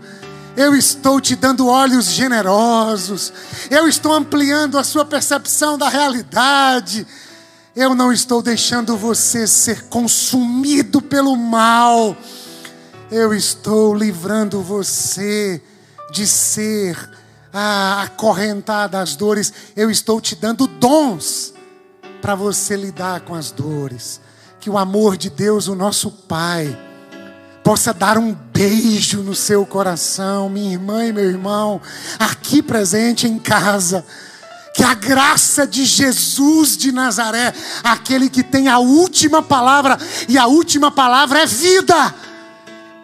Eu 0.57 0.75
estou 0.75 1.21
te 1.21 1.37
dando 1.37 1.67
olhos 1.67 2.07
generosos. 2.07 3.31
Eu 3.69 3.87
estou 3.87 4.13
ampliando 4.13 4.77
a 4.77 4.83
sua 4.83 5.05
percepção 5.05 5.77
da 5.77 5.87
realidade. 5.87 7.07
Eu 7.79 7.95
não 7.95 8.11
estou 8.11 8.41
deixando 8.41 8.97
você 8.97 9.47
ser 9.47 9.83
consumido 9.83 11.01
pelo 11.01 11.37
mal. 11.37 12.13
Eu 13.09 13.33
estou 13.33 13.95
livrando 13.95 14.61
você 14.61 15.63
de 16.11 16.27
ser 16.27 16.99
ah, 17.53 18.01
acorrentado 18.03 18.97
às 18.97 19.15
dores. 19.15 19.53
Eu 19.77 19.89
estou 19.89 20.19
te 20.19 20.35
dando 20.35 20.67
dons 20.67 21.53
para 22.21 22.35
você 22.35 22.75
lidar 22.75 23.21
com 23.21 23.33
as 23.33 23.49
dores. 23.49 24.19
Que 24.59 24.69
o 24.69 24.77
amor 24.77 25.15
de 25.15 25.29
Deus, 25.29 25.69
o 25.69 25.73
nosso 25.73 26.11
Pai, 26.11 26.77
possa 27.63 27.93
dar 27.93 28.17
um 28.17 28.33
beijo 28.33 29.23
no 29.23 29.33
seu 29.33 29.65
coração, 29.65 30.49
minha 30.49 30.73
irmã 30.73 31.05
e 31.05 31.13
meu 31.13 31.29
irmão, 31.29 31.79
aqui 32.19 32.61
presente 32.61 33.25
em 33.25 33.39
casa. 33.39 34.03
Que 34.79 34.83
a 34.85 34.93
graça 34.93 35.67
de 35.67 35.83
Jesus 35.83 36.77
de 36.77 36.89
Nazaré, 36.93 37.53
aquele 37.83 38.29
que 38.29 38.41
tem 38.41 38.69
a 38.69 38.79
última 38.79 39.41
palavra, 39.41 39.97
e 40.25 40.37
a 40.37 40.47
última 40.47 40.89
palavra 40.89 41.39
é 41.39 41.45
vida. 41.45 42.15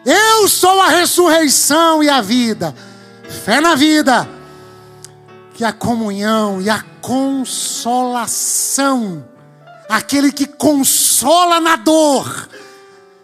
Eu 0.06 0.48
sou 0.48 0.80
a 0.80 0.88
ressurreição 0.88 2.02
e 2.02 2.08
a 2.08 2.22
vida. 2.22 2.74
Fé 3.44 3.60
na 3.60 3.76
vida. 3.76 4.26
Que 5.54 5.66
a 5.66 5.74
comunhão 5.74 6.62
e 6.62 6.70
a 6.70 6.82
consolação, 7.02 7.68
aquele 9.90 10.32
que 10.32 10.46
consola 10.48 11.60
na 11.60 11.76
dor, 11.76 12.48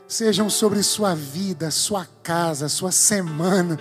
sejam 0.10 0.50
sobre 0.50 0.84
sua 0.84 1.16
vida, 1.16 1.72
sua 1.72 2.06
casa, 2.22 2.68
sua 2.68 2.92
semana, 2.92 3.80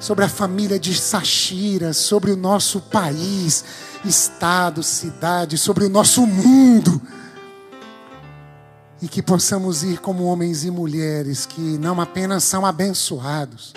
sobre 0.00 0.24
a 0.24 0.28
família 0.28 0.80
de 0.80 0.98
Sachira, 0.98 1.92
sobre 1.92 2.32
o 2.32 2.36
nosso 2.36 2.80
país, 2.80 3.64
estado, 4.04 4.82
cidade, 4.82 5.58
sobre 5.58 5.84
o 5.84 5.88
nosso 5.88 6.26
mundo. 6.26 7.00
E 9.02 9.08
que 9.08 9.22
possamos 9.22 9.82
ir 9.82 9.98
como 9.98 10.24
homens 10.24 10.64
e 10.64 10.70
mulheres 10.70 11.46
que 11.46 11.60
não 11.78 12.00
apenas 12.00 12.44
são 12.44 12.66
abençoados, 12.66 13.72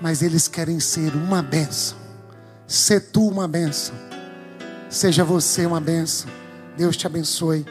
mas 0.00 0.22
eles 0.22 0.48
querem 0.48 0.80
ser 0.80 1.14
uma 1.14 1.42
bênção. 1.42 1.98
Se 2.66 2.98
tu 2.98 3.28
uma 3.28 3.46
bênção, 3.46 3.94
seja 4.88 5.22
você 5.22 5.66
uma 5.66 5.80
bênção. 5.80 6.30
Deus 6.76 6.96
te 6.96 7.06
abençoe. 7.06 7.64